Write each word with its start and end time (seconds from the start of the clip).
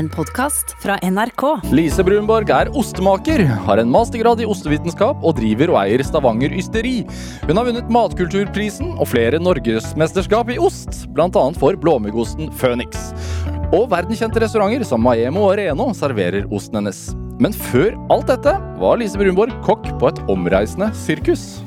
En 0.00 0.08
podkast 0.08 0.70
fra 0.80 0.94
NRK. 1.04 1.42
Lise 1.76 2.00
Brunborg 2.06 2.48
er 2.56 2.70
ostemaker, 2.72 3.42
har 3.66 3.80
en 3.82 3.90
mastergrad 3.92 4.40
i 4.40 4.46
ostevitenskap 4.48 5.20
og 5.20 5.34
driver 5.36 5.74
og 5.74 5.76
eier 5.82 6.00
Stavanger 6.06 6.54
Ysteri. 6.56 7.02
Hun 7.44 7.60
har 7.60 7.68
vunnet 7.68 7.90
Matkulturprisen 7.92 8.94
og 8.94 9.10
flere 9.10 9.36
norgesmesterskap 9.42 10.54
i 10.54 10.56
ost, 10.56 11.02
bl.a. 11.12 11.44
for 11.60 11.76
blåmuggosten 11.84 12.48
Phoenix. 12.56 13.10
Og 13.76 13.90
verdenskjente 13.92 14.40
restauranter 14.40 14.88
som 14.88 15.04
Maemo 15.04 15.44
og 15.50 15.58
Reno 15.60 15.90
serverer 15.98 16.48
osten 16.48 16.80
hennes. 16.80 17.04
Men 17.36 17.52
før 17.68 17.92
alt 18.14 18.32
dette 18.32 18.56
var 18.80 19.00
Lise 19.02 19.20
Brunborg 19.20 19.52
kokk 19.68 19.84
på 20.00 20.14
et 20.14 20.24
omreisende 20.32 20.88
sirkus. 20.96 21.58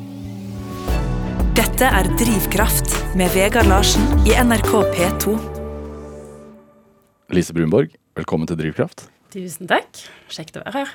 Dette 1.53 1.85
er 2.01 2.09
Drivkraft 2.17 2.97
med 3.13 3.29
Vegard 3.37 3.69
Larsen 3.69 4.25
i 4.25 4.33
NRK 4.41 4.79
P2. 4.97 5.37
Lise 7.33 7.53
Brunborg, 7.53 7.93
velkommen 8.17 8.49
til 8.49 8.59
Drivkraft. 8.59 9.07
Tusen 9.33 9.69
takk. 9.69 10.03
Kjekt 10.31 10.57
å 10.59 10.63
være 10.63 10.83
her. 10.83 10.93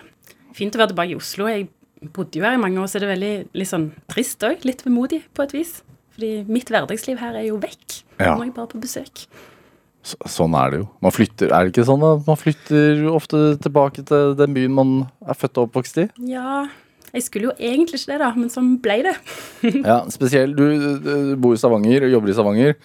Fint 0.57 0.77
å 0.77 0.81
være 0.83 0.93
tilbake 0.93 1.15
i 1.15 1.19
Oslo. 1.19 1.49
Jeg 1.51 1.69
bodde 2.15 2.39
jo 2.39 2.47
her 2.47 2.57
i 2.57 2.63
mange 2.63 2.81
år, 2.81 2.89
så 2.91 3.01
det 3.01 3.09
er 3.09 3.15
veldig 3.17 3.35
litt 3.59 3.71
sånn 3.71 3.91
trist 4.11 4.45
òg. 4.47 4.65
Litt 4.69 4.85
vemodig 4.87 5.25
på 5.35 5.45
et 5.47 5.55
vis. 5.57 5.79
Fordi 6.15 6.33
mitt 6.51 6.71
hverdagsliv 6.73 7.21
her 7.23 7.39
er 7.39 7.49
jo 7.49 7.61
vekk. 7.63 8.01
Ja. 8.19 8.35
Nå 8.35 8.45
er 8.45 8.51
jeg 8.51 8.57
bare 8.57 8.71
på 8.71 8.83
besøk. 8.83 9.25
Så, 10.07 10.17
sånn 10.31 10.55
er 10.57 10.73
det 10.73 10.81
jo. 10.81 10.89
Man 11.05 11.15
flytter, 11.15 11.53
er 11.53 11.67
det 11.67 11.75
ikke 11.75 11.89
sånn 11.89 12.05
at 12.07 12.29
man 12.29 12.39
flytter 12.39 13.03
ofte 13.11 13.41
tilbake 13.65 14.05
til 14.09 14.37
den 14.39 14.55
byen 14.57 14.77
man 14.77 14.93
er 15.27 15.37
født 15.39 15.59
og 15.59 15.69
oppvokst 15.69 15.99
i? 16.05 16.07
Ja, 16.31 16.63
jeg 17.11 17.25
skulle 17.25 17.51
jo 17.51 17.55
egentlig 17.57 17.99
ikke 17.99 18.15
det, 18.15 18.21
da, 18.23 18.31
men 18.37 18.53
sånn 18.53 18.77
ble 18.85 19.01
det. 19.09 19.17
Ja, 19.91 20.01
spesielt 20.13 20.57
du, 20.59 20.65
du 21.03 21.13
bor 21.41 21.57
i 21.57 21.61
Stavanger 21.61 22.07
og 22.07 22.15
jobber 22.15 22.31
i 22.31 22.37
Stavanger. 22.39 22.79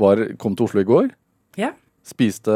Var, 0.00 0.24
kom 0.38 0.54
til 0.54 0.68
Oslo 0.68 0.84
i 0.84 0.88
går. 0.88 1.10
Ja. 1.58 1.72
Spiste 2.06 2.54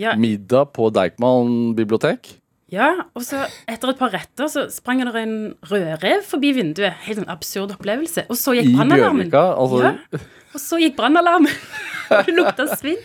Ja, 0.00 0.14
middag 0.16 0.72
på 0.72 0.90
Deichman 0.94 1.74
bibliotek. 1.76 2.38
ja, 2.72 2.86
og 3.14 3.22
så 3.26 3.42
etter 3.68 3.90
et 3.92 3.98
par 3.98 4.10
retter 4.14 4.48
så 4.48 4.62
sprang 4.72 5.02
det 5.04 5.14
en 5.20 5.54
rødrev 5.68 6.22
forbi 6.24 6.52
vinduet. 6.56 6.94
Helt 7.04 7.18
en 7.18 7.28
absurd 7.28 7.74
opplevelse. 7.74 8.24
Og 8.30 8.36
så 8.40 8.54
gikk 8.56 8.70
brannalarmen. 8.76 9.28
Altså, 9.32 9.82
Ja. 9.82 10.18
Og 10.54 10.60
så 10.60 10.78
gikk 10.80 10.96
brannalarmen. 10.96 11.52
Og 12.12 12.26
det 12.26 12.34
lukta 12.36 12.66
svidd. 12.76 13.04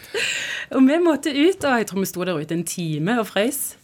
Og 0.75 0.81
vi 0.87 0.97
måtte 0.99 1.31
ut, 1.31 1.63
og 1.63 1.77
jeg 1.79 1.87
tror 1.87 1.99
vi 2.03 2.05
sto 2.09 2.23
der 2.27 2.39
ute 2.39 2.51
en 2.57 2.63
time 2.67 3.19
og 3.21 3.27
frøys 3.29 3.75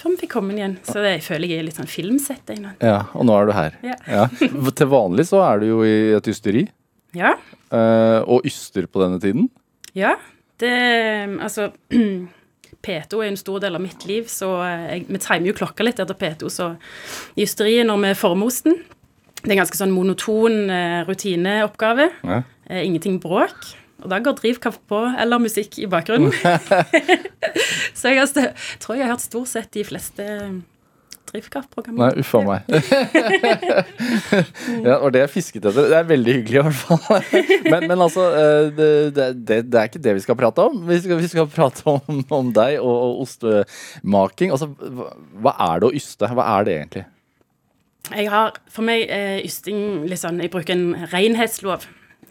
før 0.00 0.10
vi 0.14 0.20
fikk 0.22 0.30
komme 0.32 0.54
igjen. 0.54 0.76
Så 0.86 0.94
det, 1.02 1.10
jeg 1.18 1.22
føler 1.26 1.50
jeg 1.50 1.58
er 1.60 1.64
litt 1.66 1.76
sånn 1.76 1.90
filmsett. 1.90 2.50
ja, 2.80 3.00
og 3.14 3.26
nå 3.26 3.34
er 3.36 3.46
du 3.46 3.52
her. 3.52 3.74
Ja. 4.08 4.26
Til 4.72 4.86
vanlig 4.88 5.26
så 5.28 5.42
er 5.44 5.58
du 5.60 5.66
jo 5.66 5.80
i 5.84 6.14
et 6.16 6.26
ysteri, 6.30 6.62
Ja. 7.12 7.34
eh, 7.70 8.20
og 8.26 8.46
yster 8.46 8.86
på 8.86 9.02
denne 9.02 9.20
tiden. 9.20 9.50
ja. 9.94 10.16
Det 10.60 11.40
Altså 11.40 11.70
P2 12.86 13.20
er 13.20 13.28
en 13.28 13.40
stor 13.40 13.60
del 13.62 13.76
av 13.76 13.82
mitt 13.84 14.06
liv, 14.08 14.28
så 14.32 14.54
jeg, 14.64 15.04
vi 15.08 15.20
timer 15.20 15.50
jo 15.50 15.58
klokka 15.58 15.84
litt 15.84 16.00
etter 16.00 16.16
P2, 16.16 16.48
så 16.52 16.70
i 17.36 17.44
ysteriet 17.44 17.88
når 17.88 18.00
vi 18.06 18.14
former 18.18 18.48
osten 18.48 18.80
Det 19.40 19.48
er 19.48 19.54
en 19.54 19.62
ganske 19.62 19.80
sånn 19.80 19.92
monoton 19.94 20.66
eh, 20.68 20.98
rutineoppgave. 21.08 22.10
Ja. 22.28 22.42
Eh, 22.68 22.82
ingenting 22.84 23.16
bråk. 23.22 23.70
Og 24.00 24.10
da 24.12 24.18
går 24.20 24.36
drivkraft 24.36 24.82
på, 24.88 24.98
eller 25.20 25.40
musikk 25.40 25.78
i 25.80 25.88
bakgrunnen. 25.88 26.32
så 27.98 28.12
jeg 28.12 28.20
altså, 28.20 28.50
tror 28.80 28.98
jeg 28.98 29.06
har 29.06 29.14
hørt 29.14 29.24
stort 29.24 29.48
sett 29.52 29.72
de 29.76 29.86
fleste 29.88 30.26
drivkraftprogrammer. 31.30 32.00
Nei, 32.02 32.22
uff 32.22 32.34
a 32.34 32.42
meg. 32.46 32.70
ja, 34.84 34.98
det 35.10 35.20
det 35.20 35.24
jeg 35.24 35.32
fisket 35.34 35.68
etter. 35.70 35.88
Det 35.92 35.98
er 35.98 36.08
veldig 36.08 36.34
hyggelig, 36.38 36.58
i 36.58 36.64
hvert 36.66 36.80
fall. 36.80 37.00
Men, 37.70 37.86
men 37.86 38.02
altså, 38.02 38.24
eh, 38.34 38.66
det, 38.74 38.88
det, 39.14 39.58
det, 39.70 39.78
er 39.78 39.88
ikke 39.88 40.02
det 40.02 40.14
vi 40.16 40.22
skal 40.24 40.38
prate 40.38 40.64
om. 40.64 40.80
Vi 40.88 40.98
skal, 41.04 41.20
vi 41.20 41.30
skal 41.30 41.48
prate 41.50 41.84
om, 41.90 42.22
om 42.34 42.50
deg 42.56 42.80
og, 42.80 42.90
og 42.90 43.22
ostemaking. 43.26 44.54
Altså, 44.54 44.70
hva 45.44 45.54
er 45.68 45.82
det 45.82 45.90
å 45.90 45.94
yste? 45.96 46.30
Hva 46.34 46.46
er 46.56 46.66
det 46.66 46.76
egentlig? 46.78 47.04
Jeg 48.10 48.30
har, 48.32 48.56
for 48.72 48.86
meg 48.86 49.06
er 49.12 49.42
ysting 49.44 50.08
litt 50.08 50.22
sånn 50.22 50.40
Jeg 50.42 50.50
bruker 50.52 50.74
en 50.74 51.08
renhetslov. 51.12 51.86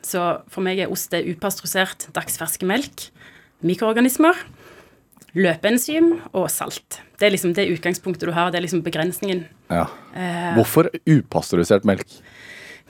Så 0.06 0.24
for 0.52 0.66
meg 0.66 0.82
er 0.82 0.92
ost 0.92 1.12
det 1.14 1.26
upasteurisert 1.30 2.10
dagsferske 2.16 2.68
melk, 2.68 3.10
mikroorganismer, 3.66 4.38
løpeenzym 5.38 6.16
og 6.34 6.50
salt. 6.54 7.02
Det 7.20 7.28
er 7.28 7.36
liksom 7.36 7.54
det 7.58 7.68
utgangspunktet 7.74 8.30
du 8.30 8.34
har. 8.36 8.52
Det 8.52 8.62
er 8.62 8.66
liksom 8.66 8.86
begrensningen. 8.86 9.44
Ja. 9.70 9.86
Hvorfor 10.56 10.90
upasteurisert 11.06 11.86
melk? 11.88 12.08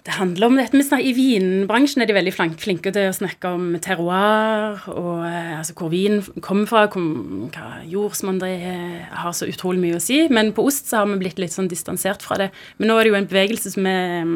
Det 0.05 0.15
handler 0.15 0.47
om 0.47 0.55
dette 0.55 0.79
snakker, 0.79 1.05
I 1.05 1.13
vinbransjen 1.13 2.01
er 2.01 2.07
de 2.09 2.15
veldig 2.15 2.31
flinke 2.57 2.91
til 2.95 3.09
å 3.09 3.15
snakke 3.15 3.51
om 3.51 3.65
terroir, 3.83 4.79
og 4.93 5.25
eh, 5.27 5.57
altså 5.59 5.75
hvor 5.75 5.91
vin 5.91 6.21
kommer 6.45 6.69
fra, 6.69 6.85
hvor, 6.89 7.03
hva 7.51 7.81
jordsmonn 7.89 8.39
det 8.39 8.49
er, 8.69 9.03
har 9.19 9.35
så 9.35 9.49
utrolig 9.49 9.83
mye 9.83 9.99
å 9.99 10.03
si. 10.03 10.21
Men 10.31 10.53
på 10.55 10.65
ost 10.69 10.89
så 10.89 11.01
har 11.01 11.11
vi 11.11 11.19
blitt 11.25 11.41
litt 11.41 11.55
sånn 11.55 11.69
distansert 11.69 12.23
fra 12.25 12.39
det. 12.39 12.49
Men 12.79 12.89
nå 12.89 12.97
er 12.97 13.05
det 13.05 13.13
jo 13.13 13.19
en 13.19 13.29
bevegelse 13.29 13.75
som 13.75 13.89
er, 13.91 14.33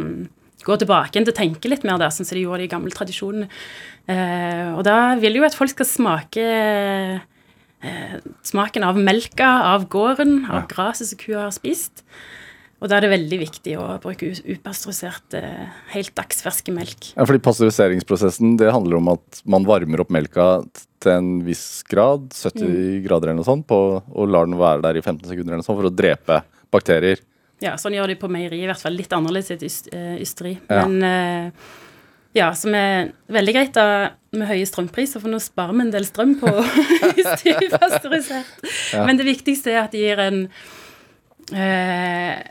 gå 0.63 0.67
går 0.67 0.83
tilbake 0.83 1.15
til 1.15 1.31
å 1.31 1.37
tenke 1.41 1.71
litt 1.71 1.87
mer 1.87 2.01
der, 2.01 2.11
sånn 2.13 2.27
som 2.27 2.37
de 2.37 2.43
gjorde 2.43 2.67
i 2.67 2.71
gamle 2.71 2.91
tradisjonene. 2.93 3.49
Eh, 4.11 4.67
og 4.75 4.83
da 4.85 5.15
vil 5.19 5.39
jo 5.39 5.47
at 5.47 5.55
folk 5.55 5.71
skal 5.71 5.87
smake 5.87 6.47
eh, 7.83 8.15
smaken 8.47 8.85
av 8.87 8.99
melka, 8.99 9.49
av 9.73 9.87
gården, 9.91 10.45
av 10.49 10.65
gresset 10.71 11.11
som 11.11 11.19
kua 11.21 11.45
har 11.47 11.53
spist. 11.55 12.03
Og 12.83 12.89
da 12.91 12.97
er 12.97 13.05
det 13.05 13.13
veldig 13.13 13.37
viktig 13.39 13.77
å 13.79 13.85
bruke 14.03 14.33
upasteurisert, 14.51 15.35
eh, 15.39 15.67
helt 15.93 16.11
dagsferske 16.19 16.73
melk. 16.75 17.13
Ja, 17.15 17.23
fordi 17.23 17.39
Pasteuriseringsprosessen 17.39 18.57
det 18.59 18.73
handler 18.75 18.97
om 18.97 19.13
at 19.13 19.43
man 19.45 19.63
varmer 19.63 20.03
opp 20.03 20.11
melka 20.11 20.65
til 20.99 21.11
en 21.13 21.29
viss 21.45 21.83
grad, 21.87 22.27
70 22.35 23.03
grader 23.05 23.31
eller 23.31 23.39
noe 23.39 23.47
sånt, 23.47 23.67
på, 23.67 23.79
og 24.03 24.27
lar 24.27 24.49
den 24.49 24.59
være 24.59 24.83
der 24.83 24.99
i 24.99 25.05
15 25.05 25.29
sekunder 25.29 25.53
eller 25.53 25.63
noe 25.63 25.69
sånt 25.69 25.79
for 25.79 25.87
å 25.87 25.95
drepe 25.95 26.41
bakterier. 26.73 27.23
Ja, 27.63 27.77
sånn 27.79 27.95
gjør 27.95 28.11
de 28.11 28.19
på 28.19 28.27
meieri, 28.27 28.59
i 28.65 28.67
hvert 28.67 28.81
fall 28.81 28.97
litt 28.99 29.15
annerledes 29.15 29.53
i 29.53 29.55
et 29.55 29.93
eh, 29.95 30.17
ysteri. 30.19 30.57
Ja. 30.67 30.83
Men 30.83 31.07
eh, 31.07 31.71
ja, 32.33 32.51
som 32.57 32.75
er 32.77 33.11
veldig 33.33 33.55
greit 33.55 33.75
da 33.77 34.13
med 34.33 34.49
høye 34.49 34.65
strømpriser, 34.65 35.21
for 35.21 35.29
nå 35.29 35.37
sparer 35.43 35.75
vi 35.77 35.85
en 35.85 35.93
del 35.93 36.07
strøm 36.07 36.37
på 36.41 36.49
hvis 37.13 37.29
de 37.43 37.53
er 37.53 37.77
pasteurisert. 37.77 38.55
Men 39.05 39.19
det 39.19 39.27
viktigste 39.29 39.75
er 39.75 39.83
at 39.83 39.93
de 39.93 40.01
gir 40.01 40.21
en 40.23 40.47
eh, 41.53 42.41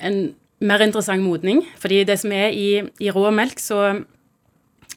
en 0.00 0.22
mer 0.60 0.84
interessant 0.84 1.22
modning. 1.22 1.62
Fordi 1.80 2.02
det 2.08 2.18
som 2.22 2.32
er 2.36 2.54
i, 2.56 2.80
i 3.00 3.12
rå 3.12 3.28
melk, 3.34 3.60
så 3.62 4.00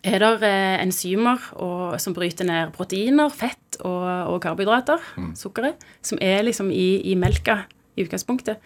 er 0.04 0.20
det 0.20 0.48
eh, 0.48 0.80
enzymer 0.84 1.44
og, 1.56 2.00
som 2.04 2.16
bryter 2.16 2.48
ned 2.48 2.74
proteiner, 2.76 3.32
fett 3.32 3.80
og, 3.84 4.04
og 4.34 4.42
karbohydrater, 4.44 5.04
sukkeret, 5.40 5.80
som 6.04 6.20
er 6.22 6.44
liksom 6.48 6.72
i, 6.74 6.98
i 7.12 7.16
melka 7.20 7.64
i 7.96 8.04
utgangspunktet. 8.04 8.60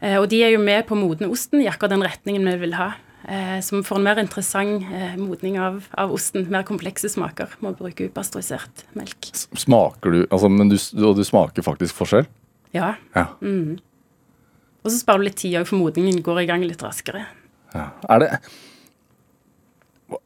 Eh, 0.00 0.18
og 0.20 0.28
de 0.30 0.44
er 0.44 0.54
jo 0.54 0.62
med 0.62 0.84
på 0.86 0.94
å 0.94 1.00
modne 1.00 1.30
osten 1.32 1.64
i 1.64 1.68
akkurat 1.70 1.96
den 1.96 2.06
retningen 2.06 2.46
vi 2.52 2.60
vil 2.66 2.78
ha. 2.78 2.92
Eh, 3.24 3.60
som 3.64 3.80
får 3.86 3.96
en 4.00 4.04
mer 4.04 4.18
interessant 4.20 4.84
eh, 4.92 5.14
modning 5.16 5.56
av, 5.60 5.78
av 5.96 6.12
osten. 6.12 6.44
Mer 6.52 6.66
komplekse 6.68 7.08
smaker 7.08 7.54
med 7.62 7.72
å 7.72 7.78
bruke 7.78 8.08
upasteurisert 8.10 8.84
melk. 8.98 9.30
Smaker 9.56 10.12
du 10.12 10.20
altså, 10.26 10.50
men 10.52 10.68
du, 10.72 10.76
Og 11.00 11.16
du 11.16 11.24
smaker 11.24 11.64
faktisk 11.64 11.96
forskjell? 12.02 12.28
Ja. 12.76 12.94
Ja. 13.14 13.28
Og 13.40 14.90
så 14.90 14.98
sparer 14.98 15.22
du 15.22 15.28
litt 15.30 15.38
tid 15.40 15.56
òg, 15.56 15.68
for 15.70 15.80
modningen 15.80 16.20
går 16.26 16.42
i 16.42 16.48
gang 16.50 16.64
litt 16.66 16.82
raskere. 16.84 17.24
ja. 17.72 17.88
Er 18.12 18.24
det 18.24 18.30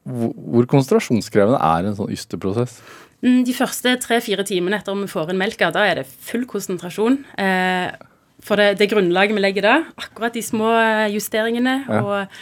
hvor, 0.08 0.66
konsentrasjonskrevende 0.68 1.58
er 1.62 1.86
en 1.88 1.96
sånn 1.96 2.10
ysteprosess? 2.12 2.78
Mm, 3.22 3.42
De 3.46 3.54
første 3.56 3.94
tre-fire 4.02 4.44
timene 4.46 4.78
etter 4.80 4.94
om 4.94 5.04
vi 5.04 5.10
får 5.10 5.32
inn 5.32 5.40
melka, 5.40 5.70
da 5.74 5.84
er 5.86 6.00
det 6.00 6.06
full 6.08 6.44
konsentrasjon. 6.50 7.20
Eh, 7.40 7.88
for 8.44 8.60
det, 8.60 8.72
det 8.82 8.90
grunnlaget 8.92 9.36
vi 9.38 9.42
legger 9.42 9.66
da, 9.66 9.76
akkurat 9.98 10.34
de 10.34 10.42
små 10.44 10.70
eh, 10.74 11.06
justeringene, 11.14 11.76
og 12.02 12.34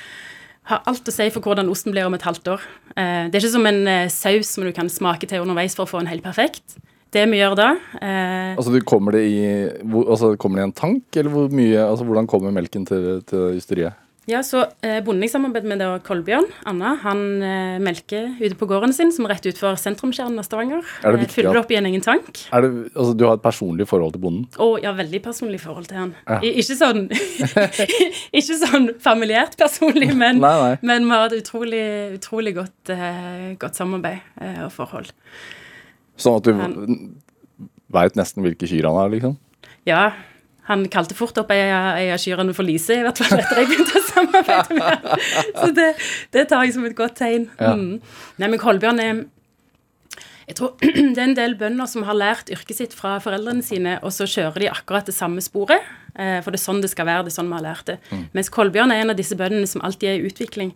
har 0.67 0.83
alt 0.91 1.09
å 1.09 1.15
si 1.15 1.29
for 1.35 1.45
hvordan 1.45 1.71
osten 1.71 1.95
blir 1.95 2.09
om 2.09 2.17
et 2.17 2.27
halvt 2.27 2.51
år. 2.57 2.67
Eh, 2.97 3.29
det 3.31 3.39
er 3.39 3.45
ikke 3.45 3.55
som 3.55 3.69
en 3.71 3.83
eh, 3.91 4.11
saus 4.13 4.51
som 4.57 4.67
du 4.67 4.73
kan 4.75 4.91
smake 4.91 5.29
til 5.31 5.45
underveis 5.45 5.77
for 5.79 5.87
å 5.87 5.93
få 5.93 6.03
en 6.03 6.11
helt 6.11 6.25
perfekt. 6.27 6.79
Det 7.15 7.23
vi 7.31 7.39
gjør 7.39 7.55
da 7.57 7.69
eh, 8.03 8.57
Altså, 8.59 8.73
du, 8.75 8.81
kommer, 8.85 9.15
det 9.15 9.23
i, 9.31 9.45
hvor, 9.87 10.09
altså, 10.11 10.33
kommer 10.41 10.59
det 10.59 10.65
i 10.65 10.69
en 10.71 10.77
tank, 10.77 11.05
eller 11.15 11.33
hvor 11.33 11.55
mye, 11.55 11.79
altså, 11.85 12.07
hvordan 12.09 12.27
kommer 12.31 12.55
melken 12.55 12.87
til, 12.89 13.23
til 13.31 13.61
ysteriet? 13.61 13.95
Ja, 14.27 14.41
så 14.43 14.65
eh, 14.83 14.97
Bonden 15.07 15.23
jeg 15.23 15.31
samarbeider 15.31 15.69
med, 15.71 15.79
det 15.79 15.87
var 15.87 16.01
Kolbjørn 16.03 16.49
Anna. 16.67 16.97
Han 17.05 17.21
eh, 17.47 17.77
melker 17.79 18.33
ute 18.41 18.57
på 18.59 18.67
gården 18.67 18.91
sin, 18.97 19.13
som 19.15 19.29
er 19.29 19.37
rett 19.37 19.45
utenfor 19.47 19.77
sentrumskjernen 19.79 20.41
av 20.43 20.47
Stavanger. 20.49 20.81
Er 21.07 21.15
det 21.15 21.21
Eh, 21.21 21.23
viktig 21.23 21.37
Fyller 21.37 21.55
det 21.55 21.61
opp 21.63 21.71
i 21.71 21.79
en 21.79 21.87
egen 21.93 22.03
tank. 22.03 22.41
Er 22.51 22.65
det, 22.65 22.71
altså, 22.97 23.13
du 23.15 23.23
har 23.29 23.39
et 23.39 23.45
personlig 23.45 23.87
forhold 23.87 24.17
til 24.17 24.25
bonden? 24.25 24.49
Og 24.67 24.81
ja, 24.83 24.91
veldig 24.99 25.21
personlig 25.23 25.61
forhold 25.63 25.87
til 25.93 26.01
han. 26.01 26.11
Ja. 26.27 26.41
I, 26.43 26.51
ikke 26.59 26.75
sånn 26.81 27.05
Ikke 28.41 28.59
sånn 28.65 28.91
familiært 29.07 29.55
personlig, 29.63 30.11
men, 30.25 30.43
Nei, 30.43 30.55
nei. 30.65 30.75
men 30.91 31.07
vi 31.07 31.15
har 31.15 31.31
et 31.31 31.39
utrolig, 31.45 31.85
utrolig 32.19 32.57
godt, 32.59 32.95
eh, 32.97 33.53
godt 33.63 33.79
samarbeid 33.79 34.43
eh, 34.43 34.63
og 34.67 34.73
forhold. 34.75 35.15
Sånn 36.19 36.41
at 36.41 36.51
du 36.51 37.11
veit 37.95 38.19
nesten 38.19 38.43
hvilke 38.43 38.67
kyr 38.67 38.89
han 38.91 38.99
har, 39.05 39.13
liksom? 39.15 39.39
Ja, 39.87 40.09
han 40.67 40.83
kalte 40.91 41.15
fort 41.15 41.39
opp 41.39 41.53
ei 41.55 41.69
av 41.71 42.19
kyrne 42.19 42.55
for 42.57 42.67
Lise, 42.67 42.99
i 42.99 43.05
hvert 43.07 43.21
fall 43.23 43.39
etter 43.39 43.63
jeg 43.63 43.71
begynte 43.71 44.01
å 44.01 44.05
samarbeide 44.09 44.79
med 44.79 45.07
ham. 45.07 45.25
Så 45.61 45.71
det, 45.77 45.89
det 46.35 46.47
tar 46.51 46.67
jeg 46.67 46.75
som 46.75 46.87
et 46.89 46.97
godt 46.99 47.19
tegn. 47.21 47.49
Ja. 47.61 47.77
Mm. 47.79 48.01
Nei, 48.43 48.49
men 48.51 48.63
Kolbjørn 48.63 49.03
er 49.03 49.25
Jeg 50.47 50.59
tror 50.59 50.75
det 51.15 51.21
er 51.21 51.25
en 51.25 51.39
del 51.39 51.55
bønder 51.59 51.91
som 51.91 52.07
har 52.07 52.19
lært 52.19 52.51
yrket 52.55 52.81
sitt 52.81 52.97
fra 52.99 53.17
foreldrene 53.23 53.63
sine, 53.67 53.97
og 54.03 54.15
så 54.15 54.27
kjører 54.31 54.65
de 54.65 54.73
akkurat 54.73 55.07
det 55.07 55.15
samme 55.15 55.43
sporet. 55.45 55.87
Eh, 56.15 56.39
for 56.43 56.51
det 56.51 56.61
er 56.61 56.67
sånn 56.67 56.83
det 56.83 56.91
skal 56.91 57.07
være. 57.09 57.27
Det 57.27 57.35
er 57.35 57.39
sånn 57.39 57.51
vi 57.51 57.59
har 57.59 57.67
lært 57.69 57.93
det. 57.93 58.01
Mm. 58.11 58.27
Mens 58.35 58.51
Kolbjørn 58.55 58.95
er 58.95 59.05
en 59.05 59.15
av 59.15 59.19
disse 59.19 59.39
bøndene 59.39 59.71
som 59.71 59.87
alltid 59.87 60.11
er 60.11 60.19
i 60.19 60.31
utvikling. 60.31 60.75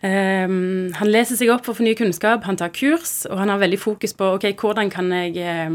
Um, 0.00 0.88
han 0.96 1.10
leser 1.12 1.36
seg 1.36 1.50
opp 1.52 1.66
for 1.66 1.74
å 1.74 1.76
få 1.76 1.84
ny 1.84 1.92
kunnskap, 1.92 2.46
han 2.48 2.56
tar 2.56 2.70
kurs, 2.72 3.26
og 3.28 3.36
han 3.36 3.50
har 3.52 3.60
veldig 3.60 3.76
fokus 3.82 4.14
på 4.16 4.30
ok, 4.38 4.46
hvordan 4.56 4.88
kan 4.88 5.10
jeg 5.12 5.36
eh, 5.44 5.74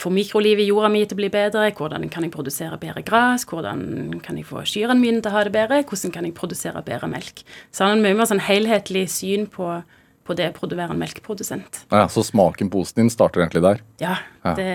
få 0.00 0.10
mikrolivet 0.10 0.64
i 0.64 0.68
jorda 0.68 0.90
mi 0.90 1.04
til 1.04 1.16
å 1.16 1.20
bli 1.22 1.30
bedre, 1.32 1.68
hvordan 1.76 2.08
kan 2.12 2.26
jeg 2.26 2.32
produsere 2.34 2.78
bedre 2.82 3.04
gress, 3.06 3.46
hvordan 3.48 4.20
kan 4.24 4.38
jeg 4.38 4.48
få 4.48 4.64
kyrne 4.66 4.98
mine 4.98 5.22
til 5.22 5.30
å 5.30 5.36
ha 5.36 5.44
det 5.46 5.54
bedre, 5.54 5.82
hvordan 5.86 6.14
kan 6.14 6.26
jeg 6.26 6.36
produsere 6.36 6.82
bedre 6.86 7.10
melk. 7.10 7.44
Så 7.70 7.86
han 7.86 7.96
har 7.96 8.02
mye 8.02 8.18
mer 8.18 8.30
sånn 8.30 8.42
helhetlig 8.42 9.06
syn 9.12 9.46
på 9.50 9.76
på 10.24 10.36
det 10.38 10.52
å 10.56 10.68
være 10.70 10.94
en 10.94 11.00
melkeprodusent. 11.00 11.84
Ja, 11.92 12.06
Så 12.08 12.24
smaken 12.24 12.70
på 12.72 12.80
osten 12.84 13.04
din 13.04 13.12
starter 13.12 13.42
egentlig 13.44 13.64
der? 13.64 13.82
Ja. 14.00 14.16
ja. 14.44 14.54
Det, 14.56 14.68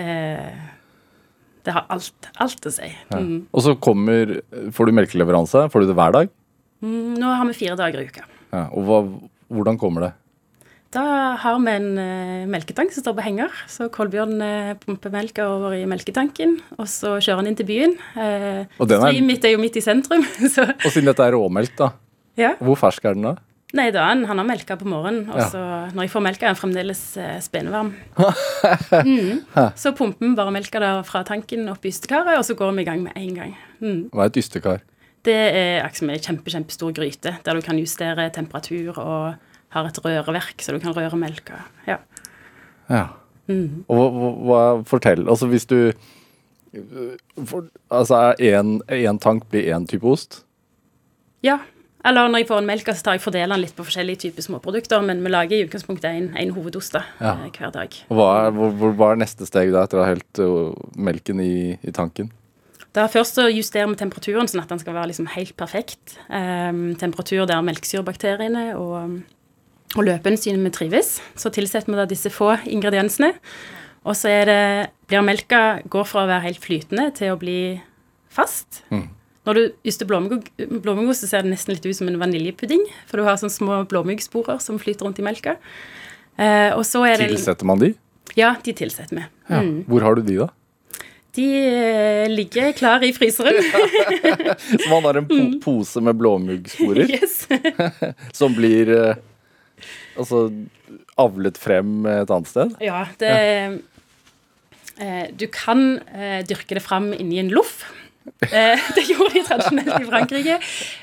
det, 1.66 1.74
har 1.74 1.88
alt, 1.90 2.30
alt 2.38 2.68
å 2.70 2.72
si. 2.74 2.90
Ja. 3.10 3.18
Mm. 3.18 3.48
Og 3.50 3.64
så 3.66 3.74
kommer 3.82 4.36
Får 4.74 4.86
du 4.86 4.94
melkeleveranse? 4.94 5.66
Får 5.72 5.82
du 5.82 5.90
det 5.90 5.98
hver 5.98 6.14
dag? 6.14 6.30
Mm, 6.84 7.18
nå 7.20 7.34
har 7.34 7.50
vi 7.50 7.58
fire 7.58 7.76
dager 7.80 8.02
i 8.02 8.08
uka. 8.08 8.26
Ja, 8.50 8.68
og 8.70 8.86
hva, 8.86 9.00
hvordan 9.50 9.78
kommer 9.80 10.06
det? 10.06 10.12
Da 10.90 11.02
har 11.38 11.58
vi 11.62 11.70
en 11.70 11.90
uh, 11.94 12.46
melketank 12.50 12.90
som 12.90 13.04
står 13.04 13.14
på 13.14 13.22
henger. 13.22 13.58
Så 13.70 13.86
Kolbjørn 13.94 14.40
uh, 14.42 14.72
pumper 14.82 15.12
melka 15.14 15.44
over 15.46 15.76
i 15.76 15.84
melketanken, 15.86 16.56
og 16.80 16.88
så 16.90 17.14
kjører 17.22 17.44
han 17.44 17.50
inn 17.52 17.58
til 17.58 17.68
byen. 17.68 17.94
Uh, 18.16 18.64
og 18.82 18.90
er... 18.96 19.20
mitt 19.22 19.46
er 19.46 19.54
jo 19.54 19.60
midt 19.62 19.78
i 19.78 19.84
sentrum. 19.84 20.26
Så. 20.54 20.66
Og 20.66 20.88
siden 20.90 21.06
dette 21.06 21.22
er 21.22 21.36
råmelk, 21.36 21.76
da. 21.78 21.92
Ja. 22.40 22.56
Hvor 22.58 22.78
fersk 22.80 23.06
er 23.06 23.14
den 23.14 23.28
da? 23.28 23.36
Nei, 23.78 23.86
da 23.94 24.08
han, 24.08 24.24
han 24.26 24.40
har 24.42 24.46
melka 24.48 24.74
på 24.80 24.88
morgenen, 24.90 25.28
og 25.30 25.44
så 25.52 25.60
når 25.94 26.08
jeg 26.08 26.10
får 26.10 26.22
melka, 26.26 26.46
er 26.46 26.50
han 26.50 26.58
fremdeles 26.58 27.02
eh, 27.22 27.36
spenevarm. 27.44 27.92
mm. 29.06 29.44
Så 29.78 29.92
pumper 29.94 30.26
vi 30.26 30.30
bare 30.34 30.54
melka 30.56 30.80
der 30.82 31.04
fra 31.06 31.20
tanken 31.28 31.68
opp 31.70 31.86
i 31.86 31.92
ystekaret, 31.92 32.34
og 32.34 32.42
så 32.48 32.56
går 32.58 32.72
vi 32.74 32.82
i 32.82 32.88
gang 32.88 33.04
med 33.04 33.14
en 33.20 33.36
gang. 33.36 33.52
Mm. 33.78 34.00
Hva 34.10 34.26
er 34.26 34.32
et 34.32 34.40
ystekar? 34.42 34.82
Det 35.22 35.36
er 35.36 35.84
liksom 35.84 36.10
en 36.10 36.24
kjempe, 36.24 36.50
kjempestor 36.50 36.96
gryte 36.96 37.36
der 37.44 37.60
du 37.60 37.62
kan 37.62 37.78
justere 37.78 38.26
temperatur 38.34 38.98
og 38.98 39.38
har 39.74 39.88
et 39.88 40.00
røreverk, 40.04 40.62
så 40.62 40.74
du 40.74 40.80
kan 40.82 40.94
røre 40.96 41.18
melka. 41.18 41.64
Ja. 41.86 41.98
ja. 42.90 43.06
Mm. 43.50 43.84
Og 43.90 43.98
hva, 43.98 44.30
hva, 44.46 44.62
Fortell. 44.86 45.26
Altså 45.28 45.50
hvis 45.50 45.66
du 45.66 45.92
for, 46.70 47.66
Altså 47.90 48.34
er 48.38 48.78
én 48.94 49.18
tank 49.18 49.48
blir 49.50 49.74
én 49.74 49.86
type 49.90 50.06
ost? 50.06 50.44
Ja. 51.42 51.58
Eller 52.04 52.30
når 52.32 52.42
jeg 52.42 52.48
får 52.48 52.60
en 52.62 52.68
melk, 52.68 52.88
så 52.88 53.04
tar 53.04 53.16
jeg 53.18 53.22
fordeler 53.24 53.52
den 53.52 53.64
litt 53.66 53.74
på 53.76 53.84
forskjellige 53.84 54.22
typer 54.22 54.44
småprodukter, 54.46 55.02
men 55.04 55.20
vi 55.20 55.32
lager 55.32 55.58
i 55.58 55.64
utgangspunktet 55.66 56.32
en, 56.32 56.52
hovedost 56.56 56.94
da, 56.96 57.02
ja. 57.20 57.34
Eh, 57.44 57.50
hver 57.58 57.74
dag. 57.74 57.96
Hva 58.08 58.28
er, 58.46 58.54
hvor, 58.56 58.94
hva 58.96 59.10
er 59.12 59.20
neste 59.20 59.48
steg 59.48 59.72
da, 59.74 59.82
etter 59.84 60.00
å 60.00 60.06
ha 60.06 60.14
helt 60.14 60.40
uh, 60.40 60.70
melken 60.96 61.42
i, 61.44 61.76
i, 61.76 61.92
tanken? 61.92 62.30
Da 62.96 63.04
Først 63.12 63.36
så 63.36 63.50
justerer 63.52 63.90
vi 63.92 64.00
temperaturen, 64.00 64.48
sånn 64.48 64.62
at 64.62 64.72
den 64.72 64.80
skal 64.80 64.96
være 64.96 65.10
liksom 65.12 65.28
helt 65.34 65.52
perfekt. 65.60 66.16
Um, 66.32 66.96
temperatur 66.98 67.44
der 67.50 67.60
melkesyrebakteriene 67.68 68.64
og, 68.80 69.20
og 69.96 70.06
løpeenzymene 70.06 70.72
trives. 70.74 71.18
Så 71.38 71.52
tilsetter 71.54 71.90
vi 71.90 71.98
da 71.98 72.08
disse 72.08 72.30
få 72.32 72.54
ingrediensene. 72.70 73.32
Og 74.08 74.16
så 74.16 74.30
er 74.32 74.44
det, 74.48 74.60
blir 75.10 75.24
melka 75.26 75.80
går 75.90 76.06
fra 76.08 76.24
å 76.24 76.30
være 76.30 76.46
helt 76.48 76.62
flytende 76.62 77.10
til 77.16 77.34
å 77.34 77.40
bli 77.40 77.80
fast. 78.32 78.84
Mm. 78.94 79.08
Når 79.48 79.56
du 79.56 79.88
yster 79.88 80.08
blåmuggost, 80.08 81.24
så 81.24 81.28
ser 81.28 81.44
det 81.44 81.54
nesten 81.54 81.74
litt 81.74 81.86
ut 81.88 81.96
som 81.96 82.08
en 82.10 82.20
vaniljepudding. 82.20 82.84
For 83.08 83.20
du 83.20 83.26
har 83.26 83.40
sånne 83.40 83.56
små 83.56 83.80
blåmuggsporer 83.90 84.60
som 84.62 84.78
flyter 84.80 85.08
rundt 85.08 85.20
i 85.20 85.26
melka. 85.26 85.56
Eh, 86.40 86.70
og 86.76 86.84
så 86.88 87.02
er 87.08 87.20
det 87.20 87.32
Tilsetter 87.34 87.68
man 87.68 87.80
de? 87.82 87.92
Ja, 88.38 88.54
de 88.62 88.74
tilsetter 88.76 89.16
vi. 89.16 89.26
Ja. 89.50 89.62
Mm. 89.64 89.84
Hvor 89.90 90.06
har 90.06 90.16
du 90.16 90.24
de, 90.24 90.38
da? 90.44 90.50
De 91.36 91.46
eh, 91.46 92.28
ligger 92.30 92.72
klar 92.72 93.04
i 93.06 93.12
fryseren. 93.16 93.58
så 94.84 94.86
man 94.90 95.08
har 95.08 95.20
en 95.20 95.28
po 95.28 95.40
mm. 95.40 95.58
pose 95.64 96.02
med 96.04 96.18
blåmuggsporer 96.20 97.10
yes. 97.16 97.44
som 98.36 98.54
blir 98.56 98.90
eh, 98.94 99.20
altså 100.20 100.48
avlet 101.20 101.58
frem 101.60 102.04
et 102.08 102.30
annet 102.30 102.50
sted? 102.50 102.76
Ja, 102.84 103.04
det 103.20 103.32
ja. 103.36 103.70
Eh, 105.00 105.30
Du 105.32 105.46
kan 105.48 106.00
eh, 106.12 106.42
dyrke 106.44 106.76
det 106.76 106.84
fram 106.84 107.12
inni 107.16 107.38
en 107.40 107.48
loff. 107.48 107.80
Eh, 108.44 108.76
det 108.96 109.06
gjorde 109.08 109.32
de 109.32 109.44
tradisjonelt 109.46 109.94
i 109.96 110.08
Frankrike. 110.08 110.58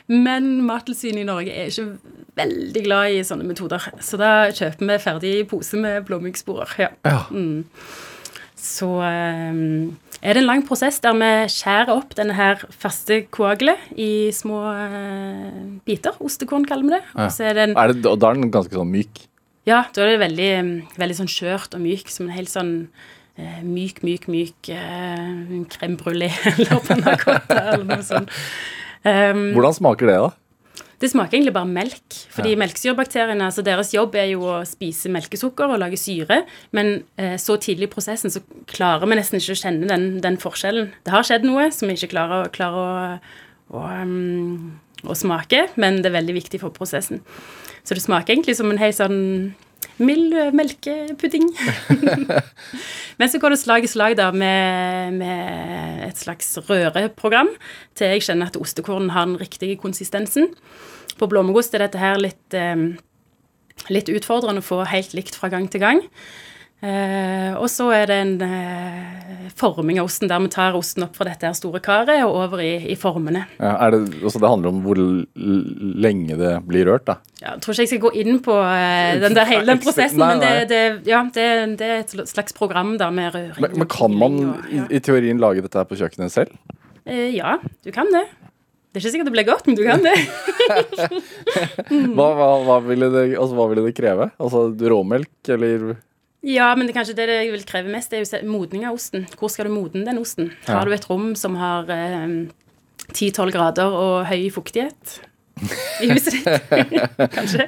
Men 0.07 0.61
Mattilsynet 0.67 1.23
i 1.23 1.27
Norge 1.27 1.53
er 1.53 1.71
ikke 1.71 1.97
veldig 2.37 2.83
glad 2.85 3.15
i 3.15 3.23
sånne 3.25 3.47
metoder. 3.47 3.89
Så 4.03 4.19
da 4.21 4.51
kjøper 4.53 4.85
vi 4.85 4.99
ferdig 5.01 5.33
pose 5.49 5.79
med 5.81 6.05
blåmuggsporer. 6.09 6.75
Ja. 6.83 6.91
ja. 7.07 7.23
Mm. 7.31 7.65
Så 8.57 8.87
um, 8.89 9.97
er 10.21 10.33
det 10.33 10.41
en 10.41 10.47
lang 10.49 10.63
prosess 10.65 10.97
der 11.03 11.13
vi 11.17 11.29
skjærer 11.53 11.91
opp 11.93 12.15
denne 12.17 12.33
her 12.37 12.63
faste 12.73 13.21
koagelet 13.33 13.91
i 13.93 14.29
små 14.33 14.63
uh, 14.73 15.59
biter. 15.87 16.17
Ostekorn 16.23 16.65
kaller 16.67 16.87
vi 16.87 16.95
det. 16.95 17.03
Og 17.15 17.27
Og, 17.29 17.43
er 17.45 17.57
det 17.57 17.67
en, 17.69 17.75
er 17.77 17.93
det, 17.93 18.01
da 18.05 18.31
er 18.31 18.39
den 18.39 18.53
ganske 18.53 18.73
sånn 18.73 18.91
myk? 18.93 19.27
Ja, 19.67 19.83
da 19.93 20.05
er 20.05 20.13
det 20.13 20.23
veldig, 20.23 20.51
veldig 20.97 21.19
sånn 21.21 21.29
skjørt 21.31 21.75
og 21.75 21.83
myk, 21.83 22.09
som 22.09 22.29
en 22.29 22.35
helt 22.37 22.51
sånn 22.51 22.73
eh, 23.35 23.61
myk, 23.67 23.99
myk, 24.07 24.29
myk 24.31 24.69
eh, 24.71 25.63
crème 25.73 25.99
brulé 25.99 26.31
eller 26.53 26.83
panna 26.87 27.17
cotta 27.19 27.61
eller 27.73 27.87
noe 27.89 28.05
sånt. 28.07 28.31
Um, 29.03 29.51
Hvordan 29.55 29.75
smaker 29.75 30.09
det, 30.09 30.15
da? 30.23 30.31
Det 30.97 31.11
smaker 31.11 31.37
egentlig 31.37 31.53
bare 31.53 31.69
melk. 31.69 32.15
Fordi 32.33 32.55
ja. 32.55 32.59
melkesyrebakteriene, 32.61 33.49
altså 33.49 33.61
deres 33.65 33.91
jobb 33.93 34.15
er 34.17 34.31
jo 34.31 34.47
å 34.49 34.55
spise 34.65 35.11
melkesukker 35.13 35.69
og 35.69 35.81
lage 35.83 35.99
syre. 36.01 36.41
Men 36.73 37.03
eh, 37.21 37.35
så 37.41 37.59
tidlig 37.61 37.89
i 37.89 37.93
prosessen 37.93 38.33
så 38.33 38.41
klarer 38.71 39.05
vi 39.05 39.19
nesten 39.19 39.37
ikke 39.37 39.53
å 39.53 39.61
kjenne 39.61 39.89
den, 39.91 40.07
den 40.23 40.39
forskjellen. 40.41 40.89
Det 41.05 41.13
har 41.13 41.27
skjedd 41.27 41.45
noe 41.45 41.69
som 41.75 41.91
vi 41.91 41.99
ikke 41.99 42.15
klarer, 42.15 42.49
klarer 42.55 42.81
å, 42.81 43.37
å, 43.77 43.85
um, 44.01 44.73
å, 45.05 45.17
smake, 45.17 45.67
men 45.77 46.01
det 46.01 46.09
er 46.09 46.17
veldig 46.17 46.37
viktig 46.39 46.63
for 46.65 46.73
prosessen. 46.73 47.21
Så 47.85 47.95
det 47.95 48.03
smaker 48.03 48.33
egentlig 48.33 48.57
som 48.57 48.73
en 48.73 48.81
hei 48.81 48.89
sånn 48.95 49.19
mild 50.03 50.35
melkepudding. 50.57 51.47
Men 53.19 53.31
så 53.31 53.41
går 53.41 53.53
det 53.53 53.59
slag 53.61 53.87
i 53.87 53.91
slag 53.91 54.17
da 54.19 54.29
med, 54.31 55.17
med 55.17 56.03
et 56.07 56.21
slags 56.21 56.51
røreprogram 56.69 57.49
til 57.97 58.13
jeg 58.13 58.27
kjenner 58.27 58.51
at 58.51 58.59
ostekornen 58.59 59.13
har 59.15 59.29
den 59.29 59.39
riktige 59.41 59.79
konsistensen. 59.81 60.51
På 61.17 61.29
blåmuggost 61.29 61.73
er 61.73 61.85
dette 61.85 62.01
her 62.01 62.19
litt, 62.21 62.45
eh, 62.53 62.89
litt 63.93 64.11
utfordrende 64.13 64.61
å 64.61 64.69
få 64.69 64.83
helt 64.89 65.17
likt 65.17 65.37
fra 65.37 65.49
gang 65.53 65.69
til 65.71 65.81
gang. 65.83 66.03
Eh, 66.77 67.55
og 67.57 67.65
så 67.73 67.87
er 67.89 68.03
det 68.05 68.15
en 68.21 68.33
eh, 68.45 69.47
forming 69.57 69.97
av 69.97 70.05
osten, 70.05 70.29
der 70.29 70.43
vi 70.43 70.49
tar 70.53 70.75
osten 70.77 71.07
opp 71.07 71.15
fra 71.17 71.25
dette 71.25 71.49
her 71.49 71.55
store 71.57 71.81
karet 71.81 72.21
og 72.21 72.35
over 72.43 72.61
i, 72.61 72.75
i 72.93 72.97
formene. 72.99 73.47
Ja, 73.57 73.89
det, 73.93 74.19
også 74.21 74.41
det 74.43 74.51
handler 74.51 74.75
om 74.75 74.83
hvor 74.85 75.01
lenge 75.01 76.37
det 76.37 76.53
blir 76.69 76.85
rørt, 76.91 77.07
da? 77.09 77.17
Ja, 77.41 77.55
jeg 77.55 77.63
tror 77.65 77.73
ikke 77.73 77.85
jeg 77.87 77.91
skal 77.95 78.03
gå 78.05 78.13
inn 78.21 78.41
på 78.45 78.57
eh, 78.61 79.17
den 79.23 79.37
der, 79.37 79.49
hele 79.49 79.65
den 79.71 79.81
prosessen, 79.81 80.21
nei, 80.21 80.29
nei. 80.35 80.37
men 80.37 80.45
det, 80.45 80.69
det, 80.69 81.09
ja, 81.09 81.23
det, 81.33 81.47
det, 81.81 81.89
er 81.89 82.05
et 82.05 82.29
slags 82.29 82.53
program 82.57 82.93
da 83.01 83.09
med 83.09 83.33
røring. 83.33 83.61
Men, 83.65 83.79
men 83.81 83.89
kan 83.97 84.13
man 84.13 84.41
og, 84.45 84.67
i, 84.69 84.83
i, 84.99 85.01
teorien 85.01 85.41
lage 85.41 85.65
dette 85.65 85.81
her 85.81 85.89
på 85.89 85.97
kjøkkenet 85.97 86.35
selv? 86.35 86.53
Eh, 87.09 87.31
ja, 87.39 87.57
du 87.81 87.93
kan 87.95 88.13
det. 88.13 88.27
Det 88.93 89.01
er 89.01 89.03
ikke 89.03 89.13
sikkert 89.17 89.27
det 89.31 89.33
blir 89.35 89.49
godt, 89.49 89.65
men 89.65 89.77
du 89.77 89.83
kan 89.85 90.05
det. 90.05 90.13
hva, 92.17 92.27
hva, 92.37 92.51
hva, 92.69 92.77
ville 92.85 93.09
det, 93.13 93.31
altså, 93.33 93.57
hva 93.57 93.67
ville 93.73 93.89
det 93.89 93.97
kreve? 93.97 94.29
Altså 94.37 94.69
råmelk, 94.93 95.33
eller 95.57 95.95
ja, 96.47 96.69
men 96.77 96.87
det 96.87 96.93
er 96.93 96.99
kanskje 97.01 97.17
det 97.17 97.27
jeg 97.27 97.51
vil 97.51 97.65
kreve 97.67 97.91
mest, 97.91 98.13
det 98.13 98.21
er 98.21 98.43
jo 98.45 98.51
modning 98.51 98.85
av 98.87 98.95
osten. 98.95 99.25
Hvor 99.35 99.51
skal 99.51 99.67
du 99.67 99.73
modne 99.75 100.05
den 100.07 100.21
osten? 100.21 100.53
Har 100.67 100.87
du 100.87 100.95
et 100.95 101.07
rom 101.09 101.33
som 101.35 101.57
har 101.59 101.89
eh, 101.91 102.47
10-12 103.11 103.51
grader 103.51 103.91
og 103.91 104.29
høy 104.29 104.47
fuktighet? 104.55 105.17
I 106.03 106.11
huset 106.11 106.37
ditt? 106.37 106.45
kanskje? 107.35 107.67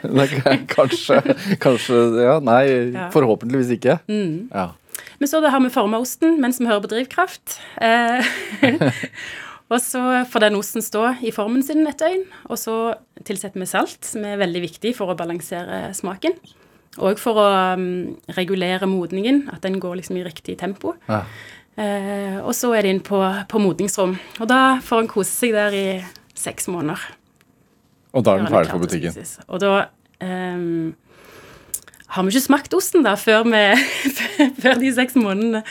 kanskje. 0.75 1.19
Kanskje 1.59 2.01
Ja, 2.21 2.37
nei, 2.43 2.63
ja. 2.93 3.09
forhåpentligvis 3.13 3.73
ikke. 3.75 3.97
Mm. 4.07 4.47
Ja. 4.53 4.69
Men 5.19 5.31
så 5.31 5.41
har 5.43 5.59
vi 5.59 5.71
forma 5.73 5.99
osten 5.99 6.37
mens 6.39 6.61
vi 6.61 6.69
hører 6.69 6.85
på 6.85 6.91
drivkraft. 6.93 7.57
Eh, 7.83 8.31
og 9.69 9.81
så 9.83 10.23
får 10.29 10.45
den 10.45 10.59
osten 10.59 10.85
stå 10.85 11.03
i 11.25 11.33
formen 11.35 11.65
sin 11.65 11.83
et 11.89 11.99
døgn. 11.99 12.23
Og 12.47 12.61
så 12.61 12.77
tilsetter 13.27 13.59
vi 13.59 13.67
salt, 13.69 13.99
som 14.07 14.23
er 14.23 14.39
veldig 14.39 14.63
viktig 14.69 14.95
for 14.97 15.11
å 15.11 15.19
balansere 15.19 15.89
smaken. 15.97 16.39
Og 16.97 17.19
for 17.21 17.37
å 17.37 17.47
um, 17.77 18.17
regulere 18.35 18.89
modningen, 18.89 19.43
at 19.53 19.61
den 19.63 19.77
går 19.79 19.99
liksom 19.99 20.17
i 20.17 20.25
riktig 20.25 20.57
tempo. 20.59 20.95
Ja. 21.07 21.21
Eh, 21.79 22.39
og 22.41 22.51
så 22.57 22.73
er 22.75 22.83
det 22.83 22.91
inn 22.91 23.03
på, 23.05 23.19
på 23.47 23.61
modningsrom. 23.61 24.17
Og 24.41 24.49
da 24.49 24.79
får 24.83 25.03
en 25.03 25.11
kose 25.11 25.31
seg 25.31 25.53
der 25.55 25.75
i 25.75 25.85
seks 26.35 26.67
måneder. 26.71 27.05
Og 28.17 28.25
da 28.25 28.33
er 28.33 28.43
den 28.43 28.51
ferdig 28.51 28.73
for 28.73 28.83
butikken? 28.83 29.29
Og 29.47 29.61
da 29.61 29.73
um, 30.25 30.95
har 32.15 32.25
vi 32.25 32.33
ikke 32.33 32.47
smakt 32.47 32.75
osten 32.75 33.05
da 33.05 33.13
før, 33.19 33.45
med, 33.47 33.79
før 34.63 34.81
de 34.81 34.91
seks 34.95 35.15
månedene. 35.19 35.63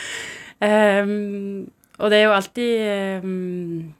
Um, 0.63 1.67
og 1.99 2.11
det 2.11 2.21
er 2.21 2.25
jo 2.25 2.35
alltid 2.35 3.23
um, 3.25 3.91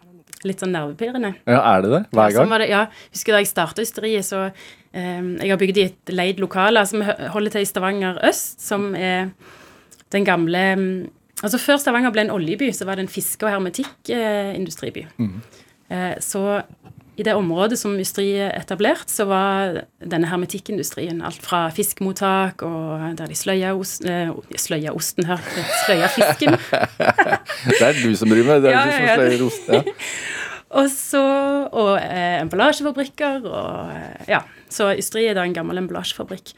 litt 0.48 0.62
sånn 0.64 0.72
nervepirrende. 0.76 1.34
Ja, 1.50 1.62
er 1.76 1.84
det 1.84 1.92
det? 1.94 2.02
Hver 2.16 2.36
gang? 2.36 2.52
Ja, 2.54 2.60
det, 2.62 2.68
ja, 2.72 2.82
husker 3.14 3.36
da 3.36 3.42
jeg 3.44 3.50
starta 3.52 3.84
ysteriet, 3.84 4.28
så 4.28 4.46
eh, 4.48 5.22
Jeg 5.42 5.52
har 5.52 5.60
bygd 5.62 5.80
i 5.80 5.88
et 5.90 6.14
leid 6.16 6.40
lokale 6.40 6.86
som 6.88 7.04
holder 7.04 7.58
til 7.58 7.66
i 7.66 7.70
Stavanger 7.70 8.22
øst, 8.30 8.62
som 8.64 8.94
er 8.96 9.32
den 10.16 10.26
gamle 10.26 10.64
mm, 10.80 10.92
Altså 11.44 11.60
Før 11.62 11.78
Stavanger 11.80 12.12
ble 12.12 12.26
en 12.26 12.34
oljeby, 12.36 12.72
så 12.76 12.84
var 12.88 13.00
det 13.00 13.06
en 13.06 13.12
fiske- 13.12 13.46
og 13.48 13.54
hermetikkindustriby. 13.54 15.06
Eh, 15.90 16.16
så 16.20 16.62
i 17.20 17.24
det 17.28 17.34
området 17.36 17.76
som 17.80 17.98
Ystri 18.00 18.30
etablerte 18.40 18.80
etablert, 18.80 19.10
så 19.12 19.26
var 19.28 19.82
denne 20.00 20.30
hermetikkindustrien 20.30 21.22
alt 21.26 21.42
fra 21.44 21.66
fiskemottak 21.76 22.64
og 22.64 23.18
der 23.20 23.28
de 23.28 23.36
sløya, 23.36 23.74
ost, 23.76 24.06
eh, 24.08 24.32
sløya 24.56 24.94
osten 24.96 25.28
her, 25.28 25.42
sløya 25.86 26.08
fisken. 26.14 26.56
Det 27.80 27.82
er 27.84 28.00
du 28.00 28.14
som 28.16 28.30
driver 28.32 28.54
med 28.54 28.64
det. 28.64 28.72
er 28.72 28.78
Ja, 28.78 28.86
du 28.86 28.92
som 28.92 29.04
ja, 29.04 29.10
ja. 29.10 29.18
sløyer 29.20 29.46
ost. 29.48 29.68
Ja. 29.68 29.84
Og 30.80 30.86
så 30.94 31.20
Og 31.74 31.96
eh, 31.98 32.40
emballasjefabrikker 32.44 33.46
og 33.50 33.90
eh, 33.90 34.28
Ja. 34.30 34.44
Så 34.70 34.92
Ystri 34.94 35.24
er 35.26 35.34
da 35.34 35.42
en 35.42 35.56
gammel 35.56 35.82
emballasjefabrikk. 35.82 36.54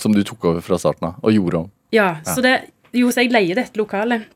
Som 0.00 0.12
du 0.12 0.20
tok 0.22 0.44
over 0.50 0.60
fra 0.64 0.76
starten 0.78 1.08
av, 1.08 1.16
og 1.24 1.32
gjorde 1.32 1.62
om. 1.64 1.70
Ja, 1.96 2.18
så 2.28 2.44
det 2.44 2.58
Jo, 2.92 3.08
så 3.08 3.24
jeg 3.24 3.32
leier 3.32 3.56
dette 3.56 3.78
lokalet. 3.80 4.28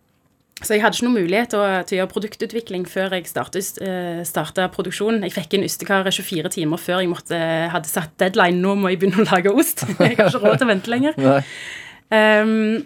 Så 0.64 0.76
jeg 0.76 0.83
hadde 0.85 0.97
ikke 0.97 1.06
noen 1.06 1.21
mulighet 1.23 1.52
til 1.52 1.61
å, 1.61 1.66
til 1.85 1.97
å 1.97 1.99
gjøre 2.00 2.12
produktutvikling 2.12 2.87
før 2.88 3.18
jeg 3.18 3.28
startet, 3.28 3.83
eh, 3.85 4.23
starta 4.28 4.66
produksjonen. 4.73 5.26
Jeg 5.26 5.35
fikk 5.37 5.59
inn 5.59 5.66
ystekaret 5.66 6.16
24 6.16 6.54
timer 6.56 6.80
før 6.80 7.02
jeg 7.02 7.12
måtte, 7.12 7.38
hadde 7.75 7.90
satt 7.90 8.16
deadline. 8.21 8.62
Nå 8.64 8.75
må 8.80 8.92
jeg 8.92 9.02
begynne 9.02 9.23
å 9.25 9.28
lage 9.28 9.52
ost. 9.52 9.85
Jeg 10.00 10.16
har 10.16 10.28
ikke 10.30 10.42
råd 10.42 10.59
til 10.61 10.66
å 10.66 10.73
vente 10.73 10.92
lenger. 10.92 11.23
Ehm, 12.14 12.85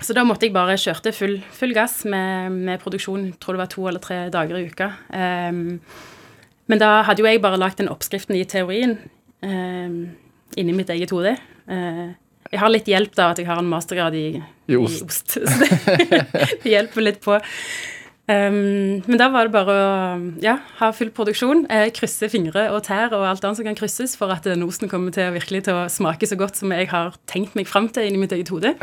så 0.00 0.16
da 0.16 0.24
måtte 0.24 0.46
jeg 0.46 0.54
bare 0.54 0.78
kjørte 0.80 1.12
full, 1.12 1.36
full 1.52 1.74
gass 1.76 2.00
med, 2.08 2.54
med 2.68 2.80
produksjon. 2.80 3.26
Tror 3.40 3.56
det 3.56 3.62
var 3.62 3.70
to 3.74 3.84
eller 3.90 4.02
tre 4.02 4.22
dager 4.32 4.56
i 4.56 4.64
uka. 4.70 4.88
Um, 5.12 5.80
men 6.70 6.80
da 6.80 7.02
hadde 7.04 7.20
jo 7.20 7.28
jeg 7.28 7.42
bare 7.44 7.60
lagd 7.60 7.80
den 7.82 7.90
oppskriften 7.92 8.38
i 8.38 8.46
teorien 8.48 8.96
um, 9.44 9.98
inni 10.56 10.76
mitt 10.76 10.92
eget 10.92 11.12
hode. 11.14 11.34
Eh, 11.70 12.08
jeg 12.50 12.60
har 12.60 12.72
litt 12.72 12.90
hjelp 12.90 13.14
da 13.18 13.30
at 13.32 13.40
jeg 13.40 13.48
har 13.48 13.60
en 13.62 13.70
mastergrad 13.70 14.16
i, 14.18 14.26
I 14.70 14.78
ost. 14.78 15.34
Så 15.36 15.40
det, 15.46 16.24
det 16.34 16.74
hjelper 16.74 17.06
litt 17.06 17.22
på. 17.24 17.38
Um, 18.30 19.00
men 19.08 19.18
da 19.18 19.26
var 19.32 19.48
det 19.48 19.54
bare 19.54 19.74
å 19.74 19.86
ja, 20.44 20.52
ha 20.78 20.90
full 20.94 21.08
produksjon, 21.14 21.64
eh, 21.72 21.88
krysse 21.94 22.28
fingre 22.30 22.68
og 22.70 22.84
tær 22.86 23.10
og 23.16 23.24
alt 23.26 23.42
annet 23.46 23.58
som 23.58 23.66
kan 23.66 23.78
krysses 23.78 24.14
for 24.18 24.30
at 24.30 24.46
den 24.46 24.62
osten 24.62 24.90
kommer 24.92 25.14
til 25.14 25.30
å 25.30 25.34
virkelig 25.34 25.64
til 25.66 25.78
å 25.80 25.88
smake 25.90 26.28
så 26.30 26.38
godt 26.38 26.60
som 26.60 26.70
jeg 26.74 26.90
har 26.92 27.16
tenkt 27.30 27.56
meg 27.58 27.66
fram 27.70 27.88
til 27.90 28.06
inni 28.06 28.20
mitt 28.22 28.34
eget 28.36 28.52
hode. 28.54 28.76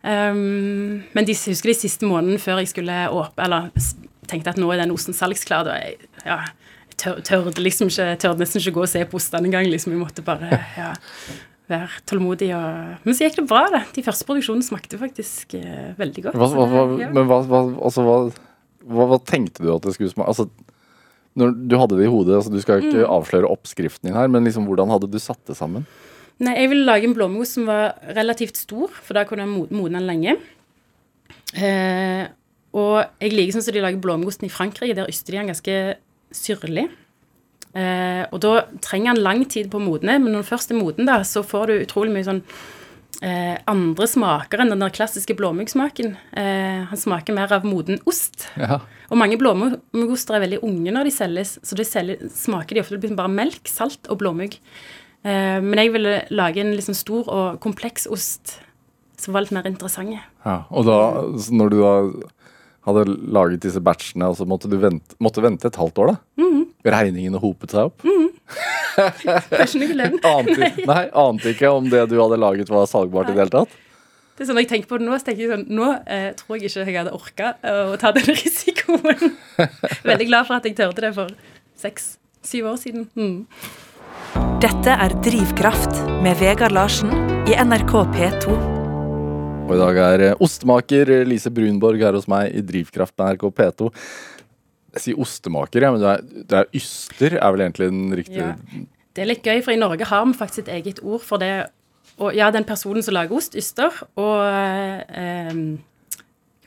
Um, 0.00 1.02
men 1.12 1.28
de, 1.28 1.36
husker 1.36 1.72
de 1.72 1.76
siste 1.76 2.08
månedene 2.08 2.40
før 2.40 2.62
jeg 2.62 2.72
skulle 2.72 3.02
åpne, 3.10 3.48
eller 3.48 3.68
tenkte 4.30 4.54
at 4.54 4.62
nå 4.62 4.70
er 4.72 4.80
den 4.84 4.94
osten 4.94 5.16
salgsklar, 5.16 5.66
da 5.68 5.76
jeg, 5.82 6.08
ja, 6.24 6.38
tør, 6.96 7.20
tørde 7.26 7.60
liksom 7.60 7.92
ikke, 7.92 8.14
tørde 8.22 8.44
nesten 8.44 8.62
ikke 8.62 8.78
gå 8.78 8.86
og 8.86 8.92
se 8.94 9.04
på 9.04 9.20
ostene 9.20 9.50
engang, 9.50 9.68
liksom. 9.72 9.92
Jeg 9.92 10.02
måtte 10.06 10.24
bare 10.24 10.62
ja, 10.78 10.94
være 11.68 11.88
tålmodig 12.06 12.50
og 12.54 13.04
Men 13.06 13.14
så 13.14 13.26
gikk 13.26 13.36
det 13.40 13.46
bra, 13.50 13.64
det. 13.72 13.82
De 13.96 14.02
første 14.06 14.26
produksjonene 14.28 14.62
smakte 14.66 14.98
faktisk 15.00 15.54
eh, 15.58 15.94
veldig 15.98 16.22
godt. 16.28 16.36
Hva, 16.38 16.48
hva, 16.52 16.66
hva, 16.70 16.84
Ja. 17.00 17.10
men 17.10 17.28
altså, 17.28 18.06
hva, 18.86 19.18
tenkte 19.26 19.62
du 19.64 19.72
at 19.74 19.82
det 19.82 19.94
skulle 19.96 20.12
smake? 20.12 20.28
Altså, 20.28 20.48
du 21.36 21.74
hadde 21.76 21.98
det 21.98 22.06
i 22.06 22.12
hodet, 22.12 22.36
altså, 22.38 22.52
du 22.54 22.60
skal 22.62 22.80
ikke 22.80 23.02
Mm. 23.04 23.10
avsløre 23.18 23.50
oppskriften 23.50 24.08
din 24.08 24.14
her, 24.16 24.28
men 24.28 24.44
liksom, 24.44 24.64
hvordan 24.66 24.88
hadde 24.88 25.10
du 25.10 25.18
satt 25.18 25.42
det 25.46 25.56
sammen? 25.58 25.84
Nei, 26.38 26.54
jeg 26.54 26.68
ville 26.70 26.84
lage 26.86 27.04
en 27.04 27.14
blåmos 27.16 27.48
som 27.56 27.66
var 27.66 27.94
relativt 28.14 28.56
stor, 28.56 28.88
for 28.88 29.14
da 29.14 29.24
kunne 29.24 29.44
jeg 29.44 29.48
mo- 29.48 29.68
modne 29.70 29.98
den 30.00 30.06
lenge. 30.06 30.36
Eh, 31.56 32.26
og 32.76 33.04
jeg 33.20 33.32
liker 33.32 33.56
sånn 33.56 33.64
som 33.64 33.74
de 33.76 33.80
lager 33.84 34.00
blåmuggosten 34.02 34.44
i 34.48 34.52
Frankrike, 34.52 34.94
der 34.94 35.08
yster 35.08 35.32
de 35.32 35.38
den 35.40 35.50
ganske 35.52 35.76
syrlig. 36.36 36.88
Eh, 37.76 38.22
og 38.32 38.40
da 38.44 38.54
trenger 38.84 39.12
han 39.12 39.22
lang 39.22 39.44
tid 39.52 39.68
på 39.72 39.80
å 39.80 39.84
modne, 39.84 40.18
men 40.18 40.32
når 40.32 40.42
den 40.42 40.48
først 40.48 40.72
er 40.72 40.80
moden, 40.80 41.08
da, 41.08 41.20
så 41.28 41.44
får 41.44 41.68
du 41.68 41.78
utrolig 41.82 42.14
mye 42.14 42.26
sånn 42.26 42.42
eh, 43.22 43.56
andre 43.68 44.08
smaker 44.08 44.62
enn 44.62 44.72
den 44.72 44.84
der 44.84 44.94
klassiske 44.96 45.36
blåmuggsmaken. 45.36 46.14
Eh, 46.36 46.84
han 46.90 47.00
smaker 47.00 47.36
mer 47.36 47.52
av 47.56 47.66
moden 47.68 48.00
ost. 48.08 48.48
Ja. 48.60 48.80
Og 49.10 49.20
mange 49.20 49.38
blåmuggoster 49.40 50.38
er 50.38 50.46
veldig 50.46 50.62
unge 50.66 50.94
når 50.94 51.08
de 51.08 51.14
selges, 51.14 51.56
så 51.62 51.78
de 51.78 51.86
selger, 51.86 52.30
smaker 52.32 52.78
de 52.78 52.84
ofte 52.84 53.16
bare 53.18 53.32
melk, 53.32 53.68
salt 53.70 54.08
og 54.10 54.22
blåmugg. 54.22 54.56
Eh, 55.26 55.58
men 55.62 55.82
jeg 55.82 55.92
ville 55.94 56.20
lage 56.34 56.62
en 56.62 56.74
liksom 56.76 56.96
stor 56.96 57.28
og 57.28 57.60
kompleks 57.64 58.08
ost 58.10 58.58
som 59.20 59.32
var 59.32 59.44
litt 59.44 59.54
mer 59.56 59.68
interessant. 59.68 60.18
Ja, 60.44 60.58
og 60.70 60.88
da, 60.88 60.98
når 61.52 61.72
du 61.72 61.78
da 61.80 61.94
hadde 62.86 63.04
laget 63.34 63.64
disse 63.66 63.82
batchene, 63.82 64.28
og 64.30 64.38
så 64.38 64.46
måtte 64.48 64.70
du 64.70 64.76
vente, 64.80 65.16
måtte 65.22 65.42
vente 65.44 65.68
et 65.68 65.78
halvt 65.80 66.02
år, 66.02 66.12
da? 66.14 66.42
Mhm. 66.42 66.62
Regningene 66.86 67.40
hopet 67.42 67.74
seg 67.74 67.90
opp? 67.90 68.04
Det 68.96 69.58
er 69.58 69.66
ikke. 69.66 70.20
Ante, 70.24 70.68
nei, 70.88 71.02
ante 71.12 71.50
ikke 71.52 71.68
om 71.68 71.88
det 71.92 72.06
du 72.08 72.14
hadde 72.16 72.38
laget 72.40 72.70
var 72.72 72.86
salgbart 72.88 73.28
i 73.28 73.34
det 73.34 73.42
hele 73.42 73.52
tatt? 73.52 73.74
Det 74.36 74.44
er 74.44 74.48
sånn, 74.48 74.56
Når 74.56 74.64
jeg 74.64 74.70
tenker 74.70 74.88
på 74.88 74.98
det 75.00 75.08
nå, 75.08 75.16
så 75.18 75.26
tenker 75.26 75.42
jeg 75.42 75.50
sånn 75.52 75.64
Nå 75.76 75.88
eh, 76.12 76.28
tror 76.38 76.56
jeg 76.56 76.70
ikke 76.70 76.84
jeg 76.86 76.96
hadde 77.00 77.12
orka 77.16 77.50
å 77.60 77.96
ta 78.00 78.12
den 78.16 78.30
risikoen. 78.40 79.34
Veldig 80.10 80.28
glad 80.30 80.48
for 80.48 80.56
at 80.56 80.68
jeg 80.68 80.78
turte 80.78 81.04
det 81.04 81.12
for 81.16 81.34
seks-syv 81.80 82.70
år 82.72 82.80
siden. 82.80 83.10
Mm. 83.16 83.44
Dette 84.64 84.96
er 84.96 85.18
Drivkraft 85.24 86.00
med 86.24 86.40
Vegard 86.40 86.76
Larsen 86.76 87.12
i 87.48 87.58
NRK 87.60 88.00
P2. 88.16 88.75
Og 89.66 89.74
i 89.74 89.78
dag 89.80 89.96
er 89.98 90.22
eh, 90.28 90.36
ostemaker 90.42 91.10
Lise 91.26 91.50
Brunborg 91.54 92.02
her 92.04 92.14
hos 92.14 92.28
meg 92.30 92.52
i 92.54 92.62
Drivkraft 92.66 93.16
på 93.18 93.26
NRK 93.26 93.46
P2. 93.58 93.88
Jeg 94.96 95.02
sier 95.02 95.18
ostemaker, 95.20 95.82
ja, 95.84 95.90
men 95.92 96.00
du 96.00 96.06
er, 96.08 96.22
du 96.22 96.54
er 96.56 96.68
yster, 96.76 97.34
er 97.36 97.52
vel 97.56 97.64
egentlig 97.66 97.88
den 97.92 98.14
riktige 98.16 98.52
Ja. 98.52 98.84
Det 99.16 99.22
er 99.24 99.28
litt 99.30 99.46
gøy, 99.48 99.62
for 99.64 99.72
i 99.72 99.78
Norge 99.80 100.04
har 100.04 100.24
vi 100.28 100.34
faktisk 100.36 100.66
et 100.66 100.72
eget 100.74 100.98
ord 101.00 101.22
for 101.24 101.40
det. 101.40 101.50
Og 102.20 102.34
ja, 102.36 102.50
den 102.52 102.66
personen 102.68 103.00
som 103.04 103.14
lager 103.16 103.32
ost, 103.38 103.54
yster, 103.56 103.94
og 104.20 104.42
eh, 104.44 105.56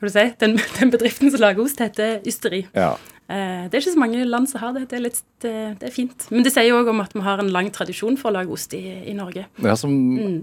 skal 0.00 0.08
du 0.10 0.14
si? 0.16 0.24
Den, 0.42 0.56
den 0.80 0.90
bedriften 0.92 1.30
som 1.32 1.42
lager 1.44 1.62
ost, 1.64 1.78
heter 1.82 2.18
ysteri. 2.26 2.64
Ja. 2.74 2.92
Eh, 3.30 3.68
det 3.70 3.78
er 3.78 3.84
ikke 3.84 3.94
så 3.94 4.02
mange 4.02 4.26
land 4.26 4.50
som 4.50 4.60
har 4.64 4.74
det. 4.76 4.88
Det 4.90 4.98
er, 4.98 5.04
litt, 5.06 5.22
det, 5.46 5.54
det 5.80 5.88
er 5.88 5.94
fint. 5.94 6.26
Men 6.34 6.42
det 6.46 6.52
sier 6.56 6.68
jo 6.72 6.82
òg 6.82 6.90
om 6.92 7.00
at 7.04 7.14
vi 7.16 7.22
har 7.24 7.40
en 7.42 7.52
lang 7.54 7.70
tradisjon 7.74 8.18
for 8.20 8.32
å 8.32 8.36
lage 8.40 8.52
ost 8.58 8.74
i, 8.76 8.82
i 9.08 9.14
Norge. 9.16 9.46
ja 9.64 9.76
som 9.78 9.94
Mm. 9.94 10.40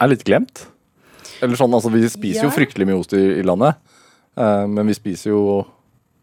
er 0.00 0.12
litt 0.14 0.24
glemt. 0.28 0.66
Eller 1.44 1.58
sånn, 1.58 1.74
altså 1.76 1.92
Vi 1.92 2.02
spiser 2.10 2.46
jo 2.46 2.52
fryktelig 2.54 2.88
mye 2.88 2.98
ost 3.00 3.14
i, 3.16 3.22
i 3.40 3.46
landet, 3.46 3.80
eh, 4.38 4.66
men 4.70 4.88
vi 4.88 4.96
spiser 4.96 5.32
jo 5.32 5.42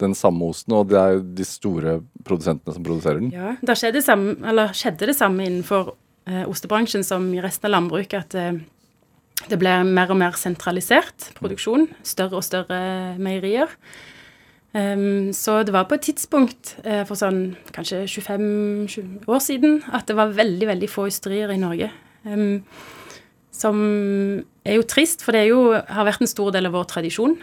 den 0.02 0.16
samme 0.18 0.50
osten, 0.52 0.76
og 0.76 0.90
det 0.92 1.00
er 1.00 1.20
de 1.38 1.46
store 1.48 1.98
produsentene 2.26 2.76
som 2.76 2.86
produserer 2.86 3.22
den. 3.22 3.34
Ja, 3.34 3.56
da 3.62 3.76
skjedde 3.78 4.00
det 4.00 4.08
samme, 4.08 4.36
eller 4.50 4.74
skjedde 4.76 5.10
det 5.10 5.18
samme 5.18 5.46
innenfor 5.46 5.94
eh, 6.28 6.44
ostebransjen 6.50 7.06
som 7.08 7.30
i 7.36 7.44
resten 7.44 7.70
av 7.70 7.78
landbruket, 7.78 8.26
at 8.26 8.40
eh, 8.40 8.64
det 9.50 9.60
ble 9.60 9.76
mer 9.88 10.12
og 10.14 10.20
mer 10.20 10.36
sentralisert 10.40 11.30
produksjon. 11.38 11.88
Større 12.08 12.40
og 12.40 12.46
større 12.46 12.80
meierier. 13.22 13.72
Um, 14.74 15.30
så 15.38 15.60
det 15.62 15.74
var 15.74 15.86
på 15.86 16.00
et 16.00 16.08
tidspunkt 16.08 16.72
uh, 16.82 17.04
for 17.06 17.14
sånn 17.20 17.52
kanskje 17.76 18.08
25 18.10 19.28
år 19.30 19.42
siden 19.46 19.84
at 19.94 20.08
det 20.10 20.16
var 20.18 20.34
veldig, 20.34 20.66
veldig 20.72 20.90
få 20.90 21.06
ysterier 21.12 21.52
i 21.54 21.60
Norge. 21.62 21.92
Em, 22.26 22.64
som 23.54 23.80
er 24.66 24.80
jo 24.80 24.86
trist, 24.90 25.24
for 25.24 25.36
det 25.36 25.48
jo, 25.50 25.72
har 25.74 26.08
vært 26.08 26.24
en 26.24 26.32
stor 26.32 26.52
del 26.56 26.70
av 26.70 26.76
vår 26.76 26.90
tradisjon. 26.90 27.38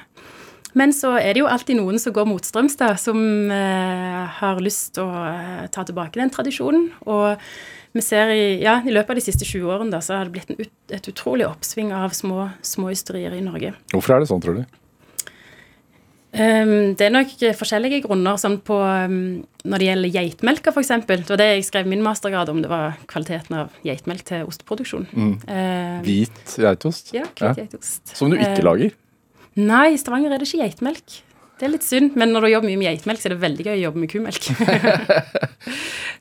Men 0.79 0.93
så 0.95 1.17
er 1.19 1.35
det 1.35 1.43
jo 1.43 1.50
alltid 1.50 1.81
noen 1.81 1.99
som 1.99 2.14
går 2.14 2.29
motstrøms, 2.31 2.76
da, 2.79 2.93
som 3.00 3.19
eh, 3.50 4.21
har 4.38 4.61
lyst 4.62 4.95
til 4.97 5.09
å 5.09 5.23
eh, 5.26 5.67
ta 5.75 5.83
tilbake 5.87 6.21
den 6.21 6.31
tradisjonen. 6.31 6.90
Og 7.11 7.40
vi 7.97 8.05
ser 8.07 8.31
i, 8.35 8.45
ja, 8.62 8.79
i 8.87 8.95
løpet 8.95 9.17
av 9.17 9.19
de 9.19 9.25
siste 9.25 9.49
20 9.49 9.67
årene 9.67 9.95
da, 9.95 10.02
så 10.05 10.21
har 10.21 10.29
det 10.29 10.37
blitt 10.37 10.52
ut, 10.55 10.75
et 10.95 11.11
utrolig 11.11 11.49
oppsving 11.49 11.90
av 11.97 12.14
små, 12.14 12.52
små 12.62 12.93
ysterier 12.95 13.35
i 13.35 13.43
Norge. 13.43 13.75
Hvorfor 13.95 14.14
er 14.14 14.23
det 14.23 14.31
sånn, 14.31 14.43
tror 14.45 14.61
du? 14.61 14.80
Um, 16.31 16.93
det 16.95 17.09
er 17.09 17.11
nok 17.11 17.33
forskjellige 17.59 18.05
grunner 18.05 18.37
sånn 18.39 18.61
på 18.63 18.77
um, 18.79 19.15
Når 19.67 19.83
det 19.83 19.87
gjelder 19.89 20.13
geitmelka, 20.15 20.71
f.eks. 20.71 20.93
Det 21.09 21.27
var 21.33 21.41
det 21.41 21.49
jeg 21.49 21.65
skrev 21.67 21.89
min 21.91 22.05
mastergrad 22.07 22.49
om. 22.53 22.61
Det 22.63 22.71
var 22.71 22.95
kvaliteten 23.11 23.57
av 23.65 23.73
geitmelk 23.85 24.23
til 24.29 24.45
osteproduksjon. 24.47 25.09
Eh, 25.51 25.97
Hvit 26.07 26.55
geitost? 26.63 27.11
ja, 27.17 27.25
Ja. 27.41 27.51
hvit 27.53 27.65
geitost. 27.65 28.15
Som 28.15 28.31
du 28.31 28.37
ikke 28.39 28.61
Eh, 28.61 28.63
lager? 28.65 28.95
Nei, 29.57 29.89
i 29.95 29.99
Stavanger 29.99 30.31
er 30.33 30.39
det 30.39 30.47
ikke 30.49 30.63
geitmelk. 30.63 31.19
Det 31.59 31.67
er 31.67 31.75
litt 31.75 31.85
synd, 31.85 32.15
men 32.17 32.31
når 32.33 32.47
du 32.47 32.53
jobber 32.55 32.71
mye 32.71 32.79
med 32.81 32.89
geitmelk, 32.89 33.21
så 33.21 33.27
er 33.29 33.35
det 33.35 33.43
veldig 33.43 33.65
gøy 33.67 33.75
å 33.75 33.83
jobbe 33.83 34.01
med 34.01 34.11
kumelk. 34.15 34.47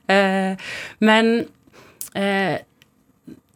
uh, 0.10 0.56
men 1.08 1.46
eh, 2.16 2.58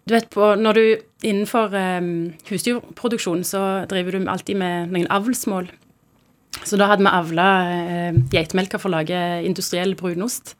du 0.06 0.14
vet 0.16 0.30
på, 0.30 0.54
når 0.60 0.74
du 0.80 0.84
innenfor 1.28 1.74
um, 1.76 2.34
husdyrproduksjon, 2.50 3.44
så 3.48 3.86
driver 3.92 4.12
du 4.20 4.28
alltid 4.30 4.60
med 4.60 4.92
noen 4.94 5.08
avlsmål. 5.12 5.68
Så 6.62 6.78
da 6.80 6.88
hadde 6.92 7.04
vi 7.04 7.12
avla 7.12 7.48
eh, 7.74 8.18
geitmelka 8.34 8.80
for 8.80 8.92
å 8.92 8.98
lage 9.00 9.20
industriell 9.48 9.96
brunost. 10.00 10.54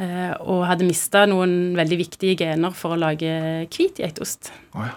Eh, 0.00 0.32
og 0.40 0.64
hadde 0.68 0.86
mista 0.88 1.26
noen 1.28 1.74
veldig 1.76 1.98
viktige 2.06 2.38
gener 2.40 2.72
for 2.76 2.94
å 2.94 3.00
lage 3.00 3.32
hvit 3.74 4.00
geitost. 4.00 4.52
Oh, 4.72 4.86
ja. 4.86 4.94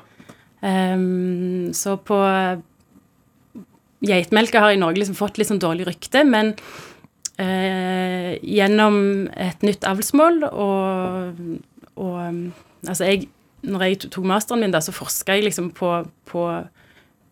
Ehm, 0.64 1.74
så 1.76 1.98
på 2.00 2.18
geitmelka 4.04 4.62
har 4.64 4.76
i 4.76 4.80
Norge 4.80 5.02
liksom 5.02 5.18
fått 5.18 5.40
litt 5.40 5.50
sånn 5.50 5.62
dårlig 5.64 5.90
rykte, 5.90 6.24
men 6.28 6.54
eh, 7.42 8.40
gjennom 8.40 9.28
et 9.36 9.66
nytt 9.66 9.88
avlsmål 9.88 10.46
og, 10.52 11.42
og 11.96 12.20
Altså, 12.84 13.06
jeg 13.08 13.30
Når 13.64 13.84
jeg 13.86 13.98
tok 14.12 14.26
masteren 14.28 14.60
min, 14.60 14.74
da, 14.76 14.82
så 14.84 14.92
forska 14.92 15.38
jeg 15.38 15.46
liksom 15.46 15.70
på, 15.72 15.88
på, 16.28 16.42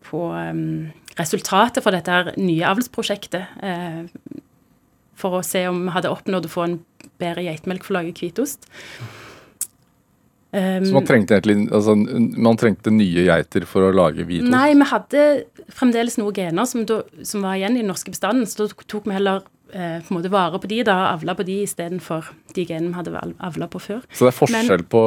på 0.08 0.20
um, 0.32 0.86
resultatet 1.18 1.84
for 1.84 1.94
dette 1.94 2.12
her 2.12 2.32
nye 2.40 2.68
avlsprosjektet. 2.68 3.58
Eh, 3.62 4.40
for 5.22 5.38
å 5.38 5.42
se 5.46 5.66
om 5.70 5.84
vi 5.86 5.94
hadde 5.94 6.12
oppnådd 6.12 6.48
å 6.48 6.52
få 6.52 6.64
en 6.66 6.78
bedre 7.20 7.44
geitmelk 7.46 7.84
for 7.86 7.94
å 7.94 8.00
lage 8.00 8.14
hvitost. 8.18 8.66
Um, 10.52 10.84
så 10.84 10.92
man 10.98 11.06
trengte, 11.08 11.38
egentlig, 11.38 11.70
altså, 11.72 11.94
man 11.96 12.58
trengte 12.60 12.92
nye 12.92 13.24
geiter 13.24 13.64
for 13.68 13.86
å 13.86 13.94
lage 13.96 14.26
hvitost? 14.28 14.52
Nei, 14.52 14.74
vi 14.76 14.88
hadde 14.90 15.22
fremdeles 15.72 16.18
noen 16.20 16.36
gener 16.36 16.68
som, 16.68 16.84
da, 16.88 17.00
som 17.24 17.46
var 17.46 17.56
igjen 17.56 17.78
i 17.78 17.84
den 17.84 17.88
norske 17.92 18.12
bestanden. 18.12 18.48
Så 18.48 18.66
da 18.66 18.84
tok 18.84 19.08
vi 19.08 19.16
heller 19.16 19.44
eh, 19.72 20.00
på 20.02 20.12
en 20.12 20.18
måte 20.18 20.32
vare 20.32 20.60
på 20.60 20.68
de 20.68 20.82
da, 20.88 20.98
avla 21.14 21.36
på 21.38 21.46
de 21.48 21.62
istedenfor 21.64 22.28
de 22.52 22.66
genene 22.68 22.92
vi 22.92 23.00
hadde 23.00 23.24
avla 23.48 23.70
på 23.72 23.80
før. 23.80 24.04
Så 24.12 24.28
det 24.28 24.34
er 24.34 24.38
forskjell 24.42 24.84
Men, 24.84 24.90
på 24.92 25.04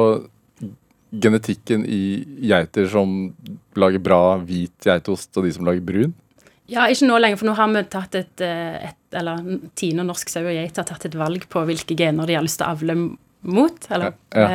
genetikken 1.22 1.84
i 1.88 2.24
geiter 2.48 2.88
som 2.90 3.16
lager 3.78 4.02
bra 4.02 4.36
hvit 4.42 4.86
geitost, 4.86 5.32
og 5.36 5.46
de 5.46 5.52
som 5.56 5.66
lager 5.68 5.84
brun? 5.86 6.14
Ja, 6.66 6.88
ikke 6.90 7.06
nå 7.06 7.18
lenger, 7.22 7.38
for 7.38 7.48
nå 7.48 7.54
har 7.54 7.70
vi 7.70 7.82
tatt 7.92 8.16
et, 8.18 8.42
eh, 8.42 8.88
et 8.88 9.18
eller 9.20 9.44
Tine 9.78 10.02
Norsk 10.06 10.30
sau 10.32 10.42
og 10.42 10.54
geit 10.54 10.76
har 10.80 10.86
tatt 10.88 11.06
et 11.06 11.14
valg 11.14 11.46
på 11.48 11.62
hvilke 11.68 11.94
gener 11.98 12.26
de 12.26 12.34
har 12.34 12.44
lyst 12.44 12.58
til 12.58 12.66
å 12.66 12.74
avle 12.74 12.96
mot. 13.46 13.90
Eller, 13.90 14.16
ja, 14.34 14.40
ja. 14.40 14.46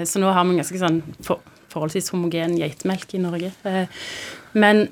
Eh, 0.00 0.02
så 0.04 0.22
nå 0.22 0.32
har 0.34 0.44
vi 0.44 0.56
en 0.56 0.62
ganske 0.62 0.80
sånn 0.80 0.98
for, 1.22 1.44
forholdsvis 1.70 2.10
homogen 2.14 2.56
geitemelk 2.58 3.14
i 3.14 3.22
Norge. 3.22 3.52
Eh, 3.68 3.86
men, 4.58 4.88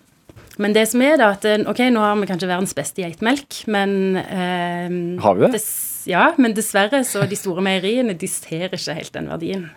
men, 0.56 0.76
det 0.76 0.87
som 0.92 1.02
er, 1.02 1.16
da, 1.18 1.32
at 1.35 1.49
eh, 1.49 1.66
ok, 1.66 1.82
nå 1.94 2.04
har 2.04 2.14
vi 2.20 2.30
kanskje 2.30 2.50
verdens 2.50 2.76
beste 2.78 3.02
geitmelk, 3.02 3.64
men 3.66 4.20
eh, 4.23 4.87
Har 5.25 5.35
vi 5.35 5.47
det? 5.49 5.52
Des, 5.58 5.68
ja, 6.08 6.30
men 6.38 6.54
dessverre 6.56 7.02
så 7.04 7.26
de 7.28 7.38
store 7.38 7.64
meieriene 7.64 8.14
de 8.14 8.30
ser 8.30 8.70
ikke 8.70 8.97
helt 9.00 9.14
den 9.18 9.30
verdien. 9.35 9.68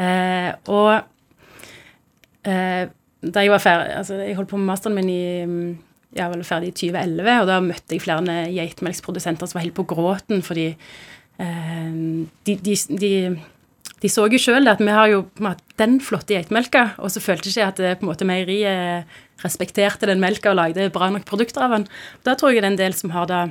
Eh, 0.00 0.50
og 0.72 0.90
eh, 2.48 2.88
da 3.20 3.44
jeg 3.44 3.52
var 3.52 3.60
ferdig 3.60 3.96
Altså, 3.98 4.16
jeg 4.24 4.36
holdt 4.38 4.48
på 4.48 4.60
med 4.60 4.70
masteren 4.70 4.96
min 4.96 5.12
i 5.12 5.22
jeg 6.10 6.26
var 6.26 6.34
vel 6.34 6.42
ferdig 6.42 6.72
i 6.72 6.74
2011, 6.74 7.28
og 7.38 7.44
da 7.46 7.56
møtte 7.62 7.94
jeg 7.94 8.02
flere 8.02 8.40
geitemelksprodusenter 8.50 9.46
som 9.46 9.60
var 9.60 9.62
helt 9.62 9.76
på 9.76 9.84
gråten 9.92 10.40
fordi 10.42 10.72
Eh, 11.40 11.92
de, 12.44 12.56
de, 12.56 12.76
de, 13.00 13.12
de, 14.02 14.10
så 14.12 14.26
jo 14.28 14.40
sjøl 14.40 14.68
at 14.68 14.82
vi 14.82 14.92
har 14.92 15.08
jo 15.12 15.24
den 15.80 15.98
flotte 16.04 16.36
geitemelka, 16.36 16.90
og 17.00 17.12
så 17.12 17.22
følte 17.24 17.48
ikke 17.48 17.62
jeg 17.62 17.72
at 17.72 17.80
det, 17.80 17.96
på 17.98 18.06
en 18.06 18.12
måte 18.12 18.28
meieriet 18.28 19.18
respekterte 19.40 20.08
den 20.10 20.20
melka 20.20 20.52
og 20.52 20.58
lagde 20.58 20.90
bra 20.92 21.08
nok 21.12 21.24
produkter 21.28 21.64
av 21.64 21.78
den. 21.78 21.88
Da 22.26 22.36
tror 22.36 22.52
jeg 22.52 22.60
det 22.60 22.68
er 22.68 22.72
en 22.74 22.80
del 22.82 22.96
som 22.96 23.14
har 23.14 23.30
da 23.30 23.42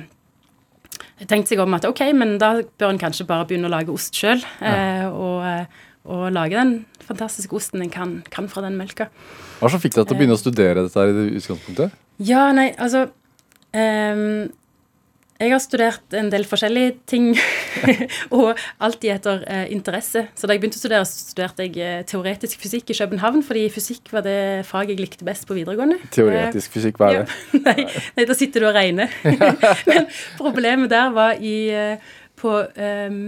tenkt 1.28 1.50
seg 1.50 1.60
om 1.60 1.74
at 1.76 1.84
ok, 1.88 2.04
men 2.16 2.38
da 2.40 2.60
bør 2.62 2.94
en 2.94 3.00
kanskje 3.00 3.26
bare 3.28 3.48
begynne 3.48 3.68
å 3.68 3.74
lage 3.74 3.92
ost 3.92 4.14
sjøl. 4.16 4.44
Ja. 4.62 4.74
Eh, 4.74 5.06
og, 5.10 5.80
og, 6.08 6.30
lage 6.32 6.56
den 6.56 6.74
fantastiske 7.04 7.56
osten 7.56 7.82
en 7.84 7.90
kan, 7.92 8.14
kan 8.32 8.48
fra 8.50 8.62
den 8.64 8.78
melka. 8.80 9.10
Hva 9.60 9.72
som 9.72 9.82
fikk 9.82 9.98
deg 9.98 10.06
til 10.06 10.16
å 10.16 10.20
begynne 10.20 10.38
å 10.38 10.40
studere 10.40 10.86
dette 10.86 11.00
her 11.00 11.12
i 11.12 11.16
det 11.16 11.26
utgangspunktet? 11.40 11.98
Ja, 12.24 12.46
nei, 12.56 12.70
altså 12.80 13.08
um, 13.74 14.48
jeg 15.40 15.54
har 15.54 15.60
studert 15.64 16.14
en 16.16 16.28
del 16.28 16.44
forskjellige 16.44 16.96
ting, 17.08 17.30
og 18.36 18.58
alltid 18.84 19.14
etter 19.14 19.44
uh, 19.46 19.62
interesse. 19.72 20.26
Så 20.36 20.48
da 20.48 20.52
jeg 20.52 20.60
begynte 20.60 20.76
å 20.76 20.82
studere, 20.82 21.08
studerte 21.08 21.64
jeg 21.64 21.76
uh, 21.80 22.02
teoretisk 22.08 22.60
fysikk 22.60 22.92
i 22.92 22.96
København, 22.98 23.40
fordi 23.46 23.64
fysikk 23.72 24.12
var 24.12 24.26
det 24.26 24.66
faget 24.68 24.94
jeg 24.98 25.00
likte 25.00 25.28
best 25.28 25.48
på 25.48 25.56
videregående. 25.56 25.96
Teoretisk 26.12 26.68
eh, 26.68 26.74
fysikk, 26.76 27.00
hva 27.00 27.08
er 27.08 27.22
det? 27.22 27.38
Ja, 27.56 27.62
nei, 27.70 27.86
nei, 28.18 28.26
da 28.28 28.36
sitter 28.36 28.66
du 28.66 28.68
og 28.68 28.76
regner. 28.76 29.16
Men 29.90 30.10
problemet 30.36 30.92
der 30.92 31.14
var 31.16 31.40
i 31.40 31.56
på 32.40 32.52
um, 32.56 33.22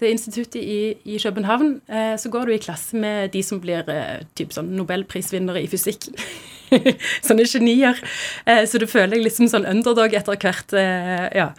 det 0.00 0.10
instituttet 0.10 0.58
i, 0.58 0.94
i 1.04 1.18
København, 1.22 1.80
eh, 1.88 2.16
så 2.18 2.30
går 2.30 2.46
du 2.46 2.54
i 2.54 2.62
klasse 2.62 2.96
med 2.98 3.30
de 3.30 3.42
som 3.46 3.60
blir 3.62 3.86
eh, 3.90 4.24
typ 4.34 4.50
sånn 4.54 4.72
nobelprisvinnere 4.74 5.62
i 5.62 5.68
fysikk. 5.70 6.08
Sånne 7.26 7.44
genier. 7.46 7.98
Eh, 8.46 8.64
så 8.66 8.80
du 8.82 8.86
føler 8.90 9.14
deg 9.14 9.24
liksom 9.26 9.46
sånn 9.52 9.68
underdog 9.70 10.16
etter 10.16 10.38
hvert. 10.40 10.74
Eh, 10.74 11.28
ja. 11.38 11.50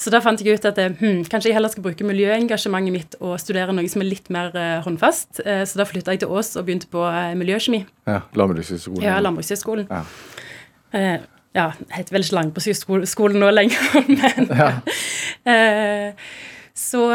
Så 0.00 0.10
da 0.10 0.20
fant 0.24 0.42
jeg 0.42 0.58
ut 0.58 0.66
at 0.68 0.80
eh, 0.82 0.96
hm, 0.98 1.22
kanskje 1.30 1.52
jeg 1.52 1.58
heller 1.58 1.72
skal 1.72 1.86
bruke 1.86 2.08
miljøengasjementet 2.08 2.96
mitt 2.96 3.16
og 3.20 3.36
studere 3.42 3.76
noe 3.76 3.86
som 3.92 4.02
er 4.02 4.10
litt 4.10 4.32
mer 4.34 4.50
eh, 4.58 4.80
håndfast. 4.84 5.38
så 5.38 5.78
da 5.78 5.86
flytta 5.86 6.16
jeg 6.16 6.24
til 6.24 6.34
Ås 6.34 6.56
og 6.58 6.66
begynte 6.66 6.90
på 6.90 7.06
miljøkjemi. 7.38 7.84
Ja, 8.08 8.20
Landbrukshøgskolen. 8.34 9.06
Ja, 9.06 9.20
Landbrukshøgskolen. 9.22 9.86
Ja. 9.90 10.02
ja, 11.54 11.70
heter 11.94 12.16
vel 12.16 12.26
ikke 12.26 12.38
Landbrukshøgskolen 12.40 13.42
nå 13.42 13.50
lenger, 13.54 13.88
men 14.18 14.50
ja. 14.50 14.70
Så 16.76 17.08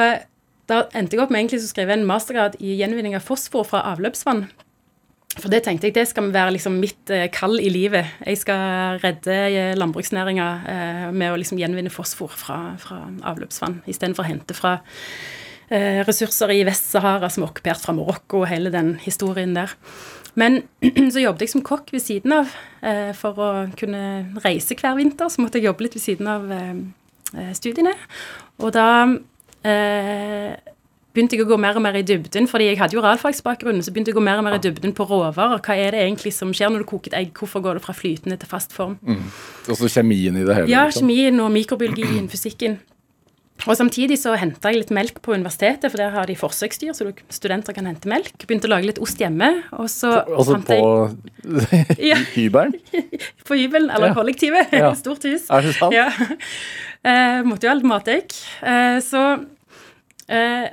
da 0.71 0.85
endte 0.95 1.17
jeg 1.17 1.23
opp 1.23 1.31
med 1.33 1.43
egentlig 1.43 1.61
å 1.61 1.69
skrive 1.69 1.95
en 1.97 2.07
mastergrad 2.07 2.57
i 2.63 2.77
gjenvinning 2.79 3.17
av 3.17 3.25
fosfor 3.27 3.67
fra 3.67 3.83
avløpsvann. 3.91 4.45
For 5.39 5.47
det 5.51 5.61
tenkte 5.63 5.87
jeg, 5.87 5.95
det 5.95 6.09
skal 6.09 6.27
være 6.33 6.57
liksom 6.57 6.75
mitt 6.81 7.11
eh, 7.13 7.29
kall 7.31 7.55
i 7.63 7.69
livet. 7.71 8.17
Jeg 8.27 8.41
skal 8.41 8.97
redde 8.99 9.35
eh, 9.47 9.75
landbruksnæringa 9.79 10.47
eh, 10.73 11.05
med 11.15 11.31
å 11.31 11.37
liksom 11.39 11.59
gjenvinne 11.61 11.93
fosfor 11.93 12.33
fra, 12.35 12.57
fra 12.81 13.05
avløpsvann, 13.31 13.79
istedenfor 13.87 14.25
å 14.25 14.31
hente 14.31 14.57
fra 14.57 14.79
ressurser 15.71 16.51
i 16.51 16.65
Vest-Sahara 16.67 17.29
som 17.31 17.45
er 17.45 17.47
okkupert 17.47 17.79
fra 17.79 17.93
Marokko, 17.95 18.41
og 18.41 18.49
hele 18.51 18.67
den 18.73 18.97
historien 18.99 19.53
der. 19.55 19.71
Men 20.35 20.65
så 21.13 21.23
jobbet 21.23 21.45
jeg 21.45 21.53
som 21.53 21.63
kokk 21.63 21.93
ved 21.95 22.03
siden 22.03 22.33
av. 22.35 22.51
For 23.15 23.39
å 23.39 23.47
kunne 23.79 24.01
reise 24.43 24.75
hver 24.75 24.97
vinter, 24.99 25.31
så 25.31 25.39
måtte 25.39 25.61
jeg 25.61 25.69
jobbe 25.69 25.85
litt 25.85 25.95
ved 25.95 26.03
siden 26.03 26.27
av 26.27 26.51
studiene. 27.55 27.95
Og 28.59 28.75
da 28.75 28.89
begynte 29.61 31.35
jeg 31.35 31.43
å 31.43 31.49
gå 31.49 31.57
mer 31.59 31.77
og 31.77 31.83
mer 31.83 31.97
i 31.99 32.03
dybden, 32.07 32.47
fordi 32.49 32.69
jeg 32.69 32.79
hadde 32.79 32.95
jo 32.95 33.03
realfagsbakgrunn. 33.03 33.81
Så 33.83 33.93
begynte 33.93 34.11
jeg 34.11 34.17
å 34.17 34.21
gå 34.21 34.25
mer 34.25 34.41
og 34.41 34.47
mer 34.47 34.57
i 34.57 34.61
dybden 34.63 34.93
på 34.97 35.07
råvarer. 35.09 35.59
Hva 35.63 35.75
er 35.77 35.95
det 35.95 36.05
egentlig 36.05 36.33
som 36.35 36.53
skjer 36.55 36.71
når 36.71 36.85
du 36.85 36.89
koker 36.93 37.13
et 37.13 37.19
egg? 37.19 37.33
Hvorfor 37.37 37.63
går 37.65 37.79
det 37.79 37.85
fra 37.85 37.95
flytende 37.97 38.39
til 38.39 38.51
fast 38.51 38.75
form? 38.75 38.97
Mm. 39.03 39.25
Også 39.67 39.91
kjemien 39.91 40.39
i 40.39 40.45
det 40.47 40.55
hele? 40.55 40.71
Ja, 40.71 40.85
liksom. 40.87 41.09
kjemien 41.09 41.43
og 41.43 41.51
mikrobiologien, 41.53 42.29
fysikken. 42.31 42.79
Og 43.69 43.77
Samtidig 43.77 44.17
så 44.21 44.33
henta 44.39 44.71
jeg 44.71 44.81
litt 44.81 44.93
melk 44.95 45.19
på 45.25 45.35
universitetet, 45.35 45.91
for 45.91 46.01
der 46.01 46.13
har 46.15 46.29
de 46.29 46.35
forsøksdyr, 46.37 46.93
så 46.97 47.11
studenter 47.33 47.75
kan 47.77 47.87
hente 47.89 48.09
melk. 48.09 48.33
Begynte 48.47 48.69
å 48.69 48.73
lage 48.73 48.89
litt 48.89 49.01
ost 49.03 49.21
hjemme. 49.21 49.51
Og 49.77 49.89
så 49.91 50.15
altså 50.23 50.57
på 50.65 50.79
ja. 52.11 52.17
hybelen? 52.37 52.75
på 53.47 53.59
hybelen, 53.59 53.89
eller 53.93 54.11
ja. 54.11 54.17
kollektivet. 54.17 54.73
Ja. 54.73 54.93
Stort 54.97 55.27
hus. 55.29 55.45
Er 55.53 55.67
det 55.67 55.75
sant? 55.77 55.95
Ja. 55.95 56.09
Eh, 57.01 57.41
måtte 57.47 57.67
jo 57.67 57.73
ha 57.73 57.77
litt 57.77 57.89
mategg. 57.89 58.33
Eh, 58.65 58.97
så 59.05 59.25
eh, 60.29 60.65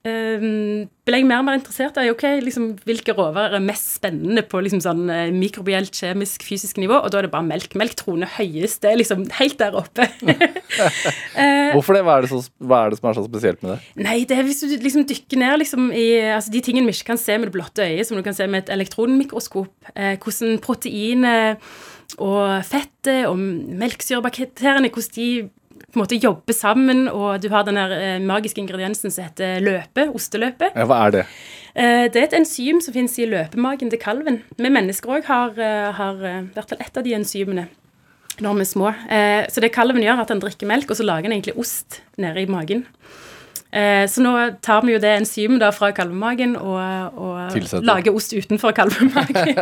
ble 0.00 1.18
jeg 1.18 1.26
mer 1.28 1.42
og 1.42 1.44
mer 1.44 1.58
interessert 1.58 1.98
i 2.00 2.08
ok, 2.08 2.22
liksom, 2.40 2.70
hvilke 2.88 3.12
råvarer 3.12 3.58
er 3.58 3.64
mest 3.64 3.98
spennende 3.98 4.40
på 4.48 4.62
liksom, 4.64 4.80
sånn, 4.80 5.02
uh, 5.12 5.26
mikrobielt, 5.34 5.92
kjemisk, 5.92 6.46
fysisk 6.46 6.80
nivå, 6.80 6.96
og 6.96 7.12
da 7.12 7.20
er 7.20 7.28
det 7.28 7.32
bare 7.34 7.44
melk. 7.44 7.76
Melk 7.76 7.98
troner 8.00 8.30
høyest. 8.38 8.80
Det 8.80 8.94
er 8.94 8.96
liksom 9.00 9.26
helt 9.36 9.58
der 9.60 9.76
oppe. 9.76 10.08
uh, 10.24 11.70
Hvorfor 11.76 11.98
det? 11.98 12.04
Hva 12.06 12.16
er 12.16 12.24
det, 12.24 12.32
så, 12.32 12.40
hva 12.64 12.86
er 12.86 12.94
det, 12.94 13.00
som 13.02 13.10
er 13.10 13.20
så 13.20 13.26
spesielt 13.28 13.60
med 13.66 13.74
det? 13.74 13.78
Nei, 14.08 14.16
det 14.24 14.40
er 14.40 14.48
hvis 14.48 14.64
du 14.64 14.72
liksom 14.72 15.04
dykker 15.10 15.44
ned 15.44 15.60
liksom, 15.66 15.92
i 15.92 16.08
altså, 16.30 16.54
de 16.56 16.64
tingene 16.64 16.88
vi 16.88 16.96
ikke 16.96 17.12
kan 17.12 17.20
se 17.20 17.36
med 17.36 17.50
det 17.50 17.56
blotte 17.58 17.84
øyet, 17.84 18.08
som 18.08 18.16
du 18.16 18.24
kan 18.24 18.36
se 18.36 18.48
med 18.48 18.64
et 18.64 18.74
elektronmikroskop, 18.78 19.92
eh, 19.94 20.16
hvordan 20.16 20.60
proteinet 20.64 21.72
og 22.18 22.64
fettet 22.66 23.28
og 23.28 23.38
melkesyrebakteriene, 23.38 24.90
hvordan 24.90 25.14
de 25.14 25.30
på 25.90 25.98
en 25.98 26.04
måte 26.04 26.18
jobber 26.22 26.54
sammen, 26.54 27.08
og 27.10 27.40
du 27.42 27.48
har 27.50 27.64
den 27.66 27.78
her 27.80 27.92
eh, 27.96 28.22
magiske 28.22 28.62
ingrediensen 28.62 29.10
som 29.10 29.26
heter 29.26 29.58
løpe, 29.64 30.06
osteløpe. 30.14 30.70
Ja, 30.76 30.86
Hva 30.86 31.00
er 31.06 31.16
det? 31.16 31.24
Eh, 31.74 32.06
det 32.12 32.20
er 32.20 32.28
et 32.28 32.36
enzym 32.38 32.78
som 32.84 32.94
finnes 32.94 33.16
i 33.18 33.26
løpemagen 33.30 33.90
til 33.90 34.00
kalven. 34.02 34.40
Vi 34.56 34.70
mennesker 34.70 35.16
òg 35.18 35.26
har, 35.30 35.58
eh, 35.58 35.90
har 35.98 36.22
i 36.22 36.36
hvert 36.54 36.70
fall 36.70 36.84
ett 36.86 37.00
av 37.00 37.06
de 37.06 37.16
enzymene 37.18 37.66
når 38.40 38.54
vi 38.56 38.62
er 38.64 38.70
små. 38.70 38.90
Så 39.52 39.60
det 39.60 39.68
kalven 39.74 40.00
gjør, 40.00 40.16
er 40.16 40.22
at 40.22 40.30
han 40.32 40.40
drikker 40.40 40.68
melk, 40.70 40.88
og 40.88 40.96
så 40.96 41.04
lager 41.04 41.28
han 41.28 41.34
egentlig 41.34 41.58
ost 41.60 41.98
nede 42.16 42.40
i 42.40 42.48
magen. 42.48 42.86
Så 44.08 44.22
nå 44.24 44.32
tar 44.64 44.80
vi 44.86 44.94
jo 44.94 45.02
det 45.02 45.10
enzymet 45.18 45.60
da 45.60 45.68
fra 45.76 45.90
kalvemagen 45.92 46.54
og, 46.56 47.20
og 47.20 47.84
lager 47.84 48.16
ost 48.16 48.32
utenfor 48.32 48.72
kalvemagen. 48.72 49.60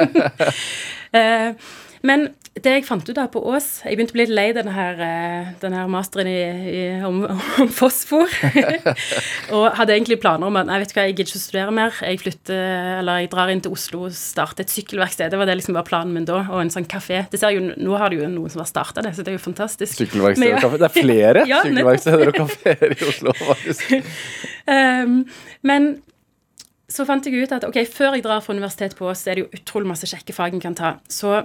Men 2.07 2.29
det 2.59 2.73
jeg 2.73 2.85
fant 2.87 3.07
ut 3.07 3.19
av 3.21 3.29
på 3.33 3.41
Ås 3.53 3.67
Jeg 3.87 3.99
begynte 3.99 4.15
å 4.15 4.17
bli 4.17 4.25
litt 4.27 4.35
lei 4.35 4.47
denne, 4.57 4.73
her, 4.75 4.99
eh, 5.03 5.51
denne 5.63 5.81
her 5.81 5.91
masteren 5.91 6.29
i, 6.31 6.39
i, 6.73 6.81
om, 7.07 7.21
om, 7.29 7.71
fosfor. 7.71 8.31
og 9.55 9.77
hadde 9.79 9.95
egentlig 9.95 10.19
planer 10.23 10.49
om 10.49 10.59
at 10.59 10.69
nei, 10.69 10.81
vet 10.83 10.93
du 10.93 10.97
hva, 10.97 11.05
jeg 11.07 11.15
gidder 11.15 11.29
ikke 11.29 11.39
å 11.39 11.45
studere 11.45 11.75
mer. 11.79 12.01
Jeg 12.03 12.23
flytter, 12.23 12.65
eller 12.99 13.23
jeg 13.23 13.31
drar 13.35 13.53
inn 13.53 13.63
til 13.65 13.77
Oslo 13.77 14.05
og 14.09 14.17
starter 14.17 14.67
et 14.67 14.75
sykkelverksted. 14.75 15.31
Det 15.33 15.41
var 15.41 15.51
det 15.51 15.59
liksom 15.61 15.79
var 15.79 15.87
planen 15.89 16.17
min 16.17 16.27
da. 16.29 16.41
Og 16.49 16.65
en 16.65 16.73
sånn 16.75 16.89
kafé. 16.91 17.23
Det 17.31 17.41
ser 17.41 17.55
jo, 17.55 17.63
Nå 17.69 18.01
har 18.01 18.11
det 18.11 18.21
jo 18.21 18.33
noen 18.33 18.53
som 18.53 18.65
har 18.65 18.71
starta 18.71 19.05
det, 19.07 19.15
så 19.17 19.25
det 19.27 19.35
er 19.35 19.39
jo 19.39 19.45
fantastisk. 19.45 19.95
Sykkelverksted 20.01 20.59
og 20.59 20.67
kafé. 20.67 20.83
Det 20.83 20.91
er 20.91 20.97
flere 20.99 21.47
ja, 21.53 21.63
sykkelverksteder 21.67 22.33
og 22.33 22.43
kafeer 22.43 22.95
i 22.95 23.01
Oslo, 23.13 23.35
faktisk. 23.45 24.13
um, 24.67 25.23
men 25.71 25.93
så 26.89 27.05
fant 27.05 27.27
jeg 27.29 27.45
ut 27.45 27.53
at 27.53 27.67
ok, 27.69 27.83
før 27.93 28.17
jeg 28.17 28.25
drar 28.25 28.41
fra 28.41 28.55
universitetet 28.57 28.97
på 28.99 29.07
Ås, 29.11 29.23
så 29.23 29.33
er 29.33 29.39
det 29.39 29.45
jo 29.45 29.61
utrolig 29.61 29.91
masse 29.91 30.09
kjekke 30.09 30.33
fag 30.33 30.57
en 30.57 30.63
kan 30.63 30.77
ta. 30.77 30.95
Så 31.13 31.37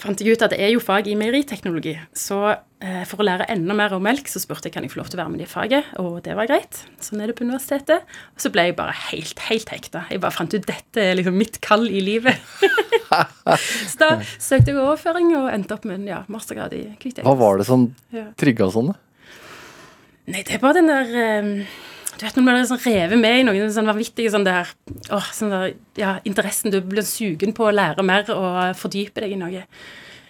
fant 0.00 0.20
jeg 0.20 0.34
ut 0.34 0.42
at 0.44 0.52
det 0.54 0.60
er 0.62 0.72
jo 0.74 0.82
fag 0.82 1.08
i 1.10 1.16
meieriteknologi. 1.18 1.94
Så 2.16 2.38
eh, 2.50 3.02
for 3.08 3.22
å 3.22 3.26
lære 3.26 3.46
enda 3.52 3.76
mer 3.76 3.94
om 3.96 4.02
melk, 4.04 4.28
så 4.30 4.42
spurte 4.42 4.68
jeg 4.68 4.74
kan 4.74 4.86
jeg 4.86 4.92
få 4.94 5.00
lov 5.00 5.10
til 5.12 5.18
å 5.18 5.22
være 5.22 5.34
med 5.34 5.44
i 5.44 5.48
faget, 5.48 5.92
og 6.02 6.18
det 6.26 6.34
var 6.38 6.50
greit. 6.50 6.82
Sånn 7.04 7.22
er 7.22 7.30
det 7.30 7.36
på 7.38 7.46
universitetet. 7.46 8.04
Og 8.34 8.44
så 8.44 8.50
ble 8.54 8.68
jeg 8.68 8.76
bare 8.78 8.96
helt, 9.10 9.44
helt 9.48 9.72
hekta. 9.72 10.04
Jeg 10.10 10.22
bare 10.24 10.34
fant 10.34 10.54
ut 10.54 10.68
dette 10.68 11.06
er 11.12 11.16
liksom 11.18 11.38
mitt 11.38 11.60
kall 11.64 11.86
i 11.88 12.02
livet. 12.04 12.38
så 13.92 14.00
da 14.02 14.10
søkte 14.34 14.74
jeg 14.74 14.80
overføring 14.80 15.32
og 15.38 15.50
endte 15.52 15.78
opp 15.78 15.88
med 15.88 16.02
en 16.02 16.10
ja, 16.10 16.20
mastergrad 16.32 16.74
i 16.76 16.84
hvitøyes. 16.98 17.24
Hva 17.26 17.38
var 17.38 17.62
det 17.62 17.68
som 17.70 17.88
trigga 18.40 18.70
sånn? 18.74 18.92
da? 18.92 19.00
Nei, 20.24 20.40
det 20.40 20.56
er 20.56 20.62
bare 20.62 20.80
den 20.80 20.88
der 20.88 21.16
eh, 21.20 21.50
Du 22.18 22.24
vet 22.26 22.36
når 22.36 22.46
man 22.46 22.56
blir 22.58 22.68
sånn 22.68 22.82
revet 22.84 23.20
med 23.20 23.40
i 23.40 23.44
noen 23.46 23.72
sånn 23.74 23.90
vanvittige 23.90 24.32
sånn 24.32 24.46
der 24.46 24.70
å, 25.10 25.20
sånn 25.34 25.52
der, 25.52 25.74
ja, 25.98 26.16
interessen. 26.28 26.72
Du 26.74 26.80
blir 26.84 27.06
sugen 27.06 27.54
på 27.56 27.68
å 27.68 27.74
lære 27.74 28.04
mer 28.06 28.28
og 28.34 28.78
fordype 28.78 29.24
deg 29.24 29.34
i 29.34 29.40
noe. 29.40 29.64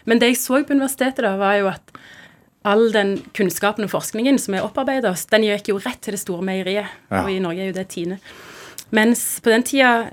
Men 0.09 0.21
det 0.21 0.33
jeg 0.33 0.41
så 0.41 0.61
på 0.65 0.77
universitetet, 0.77 1.25
da, 1.25 1.35
var 1.41 1.59
jo 1.61 1.71
at 1.73 1.95
all 2.65 2.89
den 2.93 3.19
kunnskapen 3.37 3.85
og 3.85 3.93
forskningen 3.93 4.39
som 4.41 4.57
er 4.57 4.65
opparbeida, 4.65 5.13
den 5.33 5.47
gikk 5.51 5.73
jo 5.75 5.81
rett 5.85 6.01
til 6.05 6.17
det 6.17 6.23
store 6.23 6.45
meieriet. 6.45 6.93
Ja. 7.11 7.25
Og 7.25 7.33
i 7.33 7.41
Norge 7.45 7.65
er 7.65 7.73
jo 7.73 7.77
det 7.77 7.89
Tine. 7.93 8.21
Mens 8.95 9.25
på 9.45 9.53
den 9.53 9.65
tida, 9.67 10.13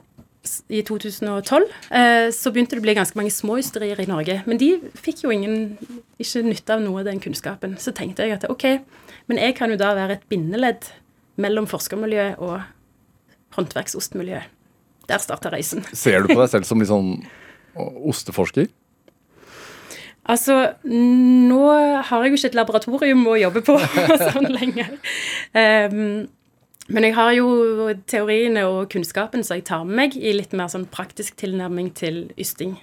i 0.74 0.82
2012, 0.82 1.68
eh, 1.94 2.32
så 2.34 2.50
begynte 2.50 2.74
det 2.74 2.82
å 2.82 2.86
bli 2.88 2.96
ganske 2.98 3.18
mange 3.20 3.34
små 3.34 3.60
ysterier 3.62 4.00
i 4.02 4.08
Norge. 4.10 4.40
Men 4.50 4.58
de 4.58 4.72
fikk 4.98 5.22
jo 5.26 5.34
ingen, 5.34 5.76
ikke 6.18 6.42
nytte 6.48 6.76
av 6.76 6.82
noe 6.82 7.04
av 7.04 7.12
den 7.12 7.22
kunnskapen. 7.22 7.76
Så 7.78 7.94
tenkte 7.94 8.26
jeg 8.26 8.40
at 8.40 8.48
ok, 8.50 8.66
men 9.30 9.38
jeg 9.38 9.56
kan 9.60 9.70
jo 9.70 9.78
da 9.78 9.94
være 9.94 10.18
et 10.18 10.26
bindeledd 10.34 10.90
mellom 11.42 11.68
forskermiljøet 11.70 12.42
og 12.42 12.62
håndverksostmiljøet. 13.58 14.60
Der 15.10 15.22
starta 15.22 15.52
reisen. 15.52 15.84
Ser 15.98 16.24
du 16.24 16.32
på 16.32 16.40
deg 16.40 16.52
selv 16.52 16.68
som 16.70 16.82
litt 16.82 16.92
sånn 16.92 17.16
osteforsker? 18.12 18.70
Altså, 20.32 20.56
nå 20.86 21.64
har 22.06 22.24
jeg 22.24 22.30
jo 22.30 22.38
ikke 22.38 22.52
et 22.52 22.60
laboratorium 22.60 23.26
å 23.28 23.40
jobbe 23.42 23.64
på 23.66 23.78
sånn 24.28 24.52
lenger. 24.54 24.94
Um, 25.58 26.30
men 26.92 27.08
jeg 27.08 27.16
har 27.16 27.32
jo 27.34 27.48
teoriene 28.10 28.68
og 28.70 28.92
kunnskapen 28.92 29.46
som 29.48 29.58
jeg 29.58 29.66
tar 29.70 29.84
med 29.88 29.98
meg 29.98 30.16
i 30.20 30.34
litt 30.36 30.54
mer 30.58 30.70
sånn 30.72 30.88
praktisk 30.92 31.38
tilnærming 31.42 31.92
til 31.98 32.24
ysting. 32.42 32.78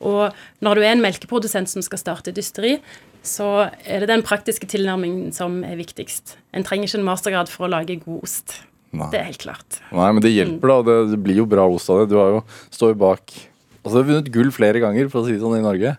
Og 0.00 0.32
når 0.64 0.78
du 0.78 0.84
er 0.84 0.94
en 0.94 1.04
melkeprodusent 1.04 1.70
som 1.70 1.84
skal 1.84 2.00
starte 2.00 2.32
et 2.32 2.40
ysteri, 2.40 2.78
så 3.26 3.68
er 3.84 4.00
det 4.00 4.08
den 4.08 4.24
praktiske 4.24 4.68
tilnærmingen 4.70 5.34
som 5.36 5.60
er 5.66 5.76
viktigst. 5.76 6.38
En 6.56 6.64
trenger 6.64 6.88
ikke 6.88 7.00
en 7.02 7.08
mastergrad 7.10 7.52
for 7.52 7.68
å 7.68 7.72
lage 7.74 7.98
god 8.00 8.24
ost. 8.24 8.56
Nei. 8.96 9.06
Det 9.12 9.20
er 9.20 9.28
helt 9.28 9.44
klart. 9.44 9.78
Nei, 9.94 10.08
men 10.16 10.24
det 10.24 10.32
hjelper, 10.32 10.72
da. 10.72 10.78
Det, 10.88 10.96
det 11.12 11.20
blir 11.22 11.42
jo 11.42 11.46
bra 11.48 11.66
ost 11.70 11.92
av 11.92 12.02
det. 12.02 12.10
Du 12.10 12.16
har 12.18 12.38
jo, 12.38 12.44
står 12.74 12.94
jo 12.94 13.02
bak 13.04 13.38
Altså, 13.80 13.94
du 13.94 14.00
har 14.02 14.08
vunnet 14.10 14.26
gull 14.34 14.50
flere 14.52 14.80
ganger, 14.82 15.06
for 15.08 15.22
å 15.22 15.24
si 15.24 15.32
det 15.32 15.40
sånn, 15.40 15.56
i 15.56 15.64
Norge. 15.64 15.94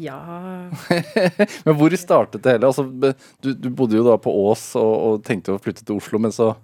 Ja 0.00 0.18
Men 1.66 1.74
hvor 1.76 1.92
startet 2.00 2.40
det 2.44 2.54
hele? 2.54 2.68
Altså, 2.68 2.84
du, 2.88 3.50
du 3.52 3.68
bodde 3.68 3.98
jo 3.98 4.04
da 4.06 4.18
på 4.20 4.32
Ås 4.48 4.70
og, 4.80 4.92
og 4.92 5.24
tenkte 5.26 5.52
å 5.52 5.60
flytte 5.60 5.84
til 5.84 5.98
Oslo, 5.98 6.20
men 6.22 6.32
så 6.32 6.54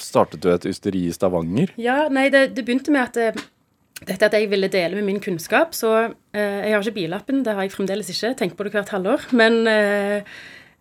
startet 0.00 0.40
du 0.40 0.48
et 0.48 0.64
ysteri 0.68 1.06
i 1.08 1.12
Stavanger. 1.12 1.74
Ja, 1.80 2.06
nei, 2.12 2.30
det, 2.32 2.50
det 2.56 2.64
begynte 2.64 2.92
med 2.94 3.10
at 3.10 3.18
eh, 3.20 3.42
dette 4.08 4.28
at 4.30 4.32
jeg 4.36 4.48
ville 4.50 4.70
dele 4.72 4.96
med 4.96 5.04
min 5.04 5.20
kunnskap, 5.20 5.74
så 5.76 5.90
eh, 6.32 6.62
Jeg 6.64 6.72
har 6.72 6.80
ikke 6.84 6.96
billappen, 7.02 7.42
det 7.44 7.52
har 7.56 7.66
jeg 7.66 7.74
fremdeles 7.74 8.08
ikke. 8.12 8.32
Tenker 8.38 8.56
på 8.56 8.64
det 8.64 8.72
hvert 8.72 8.92
halvår. 8.94 9.26
Men 9.36 9.60
eh, 9.68 10.22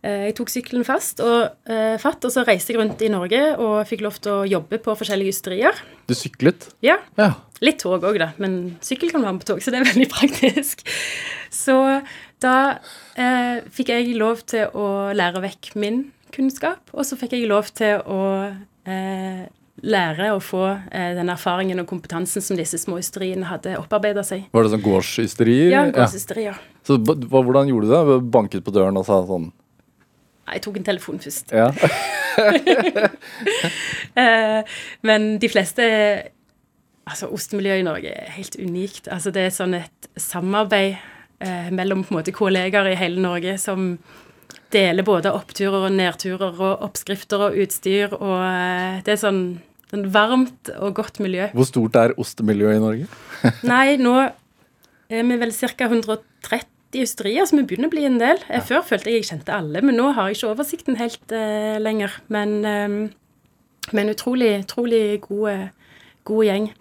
eh, 0.04 0.22
jeg 0.30 0.38
tok 0.40 0.54
sykkelen 0.54 0.86
fast 0.88 1.20
og, 1.26 1.58
eh, 1.68 1.98
fatt, 2.00 2.24
og 2.24 2.32
så 2.32 2.46
reiste 2.48 2.72
jeg 2.74 2.80
rundt 2.80 3.02
i 3.04 3.12
Norge 3.12 3.42
og 3.60 3.82
fikk 3.90 4.06
lov 4.06 4.22
til 4.24 4.32
å 4.38 4.48
jobbe 4.48 4.80
på 4.86 4.96
forskjellige 5.02 5.36
ysterier. 5.36 5.84
Du 6.08 6.16
syklet? 6.16 6.70
Ja, 6.86 7.00
Ja. 7.20 7.34
Litt 7.60 7.82
tog 7.84 8.06
òg, 8.08 8.16
da, 8.22 8.30
men 8.40 8.78
sykkel 8.80 9.10
kan 9.12 9.20
være 9.20 9.34
med 9.36 9.42
på 9.44 9.50
tog, 9.50 9.58
så 9.60 9.74
det 9.74 9.82
er 9.82 9.90
veldig 9.90 10.06
praktisk. 10.16 10.86
Så 11.52 11.76
da 12.40 12.54
eh, 13.20 13.60
fikk 13.76 13.92
jeg 13.92 14.14
lov 14.16 14.46
til 14.48 14.72
å 14.80 15.12
lære 15.12 15.42
vekk 15.44 15.74
min 15.76 16.06
kunnskap, 16.32 16.80
og 16.96 17.04
så 17.04 17.18
fikk 17.20 17.36
jeg 17.36 17.50
lov 17.52 17.68
til 17.76 18.00
å 18.08 18.22
eh, 18.88 19.44
lære 19.82 20.32
å 20.36 20.40
få 20.44 20.64
eh, 20.70 21.14
den 21.18 21.32
erfaringen 21.32 21.82
og 21.84 21.88
kompetansen 21.90 22.44
som 22.44 22.60
disse 22.60 22.80
små 22.82 23.00
ysteriene 23.02 23.48
hadde 23.50 23.78
opparbeida 23.80 24.24
seg. 24.26 24.48
Var 24.56 24.66
det 24.66 24.74
sånn 24.74 24.84
gårdsysterier? 24.86 25.72
Ja, 25.74 25.86
gårdsysterier. 25.94 26.60
Så 26.88 27.00
hva, 27.02 27.16
hvordan 27.44 27.70
gjorde 27.72 27.90
du 27.90 27.94
det? 27.94 28.20
Banket 28.34 28.66
på 28.66 28.74
døren 28.76 28.98
og 29.00 29.08
sa 29.08 29.22
sånn 29.28 29.52
Jeg 30.50 30.64
tok 30.66 30.80
en 30.80 30.90
telefon 30.92 31.24
først. 31.24 31.56
Ja. 31.56 31.72
Eh, 34.20 34.62
men 35.06 35.26
de 35.40 35.48
fleste 35.52 35.84
Altså, 37.10 37.28
ostemiljøet 37.34 37.82
i 37.82 37.86
Norge 37.86 38.10
er 38.10 38.32
helt 38.36 38.56
unikt. 38.60 39.08
Altså, 39.12 39.32
det 39.34 39.44
er 39.48 39.54
sånn 39.54 39.76
et 39.78 40.10
samarbeid 40.20 40.98
eh, 41.42 41.70
mellom 41.74 42.04
på 42.04 42.14
en 42.14 42.20
måte 42.20 42.34
kollegaer 42.36 42.92
i 42.92 42.98
hele 43.00 43.22
Norge 43.24 43.56
som 43.62 43.96
deler 44.74 45.06
både 45.06 45.32
oppturer 45.34 45.88
og 45.88 45.96
nedturer 45.96 46.60
og 46.62 46.86
oppskrifter 46.86 47.48
og 47.48 47.58
utstyr, 47.64 48.14
og 48.14 48.38
eh, 48.44 49.00
det 49.06 49.16
er 49.16 49.22
sånn, 49.24 49.42
sånn 49.90 50.08
varmt 50.14 50.72
og 50.78 50.98
godt 51.00 51.22
miljø. 51.24 51.50
Hvor 51.56 51.68
stort 51.68 51.98
er 52.00 52.16
ostemiljøet 52.22 52.78
i 52.78 52.84
Norge? 52.84 53.08
Nei, 53.72 53.98
nå 54.02 54.16
er 55.10 55.26
vi 55.26 55.40
vel 55.42 55.54
ca. 55.56 55.90
130 55.90 57.04
ysterier, 57.04 57.46
så 57.46 57.58
vi 57.58 57.66
begynner 57.70 57.90
å 57.90 57.94
bli 57.94 58.06
en 58.08 58.20
del. 58.22 58.42
Ja. 58.50 58.62
Før 58.66 58.86
følte 58.86 59.12
jeg 59.12 59.24
jeg 59.24 59.30
kjente 59.32 59.56
alle, 59.56 59.82
men 59.86 59.98
nå 59.98 60.12
har 60.18 60.30
jeg 60.30 60.40
ikke 60.40 60.54
oversikten 60.54 61.00
helt 61.02 61.36
uh, 61.36 61.78
lenger. 61.82 62.16
Men, 62.34 62.56
um, 62.66 62.98
men 63.96 64.14
utrolig, 64.14 64.56
utrolig 64.64 65.20
god, 65.26 65.70
god 66.30 66.50
gjeng. 66.50 66.72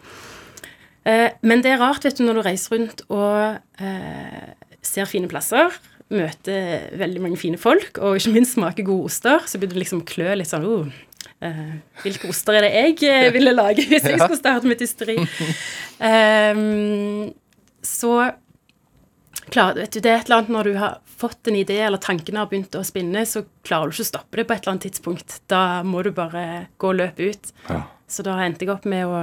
Uh, 1.09 1.29
men 1.40 1.64
det 1.64 1.75
er 1.75 1.81
rart, 1.81 2.05
vet 2.05 2.21
du, 2.21 2.27
når 2.27 2.40
du 2.40 2.47
reiser 2.49 2.77
rundt 2.77 3.05
og 3.09 3.61
uh, 3.81 4.49
ser 4.85 5.09
fine 5.09 5.29
plasser, 5.31 5.77
møter 6.12 6.88
veldig 6.97 7.21
mange 7.21 7.38
fine 7.40 7.61
folk, 7.61 7.99
og 8.01 8.16
ikke 8.16 8.33
minst 8.33 8.57
smaker 8.57 8.87
gode 8.87 9.11
oster, 9.11 9.44
så 9.47 9.61
blir 9.61 9.71
det 9.73 9.83
liksom 9.83 10.05
klø 10.09 10.33
litt 10.38 10.49
sånn 10.49 10.64
oh, 10.64 10.87
eh, 10.88 11.08
Hvilke 12.03 12.31
oster 12.33 12.59
er 12.59 12.66
det 12.66 12.70
jeg 12.74 12.94
eh, 13.07 13.29
ville 13.35 13.53
lage 13.55 13.85
hvis 13.87 14.07
jeg 14.07 14.18
skulle 14.18 14.40
starte 14.40 14.70
mitt 14.70 14.83
ysteri? 14.85 15.18
Ehm, 15.98 17.33
så 17.83 18.12
klar, 19.51 19.74
vet 19.74 19.90
du, 19.90 19.98
Det 19.98 20.11
er 20.11 20.20
et 20.20 20.29
eller 20.29 20.37
annet 20.37 20.53
når 20.55 20.68
du 20.68 20.77
har 20.79 20.98
fått 21.18 21.51
en 21.51 21.59
idé, 21.59 21.81
eller 21.83 21.98
tankene 21.98 22.44
har 22.44 22.51
begynt 22.51 22.77
å 22.79 22.85
spinne, 22.87 23.24
så 23.27 23.42
klarer 23.66 23.90
du 23.90 23.96
ikke 23.96 24.07
å 24.07 24.11
stoppe 24.12 24.38
det 24.38 24.44
på 24.46 24.55
et 24.55 24.62
eller 24.62 24.74
annet 24.77 24.87
tidspunkt. 24.87 25.40
Da 25.51 25.83
må 25.83 26.05
du 26.07 26.12
bare 26.14 26.44
gå 26.79 26.92
og 26.92 27.01
løpe 27.01 27.33
ut. 27.33 27.51
Ja. 27.66 27.81
Så 28.09 28.22
da 28.27 28.37
endte 28.44 28.64
jeg 28.64 28.72
opp 28.77 28.87
med 28.88 29.07
å 29.11 29.22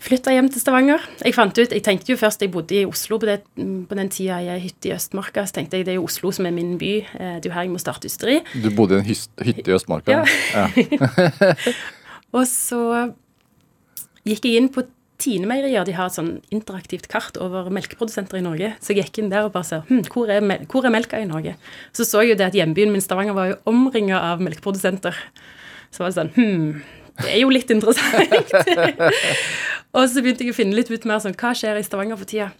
flytte 0.00 0.32
hjem 0.34 0.48
til 0.52 0.62
Stavanger. 0.62 1.02
Jeg 1.24 1.34
fant 1.36 1.56
ut, 1.58 1.72
jeg 1.76 1.84
tenkte 1.86 2.12
jo 2.14 2.18
først 2.20 2.42
jeg 2.44 2.52
bodde 2.54 2.76
i 2.78 2.84
Oslo 2.88 3.18
på, 3.20 3.28
det, 3.28 3.40
på 3.54 3.98
den 3.98 4.10
tida 4.12 4.40
jeg 4.44 4.54
er 4.56 4.62
hytte 4.62 4.90
i 4.90 4.94
Østmarka, 4.96 5.44
så 5.46 5.58
tenkte 5.58 5.76
jeg 5.80 5.88
det 5.88 5.94
er 5.94 6.00
jo 6.00 6.06
Oslo 6.08 6.32
som 6.34 6.48
er 6.48 6.54
min 6.56 6.76
by. 6.80 6.92
eh, 7.04 7.34
Det 7.40 7.48
er 7.48 7.50
jo 7.50 7.56
her 7.56 7.66
jeg 7.68 7.74
må 7.74 7.80
starte 7.82 8.08
ysteri. 8.08 8.38
Du 8.54 8.70
bodde 8.76 8.98
i 8.98 9.02
en 9.02 9.10
hytte 9.10 9.68
i 9.70 9.74
Østmarka? 9.76 10.22
Ja. 10.22 10.66
ja. 10.70 11.54
Og 12.36 12.46
så 12.46 12.80
gikk 14.28 14.44
jeg 14.46 14.60
inn 14.60 14.70
på 14.72 14.84
Tine 15.20 15.48
Meierier. 15.50 15.84
De 15.84 15.92
har 15.92 16.08
et 16.08 16.16
sånn 16.16 16.30
interaktivt 16.54 17.08
kart 17.12 17.36
over 17.42 17.68
melkeprodusenter 17.74 18.38
i 18.38 18.44
Norge. 18.44 18.70
Så 18.80 18.94
jeg 18.94 19.04
gikk 19.04 19.20
inn 19.20 19.32
der 19.32 19.48
og 19.48 19.52
bare 19.56 19.68
sa 19.68 19.82
hm, 19.88 20.04
hvor, 20.08 20.30
er 20.32 20.40
mel 20.44 20.64
hvor 20.70 20.86
er 20.88 20.94
melka 20.94 21.20
i 21.20 21.28
Norge? 21.28 21.56
Så 21.92 22.06
så 22.08 22.22
jeg 22.24 22.32
jo 22.34 22.38
det 22.40 22.48
at 22.48 22.56
hjembyen 22.56 22.92
min 22.94 23.04
Stavanger 23.04 23.36
var 23.36 23.50
jo 23.52 23.58
omringa 23.68 24.20
av 24.30 24.40
melkeprodusenter. 24.40 25.18
Så 25.92 26.04
var 26.04 26.12
det 26.14 26.16
sånn 26.20 26.32
Hm, 26.38 26.80
det 27.20 27.34
er 27.34 27.42
jo 27.42 27.50
litt 27.52 27.68
interessant. 27.74 28.54
og 29.92 30.08
så 30.08 30.22
begynte 30.22 30.44
jeg 30.44 30.54
å 30.54 30.56
finne 30.56 30.76
litt 30.76 30.90
ut 30.90 31.06
mer 31.08 31.22
sånn 31.22 31.34
Hva 31.38 31.52
skjer 31.56 31.78
i 31.80 31.86
Stavanger 31.86 32.18
for 32.20 32.28
tida? 32.30 32.50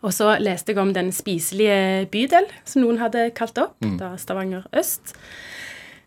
Og 0.00 0.12
så 0.16 0.30
leste 0.40 0.72
jeg 0.72 0.80
om 0.80 0.92
Den 0.96 1.10
spiselige 1.12 2.06
bydel, 2.12 2.46
som 2.64 2.84
noen 2.84 3.00
hadde 3.02 3.28
kalt 3.36 3.56
det 3.56 3.66
opp. 3.66 3.76
Da 4.00 4.14
Stavanger 4.20 4.64
øst. 4.72 5.14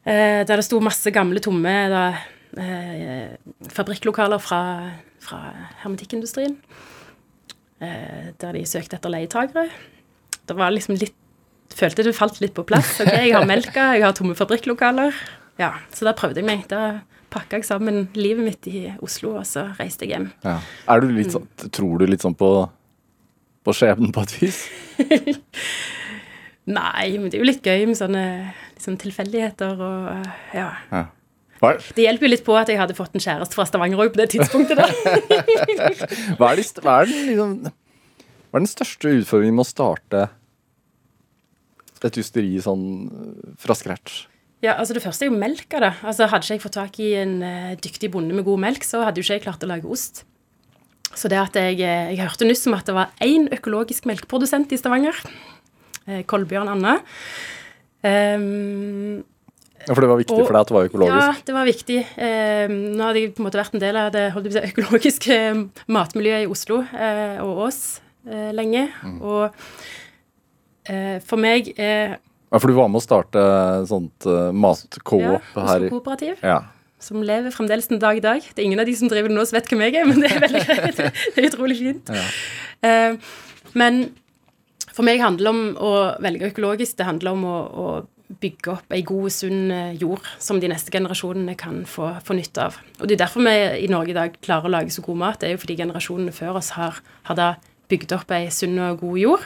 Eh, 0.03 0.41
der 0.43 0.59
det 0.59 0.65
sto 0.65 0.79
masse 0.83 1.11
gamle, 1.15 1.39
tomme 1.39 1.73
da, 1.91 2.05
eh, 2.59 3.35
fabrikklokaler 3.71 4.41
fra, 4.41 4.61
fra 5.23 5.39
hermetikkindustrien. 5.83 6.57
Eh, 7.81 8.33
der 8.39 8.57
de 8.57 8.65
søkte 8.65 8.97
etter 8.97 9.13
leietakere. 9.13 9.69
Det 10.47 10.55
var 10.57 10.71
liksom 10.71 10.97
litt 10.99 11.13
Følte 11.73 12.03
det 12.05 12.11
falt 12.13 12.35
litt 12.37 12.53
på 12.53 12.61
plass. 12.69 12.99
Ok, 13.01 13.09
Jeg 13.09 13.31
har 13.33 13.47
melka, 13.49 13.93
jeg 13.95 14.03
har 14.03 14.13
tomme 14.13 14.35
fabrikklokaler. 14.37 15.15
Ja, 15.57 15.71
Så 15.89 16.05
da 16.05 16.13
prøvde 16.13 16.37
jeg 16.37 16.45
meg. 16.45 16.67
Da 16.69 17.01
pakka 17.33 17.59
jeg 17.59 17.67
sammen 17.67 18.05
livet 18.17 18.45
mitt 18.45 18.69
i 18.69 18.85
Oslo, 19.03 19.35
og 19.39 19.47
så 19.49 19.67
reiste 19.79 20.05
jeg 20.05 20.15
hjem. 20.15 20.29
Ja. 20.45 20.59
Du 21.01 21.09
litt 21.11 21.33
sånn, 21.33 21.47
tror 21.73 22.01
du 22.01 22.07
litt 22.09 22.23
sånn 22.23 22.37
på, 22.37 22.51
på 23.65 23.75
skjebnen 23.75 24.13
på 24.15 24.23
et 24.25 24.35
vis? 24.39 24.63
Nei, 26.77 27.09
men 27.17 27.27
det 27.27 27.37
er 27.37 27.41
jo 27.41 27.49
litt 27.49 27.65
gøy 27.65 27.89
med 27.89 27.99
sånne, 27.99 28.23
liksom, 28.77 28.95
tilfeldigheter 29.01 29.81
og 29.83 30.13
eh, 30.13 30.39
ja. 30.61 30.69
Ja. 30.93 31.03
Det 31.63 32.03
hjelper 32.03 32.27
jo 32.27 32.31
litt 32.33 32.43
på 32.43 32.55
at 32.59 32.67
jeg 32.71 32.79
hadde 32.79 32.95
fått 32.95 33.13
en 33.15 33.23
kjæreste 33.23 33.55
fra 33.55 33.65
Stavanger 33.67 34.01
òg 34.03 34.11
på 34.11 34.19
det 34.19 34.29
tidspunktet. 34.33 34.79
da. 34.79 34.87
hva, 36.39 36.51
er 36.51 36.59
de, 36.59 36.65
hva, 36.83 36.95
er 36.99 37.07
den, 37.07 37.27
liksom, 37.29 37.53
hva 38.51 38.59
er 38.59 38.65
den 38.65 38.71
største 38.71 39.13
utfordringen 39.21 39.59
med 39.59 39.63
å 39.63 39.69
starte 39.69 40.25
et 42.03 42.17
ysteri 42.19 42.57
sånn 42.59 42.83
øh, 43.07 43.51
fra 43.63 43.75
scratch? 43.79 44.25
Ja, 44.63 44.77
altså 44.79 44.95
Det 44.95 45.03
første 45.03 45.25
er 45.25 45.31
jo 45.31 45.37
melka. 45.37 45.79
da. 45.79 45.91
Altså 46.03 46.29
Hadde 46.31 46.45
ikke 46.45 46.55
jeg 46.55 46.63
fått 46.63 46.77
tak 46.79 46.99
i 47.03 47.09
en 47.19 47.41
uh, 47.43 47.73
dyktig 47.75 48.11
bonde 48.11 48.35
med 48.35 48.45
god 48.47 48.61
melk, 48.63 48.87
så 48.87 49.03
hadde 49.03 49.19
jo 49.19 49.25
ikke 49.25 49.39
jeg 49.39 49.43
klart 49.43 49.65
å 49.65 49.69
lage 49.69 49.89
ost. 49.89 50.23
Så 51.13 51.29
det 51.29 51.37
at 51.37 51.57
jeg, 51.59 51.77
jeg 51.83 52.21
hørte 52.21 52.47
nyss 52.47 52.65
om 52.71 52.77
at 52.77 52.87
det 52.87 52.95
var 52.95 53.11
én 53.21 53.49
økologisk 53.53 54.07
melkeprodusent 54.09 54.71
i 54.71 54.79
Stavanger. 54.79 55.19
Uh, 56.07 56.23
Kolbjørn 56.23 56.71
Anna. 56.71 56.95
Um, 58.03 59.19
ja, 59.83 59.91
For 59.91 59.99
det 59.99 60.09
var 60.13 60.19
viktig 60.21 60.39
og, 60.39 60.47
for 60.47 60.55
deg 60.55 60.63
at 60.63 60.71
det 60.71 60.77
var 60.77 60.89
økologisk? 60.89 61.19
Ja, 61.19 61.45
det 61.47 61.57
var 61.59 61.67
viktig. 61.67 61.99
Um, 62.15 62.79
nå 62.95 63.07
hadde 63.09 63.19
jeg 63.19 63.35
på 63.35 63.43
en 63.43 63.49
måte 63.49 63.59
vært 63.59 63.75
en 63.75 63.83
del 63.83 63.99
av 63.99 64.11
det 64.15 64.25
si, 64.31 64.63
økologiske 64.71 65.39
matmiljøet 65.91 66.47
i 66.47 66.51
Oslo 66.55 66.85
uh, 66.87 67.37
og 67.43 67.65
Ås 67.67 67.83
lenge. 68.55 68.85
Mm. 69.03 69.17
Og 69.19 69.65
for 71.27 71.39
meg 71.39 71.73
er 71.75 72.13
Ja, 72.53 72.61
For 72.61 72.69
du 72.69 72.77
var 72.77 72.91
med 72.93 73.01
å 73.01 73.03
starte 73.03 73.41
sånt 73.89 74.29
matcoop 74.53 75.23
ja, 75.25 75.41
her? 75.57 75.87
Oslo 75.89 75.97
Kooperativ. 75.97 76.37
Ja 76.45 76.61
som 77.03 77.23
lever 77.25 77.51
fremdeles 77.51 77.89
den 77.91 77.99
dag 77.99 78.15
i 78.17 78.23
dag. 78.23 78.43
Det 78.43 78.61
er 78.61 78.67
ingen 78.69 78.79
av 78.79 78.87
de 78.87 78.95
som 78.95 79.09
driver 79.11 79.31
det 79.31 79.35
nå 79.35 79.45
som 79.47 79.57
vet 79.57 79.69
hvem 79.71 79.83
jeg 79.85 79.97
er, 79.99 80.07
men 80.07 80.23
det 80.23 80.31
er 80.31 80.43
veldig 80.43 80.61
greit. 80.69 81.01
Det 81.35 81.41
er 81.41 81.49
utrolig 81.49 81.79
fint. 81.81 82.11
Ja. 82.13 82.23
Uh, 82.83 83.73
men 83.77 84.05
for 84.93 85.05
meg 85.07 85.21
handler 85.23 85.49
det 85.49 85.53
om 85.53 85.63
å 85.81 85.93
velge 86.23 86.51
økologisk. 86.51 86.97
Det 86.99 87.07
handler 87.07 87.33
om 87.33 87.45
å, 87.49 87.57
å 87.57 87.87
bygge 88.43 88.71
opp 88.73 88.93
ei 88.95 89.03
god, 89.05 89.29
sunn 89.33 89.71
eh, 89.73 89.97
jord 89.99 90.25
som 90.41 90.57
de 90.61 90.69
neste 90.71 90.89
generasjonene 90.93 91.53
kan 91.59 91.83
få, 91.89 92.07
få, 92.25 92.37
nytte 92.37 92.63
av. 92.69 92.79
Og 92.99 93.09
Det 93.09 93.17
er 93.17 93.23
derfor 93.25 93.45
vi 93.45 93.53
i 93.83 93.89
Norge 93.91 94.13
i 94.13 94.15
dag 94.17 94.37
klarer 94.41 94.69
å 94.69 94.73
lage 94.73 94.93
så 94.95 95.03
god 95.05 95.19
mat. 95.21 95.39
Det 95.41 95.49
er 95.49 95.53
jo 95.53 95.61
fordi 95.61 95.77
generasjonene 95.81 96.33
før 96.33 96.57
oss 96.61 96.71
har, 96.77 96.97
har 97.29 97.37
da 97.37 97.49
bygd 97.91 98.15
opp 98.15 98.31
ei 98.33 98.47
sunn 98.53 98.79
og 98.81 99.03
god 99.03 99.19
jord. 99.21 99.45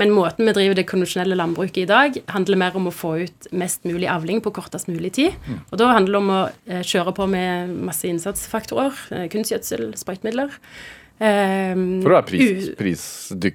Men 0.00 0.12
måten 0.14 0.48
vi 0.48 0.54
driver 0.56 0.78
det 0.78 0.86
konvensjonelle 0.90 1.36
landbruket 1.38 1.84
i 1.84 1.88
dag, 1.90 2.18
handler 2.32 2.60
mer 2.60 2.78
om 2.78 2.88
å 2.90 2.94
få 2.94 3.14
ut 3.26 3.48
mest 3.54 3.86
mulig 3.86 4.08
avling 4.10 4.42
på 4.44 4.52
kortest 4.56 4.90
mulig 4.90 5.14
tid. 5.20 5.36
Mm. 5.46 5.62
Og 5.68 5.80
da 5.80 5.92
handler 5.92 6.16
det 6.16 6.22
om 6.22 6.34
å 6.34 6.42
eh, 6.66 6.82
kjøre 6.82 7.14
på 7.16 7.28
med 7.30 7.72
masse 7.90 8.08
innsatsfaktorer, 8.10 9.00
eh, 9.14 9.26
kunstgjødsel, 9.32 9.90
sprøytemidler. 10.00 10.54
Um, 11.14 12.02
For 12.02 12.10
det 12.10 12.16
er 12.16 12.24
pris, 12.26 12.70
pris 12.74 13.02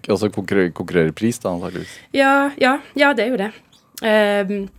altså 0.07 0.29
konkurrerer, 0.31 0.71
konkurrerer 0.71 1.11
pris, 1.11 1.41
da, 1.43 1.51
antakeligvis? 1.51 1.97
Ja, 2.15 2.33
ja, 2.61 2.77
ja, 2.95 3.11
det 3.17 3.25
er 3.25 3.33
jo 3.33 3.41
det. 3.41 3.49
Um, 3.99 4.69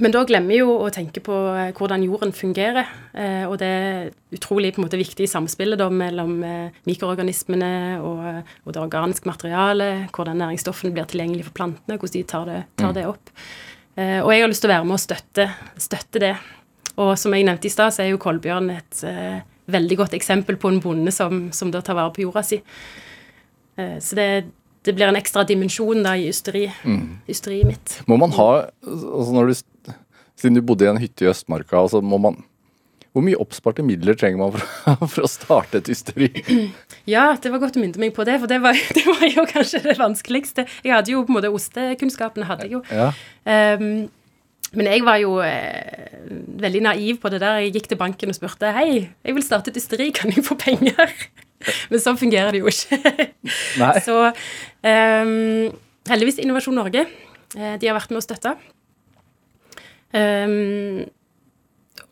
men 0.00 0.14
da 0.14 0.22
glemmer 0.28 0.54
vi 0.54 0.60
jo 0.60 0.76
å 0.80 0.88
tenke 0.94 1.20
på 1.24 1.34
eh, 1.52 1.72
hvordan 1.76 2.04
jorden 2.06 2.32
fungerer. 2.32 2.88
Uh, 3.12 3.44
og 3.50 3.58
det 3.60 3.72
utrolig 4.32 4.70
på 4.72 4.80
en 4.80 4.86
måte 4.86 5.00
viktige 5.00 5.28
samspillet 5.28 5.80
da, 5.80 5.90
mellom 5.92 6.38
uh, 6.40 6.80
mikroorganismene 6.88 7.72
og, 8.00 8.22
og, 8.64 8.72
det 8.72 8.80
organiske 8.80 9.28
materialet, 9.28 10.08
hvordan 10.16 10.40
næringsstoffene 10.40 10.94
blir 10.96 11.10
tilgjengelig 11.10 11.50
for 11.50 11.58
plantene, 11.60 11.98
hvordan 11.98 12.16
de 12.16 12.24
tar 12.32 12.48
det, 12.48 12.58
tar 12.80 12.94
mm. 12.94 12.96
det 12.98 13.06
opp. 13.10 13.36
Og 13.92 14.30
jeg 14.32 14.40
har 14.40 14.48
lyst 14.48 14.62
til 14.64 14.70
å 14.70 14.72
være 14.72 14.84
med 14.88 14.96
og 14.96 15.00
støtte, 15.02 15.44
støtte 15.76 16.20
det. 16.22 16.32
Og 16.96 17.10
som 17.20 17.34
jeg 17.36 17.44
nevnte 17.44 17.68
i 17.68 17.72
stad, 17.74 17.92
så 17.92 18.00
er 18.00 18.14
jo 18.14 18.20
Kolbjørn 18.22 18.70
et 18.72 19.02
veldig 19.70 19.98
godt 20.00 20.16
eksempel 20.16 20.56
på 20.60 20.70
en 20.72 20.80
bonde 20.82 21.12
som, 21.14 21.48
som 21.54 21.70
da 21.72 21.82
tar 21.84 21.98
vare 21.98 22.12
på 22.14 22.24
jorda 22.24 22.42
si. 22.46 22.58
Eh, 23.76 23.98
så 24.02 24.18
det, 24.18 24.28
det, 24.84 24.94
blir 24.96 25.08
en 25.08 25.18
ekstra 25.18 25.44
dimensjon 25.48 26.02
da 26.04 26.14
i 26.18 26.28
ysteriet 26.30 26.82
mm. 26.84 27.68
mitt. 27.68 27.98
Må 28.10 28.18
man 28.20 28.34
ha 28.36 28.48
altså 28.82 29.36
når 29.36 29.52
du, 29.52 29.62
Siden 30.42 30.58
du 30.58 30.64
bodde 30.66 30.88
i 30.88 30.90
en 30.90 30.98
hytte 30.98 31.26
i 31.26 31.30
Østmarka, 31.30 31.78
altså 31.78 32.02
må 32.02 32.18
man 32.22 32.42
hvor 33.12 33.20
mye 33.20 33.36
oppsparte 33.36 33.84
midler 33.84 34.16
trenger 34.16 34.40
man 34.40 34.54
for, 34.54 35.02
for, 35.12 35.26
å 35.26 35.28
starte 35.28 35.82
et 35.82 35.90
ysteri? 35.92 36.30
Ja, 37.04 37.34
det 37.36 37.52
var 37.52 37.60
godt 37.60 37.76
å 37.76 37.82
minne 37.82 38.00
meg 38.00 38.14
på 38.16 38.24
det, 38.24 38.38
for 38.40 38.48
det 38.48 38.56
var, 38.64 38.78
det 38.96 39.04
var, 39.04 39.26
jo 39.28 39.44
kanskje 39.50 39.82
det 39.84 39.98
vanskeligste. 40.00 40.64
Jeg 40.80 40.94
hadde 40.96 41.12
jo 41.12 41.20
på 41.26 41.34
en 41.34 41.36
måte 41.36 41.52
ostekunnskapene, 41.52 42.48
hadde 42.48 42.68
jeg 42.68 42.78
jo. 42.78 42.82
Ja. 42.88 43.10
Um, 43.44 44.08
men 44.72 44.88
jeg 44.88 45.04
var 45.04 45.18
jo 45.20 45.34
eh, 45.44 46.24
veldig 46.62 46.80
naiv 46.86 47.18
på 47.20 47.28
det 47.28 47.42
der. 47.42 47.60
Jeg 47.60 47.74
gikk 47.74 47.90
til 47.90 47.98
banken 48.00 48.32
og 48.32 48.38
spurte 48.38 48.70
hei, 48.72 48.86
jeg 49.12 49.36
vil 49.36 49.44
starte 49.44 49.68
et 49.68 49.76
ysteri, 49.76 50.08
kan 50.16 50.32
jeg 50.32 50.46
få 50.46 50.56
penger? 50.56 51.12
Men 51.92 52.00
sånn 52.02 52.16
fungerer 52.18 52.56
det 52.56 52.62
jo 52.62 52.70
ikke. 52.72 53.28
Nei. 53.78 53.92
Så 54.02 54.16
um, 54.24 55.68
heldigvis 56.08 56.40
Innovasjon 56.42 56.74
Norge. 56.80 57.04
Eh, 57.52 57.76
de 57.76 57.90
har 57.90 57.98
vært 57.98 58.10
med 58.14 58.22
å 58.22 58.24
støtte. 58.24 58.56
Um, 60.12 61.04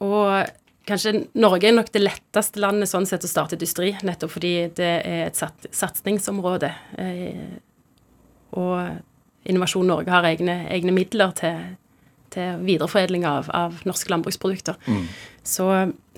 og 0.00 0.48
kanskje 0.88 1.26
Norge 1.38 1.68
er 1.68 1.76
nok 1.76 1.90
det 1.92 2.02
letteste 2.02 2.62
landet 2.62 2.90
sånn 2.90 3.06
sett 3.08 3.26
å 3.26 3.30
starte 3.30 3.58
industri, 3.58 3.92
nettopp 4.06 4.32
fordi 4.32 4.54
det 4.76 4.94
er 5.04 5.26
et 5.28 5.38
sat 5.38 5.68
satsingsområde. 5.76 6.72
Eh, 6.98 7.44
og 8.58 9.46
Innovasjon 9.50 9.86
Norge 9.88 10.12
har 10.12 10.26
egne, 10.28 10.62
egne 10.72 10.94
midler 10.96 11.36
til 11.38 11.60
til 12.30 12.62
videreforedling 12.62 13.24
av, 13.28 13.50
av 13.50 13.80
norske 13.88 14.10
landbruksprodukter. 14.12 14.78
Mm. 14.86 15.06
Så 15.46 15.66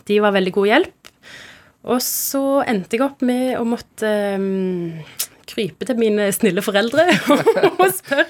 de 0.09 0.19
var 0.21 0.35
veldig 0.37 0.53
god 0.53 0.71
hjelp. 0.71 1.13
Og 1.93 1.99
så 2.05 2.45
endte 2.69 2.99
jeg 2.99 3.05
opp 3.07 3.25
med 3.27 3.57
å 3.59 3.65
måtte 3.67 4.11
um, 4.39 5.01
krype 5.53 5.87
til 5.89 6.01
mine 6.01 6.31
snille 6.35 6.65
foreldre 6.65 7.07
og 7.79 7.87
spørre 7.93 8.27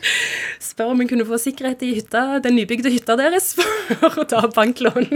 spør 0.63 0.93
om 0.93 1.03
hun 1.03 1.09
kunne 1.11 1.27
få 1.27 1.39
sikkerhet 1.41 1.83
i 1.85 1.93
hytta, 1.99 2.23
den 2.45 2.57
nybygde 2.59 2.91
hytta 2.93 3.17
deres 3.19 3.53
for 3.59 4.21
å 4.23 4.27
ta 4.29 4.43
banklån. 4.53 5.09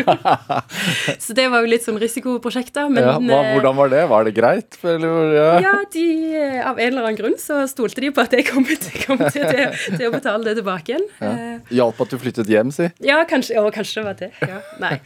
så 1.24 1.36
det 1.36 1.46
var 1.52 1.64
jo 1.64 1.70
litt 1.70 1.86
sånn 1.86 2.00
risikoprosjekter. 2.02 2.90
Men, 2.92 3.06
ja, 3.06 3.16
hva, 3.20 3.40
hvordan 3.54 3.78
var 3.78 3.92
det? 3.92 4.02
Var 4.10 4.28
det 4.28 4.34
greit? 4.36 4.78
Eller, 4.82 5.34
ja. 5.36 5.48
ja, 5.68 5.74
de, 5.92 6.06
av 6.62 6.80
en 6.80 6.90
eller 6.90 7.08
annen 7.08 7.18
grunn 7.18 7.36
så 7.40 7.62
stolte 7.70 8.02
de 8.04 8.12
på 8.14 8.24
at 8.24 8.36
jeg 8.36 8.48
kom, 8.50 8.66
til, 8.66 9.02
kom 9.04 9.20
til, 9.26 9.42
til, 9.46 9.76
til, 9.96 10.06
å 10.08 10.14
betale 10.14 10.48
det 10.48 10.56
tilbake 10.60 10.94
igjen. 10.94 11.06
Ja. 11.20 11.34
Eh, 11.34 11.76
Hjalp 11.80 12.00
at 12.04 12.14
du 12.14 12.20
flyttet 12.22 12.50
hjem, 12.52 12.72
si? 12.74 12.88
Ja, 13.04 13.20
kanskje, 13.28 13.60
å, 13.60 13.70
kanskje 13.74 14.00
det 14.02 14.06
var 14.08 14.18
det. 14.20 14.32
Ja, 14.46 14.62
nei. 14.82 14.96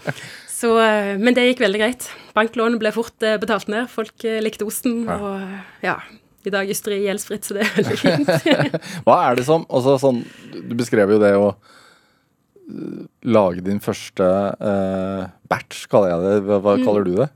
Så, 0.51 0.75
eh, 0.83 1.15
men 1.21 1.37
det 1.37 1.47
gikk 1.51 1.65
veldig 1.65 1.83
greit. 1.83 2.09
Banklånet 2.37 2.81
ble 2.83 2.93
fort 2.95 3.27
eh, 3.27 3.39
betalt 3.41 3.71
ned. 3.73 3.89
Folk 3.93 4.27
likte 4.45 4.69
osten. 4.69 5.05
og 5.09 5.85
ja, 5.85 5.99
i 6.47 6.53
dag 6.53 6.71
ysteri 6.73 7.03
gjeldsfritt, 7.05 7.45
så 7.45 7.57
det 7.57 7.67
er 7.67 7.75
veldig 7.77 7.99
fint. 8.01 8.31
Hva 9.07 9.19
er 9.27 9.37
det 9.37 9.45
som 9.49 9.67
også 9.69 9.99
sånn, 10.01 10.23
Du 10.71 10.73
beskrev 10.79 11.13
jo 11.13 11.19
det 11.21 11.35
å 11.37 11.51
uh, 11.53 13.03
lage 13.29 13.65
din 13.67 13.83
første 13.83 14.25
eh, 14.57 15.27
batch, 15.51 15.85
kaller 15.91 16.15
jeg 16.15 16.25
det. 16.25 16.35
Hva, 16.47 16.61
hva 16.65 16.77
mm. 16.79 16.87
kaller 16.87 17.07
du 17.07 17.13
det? 17.19 17.29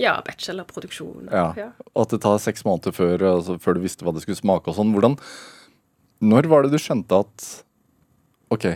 Ja, 0.00 0.18
batch 0.24 0.48
eller 0.52 0.68
produksjon. 0.68 1.28
Ja. 1.32 1.50
ja. 1.56 1.70
At 1.96 2.12
det 2.12 2.20
tar 2.24 2.40
seks 2.42 2.64
måneder 2.66 2.94
før, 2.96 3.22
altså, 3.34 3.56
før, 3.60 3.76
du 3.76 3.84
visste 3.84 4.06
hva 4.06 4.12
det 4.16 4.24
skulle 4.24 4.38
smake 4.38 4.72
og 4.72 4.76
sånn. 4.78 4.92
Hvordan 4.94 5.16
Når 6.24 6.48
var 6.52 6.64
det 6.64 6.76
du 6.76 6.80
skjønte 6.80 7.20
at 7.24 7.46
OK, 8.52 8.68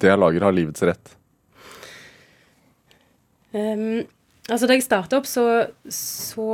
det 0.00 0.10
jeg 0.10 0.22
lager, 0.22 0.46
har 0.46 0.54
livets 0.56 0.82
rett? 0.86 1.14
Um, 3.52 4.04
altså, 4.48 4.66
da 4.66 4.76
jeg 4.76 4.86
starta 4.86 5.20
opp, 5.20 5.28
så, 5.28 5.44
så 5.92 6.46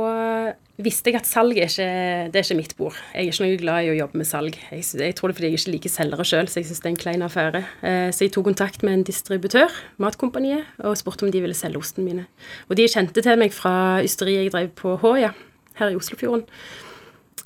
visste 0.81 1.11
jeg 1.11 1.19
at 1.19 1.27
salg 1.29 1.57
er 1.61 1.69
ikke, 1.69 1.87
det 2.33 2.39
er 2.39 2.45
ikke 2.47 2.57
mitt 2.57 2.75
bord. 2.79 2.95
Jeg 3.13 3.27
er 3.27 3.29
ikke 3.29 3.45
noe 3.45 3.57
glad 3.61 3.85
i 3.85 3.91
å 3.91 3.97
jobbe 3.97 4.21
med 4.21 4.27
salg. 4.27 4.55
Jeg, 4.71 4.85
jeg 4.97 5.17
tror 5.17 5.29
det 5.29 5.35
er 5.35 5.37
fordi 5.37 5.51
jeg 5.51 5.59
ikke 5.59 5.73
liker 5.75 5.93
selgere 5.93 6.25
sjøl, 6.25 6.49
så 6.49 6.59
jeg 6.59 6.69
syns 6.69 6.81
det 6.81 6.89
er 6.89 6.93
en 6.93 7.01
klein 7.03 7.25
affære. 7.27 7.61
Eh, 7.85 8.07
så 8.09 8.25
jeg 8.25 8.33
tok 8.33 8.47
kontakt 8.49 8.85
med 8.85 8.97
en 8.97 9.03
distributør, 9.05 9.75
Matkompaniet, 10.01 10.71
og 10.81 10.97
spurte 10.97 11.27
om 11.27 11.33
de 11.33 11.43
ville 11.43 11.57
selge 11.57 11.83
osten 11.83 12.07
mine. 12.07 12.25
Og 12.69 12.79
de 12.79 12.87
kjente 12.89 13.21
til 13.21 13.37
meg 13.37 13.53
fra 13.53 13.75
ysteriet 14.05 14.47
jeg 14.47 14.55
drev 14.55 14.73
på 14.79 14.95
Håja, 15.03 15.29
her 15.77 15.93
i 15.93 15.99
Oslofjorden. 15.99 16.47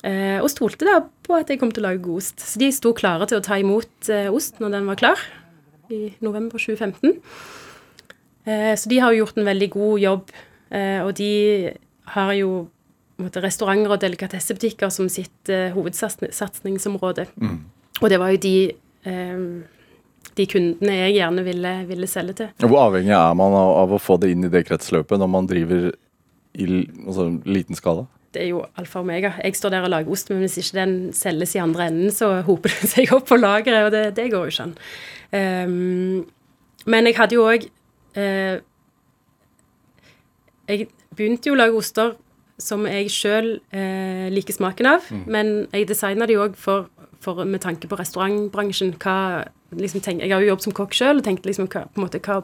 Eh, 0.06 0.38
og 0.38 0.48
stolte 0.52 0.86
da 0.86 1.00
på 1.26 1.34
at 1.34 1.50
jeg 1.50 1.58
kom 1.60 1.72
til 1.74 1.82
å 1.82 1.88
lage 1.88 2.04
god 2.04 2.22
ost. 2.22 2.40
Så 2.40 2.60
de 2.60 2.70
sto 2.74 2.94
klare 2.96 3.26
til 3.28 3.40
å 3.40 3.44
ta 3.44 3.58
imot 3.58 4.10
eh, 4.14 4.30
ost 4.30 4.62
når 4.62 4.76
den 4.76 4.88
var 4.88 5.00
klar, 5.00 5.28
i 5.92 6.14
november 6.24 6.60
2015. 6.60 7.18
Eh, 8.48 8.74
så 8.78 8.88
de 8.88 9.00
har 9.02 9.12
jo 9.12 9.24
gjort 9.24 9.40
en 9.40 9.48
veldig 9.48 9.70
god 9.74 10.04
jobb, 10.04 10.36
og 10.68 11.14
de 11.16 11.32
har 12.12 12.30
jo 12.36 12.48
restauranter 13.18 13.94
og 13.94 14.02
delikatessebutikker 14.02 14.92
som 14.94 15.08
sitt 15.10 15.50
uh, 15.50 15.70
hovedsatsingsområde. 15.74 17.26
Mm. 17.36 17.58
Og 18.00 18.10
det 18.12 18.20
var 18.22 18.34
jo 18.34 18.42
de, 18.42 18.56
um, 19.06 19.64
de 20.38 20.46
kundene 20.50 21.00
jeg 21.00 21.16
gjerne 21.18 21.44
ville, 21.46 21.72
ville, 21.88 22.10
selge 22.10 22.36
til. 22.42 22.52
Hvor 22.62 22.84
avhengig 22.86 23.16
er 23.16 23.34
man 23.38 23.56
av, 23.58 23.72
av, 23.82 23.96
å 23.96 24.02
få 24.02 24.20
det 24.22 24.30
inn 24.34 24.46
i 24.46 24.52
det 24.52 24.64
kretsløpet 24.68 25.18
når 25.18 25.32
man 25.32 25.50
driver 25.50 25.90
i 26.58 26.68
altså, 27.06 27.32
liten 27.48 27.78
skala? 27.78 28.06
Det 28.34 28.44
er 28.44 28.50
jo 28.52 28.62
alfa 28.78 29.00
og 29.00 29.08
omega. 29.08 29.32
Jeg 29.42 29.56
står 29.56 29.72
der 29.74 29.86
og 29.88 29.92
lager 29.94 30.14
ost, 30.14 30.30
men 30.30 30.44
hvis 30.44 30.58
ikke 30.60 30.78
den 30.78 30.96
selges 31.16 31.56
i 31.56 31.62
andre 31.64 31.88
enden, 31.90 32.14
så 32.14 32.36
hoper 32.46 32.74
det 32.76 32.90
seg 32.92 33.14
opp 33.16 33.26
på 33.30 33.40
lageret, 33.40 33.88
og 33.88 33.94
det, 33.94 34.04
det, 34.20 34.30
går 34.30 34.46
jo 34.46 34.54
ikke 34.54 34.68
an. 34.68 34.76
Um, 35.32 36.26
men 36.88 37.08
jeg 37.08 37.18
hadde 37.18 37.36
jo 37.36 37.42
òg 37.44 37.66
eh, 38.16 38.60
Jeg 40.70 40.86
begynte 41.12 41.50
jo 41.50 41.56
å 41.56 41.58
lage 41.58 41.76
oster 41.76 42.14
som 42.58 42.86
jeg 42.90 43.10
sjøl 43.14 43.52
eh, 43.70 44.28
liker 44.34 44.56
smaken 44.56 44.90
av. 44.90 45.06
Mm. 45.14 45.24
Men 45.30 45.52
jeg 45.72 45.88
designa 45.90 46.26
de 46.28 46.38
òg 46.40 46.56
med 47.46 47.60
tanke 47.62 47.90
på 47.90 47.98
restaurantbransjen. 47.98 48.94
Hva, 49.02 49.46
liksom, 49.74 50.02
tenk, 50.04 50.22
jeg 50.22 50.34
har 50.34 50.42
jo 50.42 50.52
jobbet 50.52 50.68
som 50.68 50.76
kokk 50.76 50.96
sjøl 50.96 51.20
og 51.20 51.26
tenkte 51.26 51.50
liksom, 51.50 51.70
hva, 51.70 51.86
på 51.86 52.00
en 52.00 52.06
måte, 52.06 52.22
hva 52.24 52.42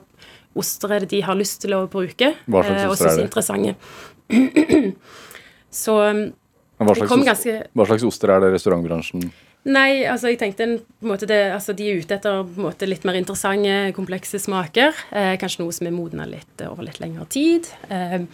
oster 0.59 0.95
er 0.95 1.05
det 1.05 1.11
de 1.15 1.23
har 1.27 1.39
lyst 1.39 1.61
til 1.65 1.75
å 1.77 1.85
bruke. 1.91 2.35
Hva 2.47 2.65
slags 2.67 2.83
eh, 2.83 2.91
oster 2.95 3.13
er? 3.13 3.25
Interessante. 3.27 4.95
Så 5.85 5.99
hva 5.99 6.95
slags, 6.95 7.11
ganske, 7.27 7.59
hva 7.75 7.87
slags 7.87 8.05
oster 8.07 8.33
er 8.35 8.43
det 8.43 8.55
restaurantbransjen 8.55 9.29
Nei, 9.65 10.05
altså 10.11 10.29
jeg 10.29 10.39
tenkte 10.43 10.65
en, 10.67 10.75
på 10.77 11.07
en 11.07 11.11
måte 11.15 11.29
det, 11.29 11.39
altså 11.55 11.73
De 11.77 11.87
er 11.89 12.03
ute 12.03 12.19
etter 12.19 12.43
på 12.45 12.61
en 12.61 12.67
måte 12.67 12.89
litt 12.89 13.07
mer 13.09 13.17
interessante, 13.17 13.95
komplekse 13.97 14.37
smaker. 14.43 14.93
Eh, 15.09 15.31
kanskje 15.41 15.63
noe 15.63 15.73
som 15.73 15.89
er 15.89 15.95
modna 15.95 16.27
litt 16.29 16.65
over 16.67 16.85
litt 16.85 17.01
lengre 17.01 17.25
tid. 17.33 17.71
Eh, 17.89 18.27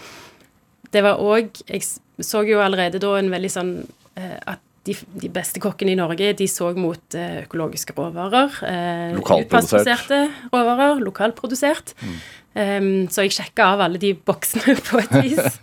det 0.91 1.05
var 1.07 1.23
òg 1.23 1.63
Jeg 1.69 1.85
så 2.21 2.43
jo 2.45 2.61
allerede 2.61 3.01
da 3.01 3.15
en 3.17 3.31
veldig 3.33 3.51
sånn 3.53 3.73
eh, 4.19 4.37
at 4.51 4.61
de, 4.89 4.95
de, 5.21 5.29
beste 5.33 5.61
kokkene 5.61 5.93
i 5.93 5.99
Norge 5.99 6.33
de 6.37 6.47
så 6.49 6.71
mot 6.77 7.17
eh, 7.17 7.43
økologiske 7.45 7.95
råvarer. 7.97 8.61
Eh, 8.65 9.09
Lokalproduserte 9.17 10.21
råvarer, 10.53 11.03
lokalprodusert. 11.05 11.95
Mm. 12.01 12.21
Um, 12.51 12.87
så 13.13 13.27
jeg 13.27 13.37
sjekka 13.37 13.69
av 13.77 13.85
alle 13.85 14.01
de 14.03 14.15
boksene 14.15 14.75
på 14.89 15.03
et 15.03 15.13
vis. 15.23 15.61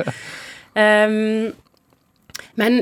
um, 0.78 1.50
men 2.58 2.80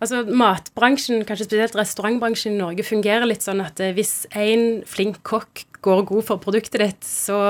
altså, 0.00 0.22
matbransjen, 0.24 1.26
kanskje 1.28 1.48
spesielt 1.50 1.76
restaurantbransjen 1.78 2.54
i 2.54 2.60
Norge, 2.60 2.86
fungerer 2.86 3.28
litt 3.28 3.44
sånn 3.44 3.62
at 3.64 3.82
eh, 3.82 3.92
hvis 3.96 4.24
en 4.30 4.80
flink 4.88 5.20
kokk 5.26 5.66
går 5.84 6.06
god 6.08 6.26
for 6.28 6.42
produktet 6.42 6.80
ditt, 6.82 7.04
så 7.06 7.40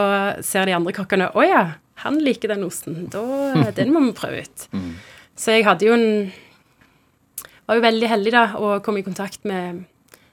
ser 0.46 0.68
de 0.68 0.77
andre 0.77 0.94
kokkene 0.94 1.31
Å 1.35 1.46
ja, 1.46 1.62
han 2.04 2.18
liker 2.22 2.54
den 2.54 2.64
osten. 2.66 3.04
Da, 3.12 3.22
den 3.78 3.92
må 3.94 4.02
vi 4.08 4.16
prøve 4.16 4.44
ut. 4.46 4.66
Mm. 4.72 4.94
Så 5.40 5.56
jeg 5.56 5.66
hadde 5.68 5.88
jo 5.88 5.96
en 5.96 6.08
Var 7.70 7.78
jo 7.78 7.84
veldig 7.84 8.08
heldig 8.10 8.32
da 8.34 8.42
å 8.58 8.72
komme 8.82 8.98
i 9.00 9.06
kontakt 9.06 9.44
med, 9.46 9.84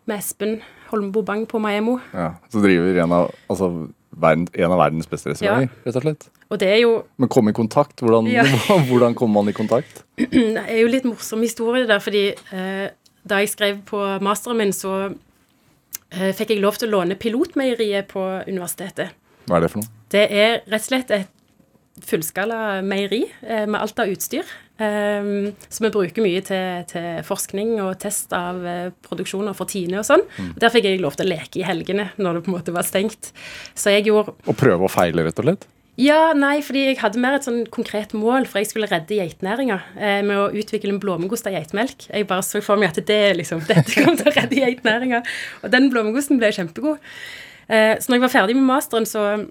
med 0.09 0.17
Espen 0.17 0.57
Holmbo 0.89 1.21
Bang 1.21 1.43
på 1.49 1.59
Maemmo. 1.61 1.99
Ja, 2.13 2.31
Så 2.49 2.63
driver 2.63 2.97
en 3.03 3.13
av, 3.13 3.29
altså, 3.51 3.69
verden, 4.09 4.47
en 4.53 4.73
av 4.73 4.81
verdens 4.81 5.09
beste 5.09 5.29
restauranter, 5.29 5.69
ja. 5.69 5.83
rett 5.85 5.99
og 5.99 6.05
slett. 6.05 6.27
Og 6.47 6.59
det 6.61 6.69
er 6.71 6.79
jo 6.81 6.93
Men 7.19 7.29
komme 7.29 7.51
i 7.51 7.57
kontakt? 7.57 8.01
Hvordan, 8.01 8.29
ja. 8.31 8.45
hvordan 8.89 9.15
kommer 9.15 9.41
man 9.41 9.51
i 9.51 9.55
kontakt? 9.55 10.03
Det 10.17 10.63
er 10.63 10.81
jo 10.81 10.89
litt 10.89 11.05
morsom 11.05 11.43
historie 11.45 11.85
der, 11.85 12.01
fordi 12.01 12.25
eh, 12.33 12.87
da 13.27 13.41
jeg 13.43 13.53
skrev 13.53 13.81
på 13.85 14.01
masteren 14.23 14.57
min, 14.61 14.73
så 14.73 15.11
eh, 16.09 16.33
fikk 16.33 16.55
jeg 16.55 16.63
lov 16.63 16.79
til 16.79 16.89
å 16.89 16.99
låne 16.99 17.19
Pilotmeieriet 17.19 18.09
på 18.09 18.23
universitetet. 18.47 19.13
Hva 19.47 19.59
er 19.59 19.67
det 19.67 19.73
for 19.73 19.83
noe? 19.83 19.91
Det 20.11 20.23
er 20.31 20.61
rett 20.65 20.81
og 20.81 20.87
slett 20.87 21.11
et 21.15 21.33
fullskala 22.05 22.81
meieri 22.85 23.23
eh, 23.41 23.65
med 23.65 23.79
alt 23.81 23.99
av 24.03 24.13
utstyr. 24.13 24.47
Så 24.77 25.81
vi 25.81 25.89
bruker 25.89 26.21
mye 26.21 26.41
til, 26.45 26.83
til, 26.85 27.23
forskning 27.25 27.79
og 27.81 27.95
test 27.97 28.29
av 28.37 28.59
uh, 28.61 28.91
produksjoner 29.07 29.55
for 29.57 29.65
Tine 29.65 30.03
og 30.03 30.05
sånn. 30.05 30.21
Mm. 30.37 30.51
Der 30.61 30.69
fikk 30.69 30.85
jeg 30.85 30.99
lov 31.01 31.17
til 31.17 31.25
å 31.25 31.31
leke 31.31 31.57
i 31.57 31.65
helgene 31.65 32.11
når 32.21 32.37
det 32.37 32.43
på 32.45 32.51
en 32.51 32.57
måte 32.59 32.75
var 32.75 32.85
stengt. 32.85 33.31
Så 33.73 33.95
jeg 33.95 34.05
gjorde 34.11 34.35
Og 34.45 34.53
prøve 34.59 34.85
og 34.85 34.93
feile, 34.93 35.25
rett 35.25 35.41
og 35.41 35.47
slett? 35.47 35.65
Ja, 35.97 36.29
nei, 36.37 36.59
fordi 36.61 36.83
jeg 36.91 36.99
hadde 37.01 37.17
mer 37.17 37.39
et 37.39 37.45
sånn 37.47 37.63
konkret 37.73 38.11
mål, 38.13 38.45
for 38.45 38.61
jeg 38.61 38.69
skulle 38.69 38.89
redde 38.91 39.17
geitenæringa 39.17 39.79
eh, 39.97 40.19
med 40.21 40.37
å 40.37 40.51
utvikle 40.53 40.93
en 40.93 40.99
blåmuggost 41.01 41.49
av 41.49 41.55
geitmelk. 41.57 42.05
Jeg 42.11 42.27
bare 42.29 42.45
så 42.45 42.61
for 42.61 42.77
meg 42.77 42.93
at 42.93 43.07
det 43.09 43.21
liksom, 43.39 43.63
dette 43.71 44.03
kom 44.05 44.13
til 44.19 44.29
å 44.29 44.35
redde 44.35 44.59
geitenæringa. 44.61 45.23
Og 45.65 45.73
den 45.73 45.89
blåmuggosten 45.89 46.37
ble 46.37 46.51
kjempegod. 46.53 47.01
Eh, 47.65 47.95
så 47.97 48.11
når 48.11 48.19
jeg 48.19 48.25
var 48.27 48.33
ferdig 48.35 48.57
med 48.59 48.69
masteren, 48.69 49.09
så 49.09 49.23
eh, 49.31 49.47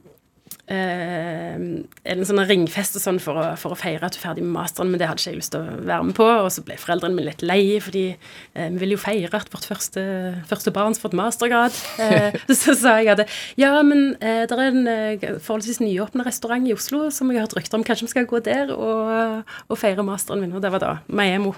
en 0.66 2.24
sånn 2.26 2.42
ringfest 2.48 2.96
og 2.98 3.02
sånn 3.04 3.18
for 3.22 3.38
å, 3.38 3.44
for 3.60 3.74
å, 3.74 3.78
feire 3.78 4.08
at 4.08 4.16
du 4.16 4.18
er 4.18 4.24
ferdig 4.24 4.42
med 4.42 4.56
masteren, 4.56 4.90
men 4.90 4.98
det 4.98 5.06
hadde 5.06 5.22
ikke 5.22 5.30
jeg 5.30 5.38
lyst 5.38 5.52
til 5.54 5.62
å 5.62 5.76
være 5.86 6.06
med 6.08 6.16
på. 6.18 6.26
Og 6.26 6.48
så 6.50 6.64
ble 6.66 6.78
foreldrene 6.80 7.14
mine 7.14 7.30
litt 7.30 7.44
lei, 7.46 7.78
fordi 7.82 8.06
eh, 8.10 8.70
vi 8.74 8.80
ville 8.82 8.96
jo 8.96 9.02
feire 9.02 9.30
at 9.38 9.52
vårt 9.52 9.68
første, 9.68 10.02
første 10.50 10.72
barn 10.74 10.96
har 10.96 11.02
fått 11.02 11.14
mastergrad. 11.18 11.76
Eh, 12.02 12.38
så 12.62 12.74
sa 12.78 12.96
jeg 12.98 13.12
at 13.14 13.22
ja, 13.60 13.76
men 13.86 14.16
eh, 14.18 14.42
det 14.50 14.58
er 14.58 14.64
en 14.72 14.90
eh, 14.90 15.28
forholdsvis 15.38 15.82
nyåpna 15.84 16.26
restaurant 16.26 16.66
i 16.66 16.74
Oslo 16.74 17.06
som 17.14 17.30
jeg 17.30 17.38
har 17.38 17.46
hørt 17.46 17.58
rykter 17.60 17.78
om. 17.78 17.86
Kanskje 17.86 18.08
vi 18.08 18.16
skal 18.16 18.26
gå 18.30 18.42
der 18.46 18.74
og, 18.74 19.46
og 19.70 19.78
feire 19.78 20.06
masteren 20.06 20.42
min. 20.42 20.56
Og 20.56 20.64
det 20.64 20.74
var 20.74 20.82
da 20.82 20.96
Maemo. 21.06 21.54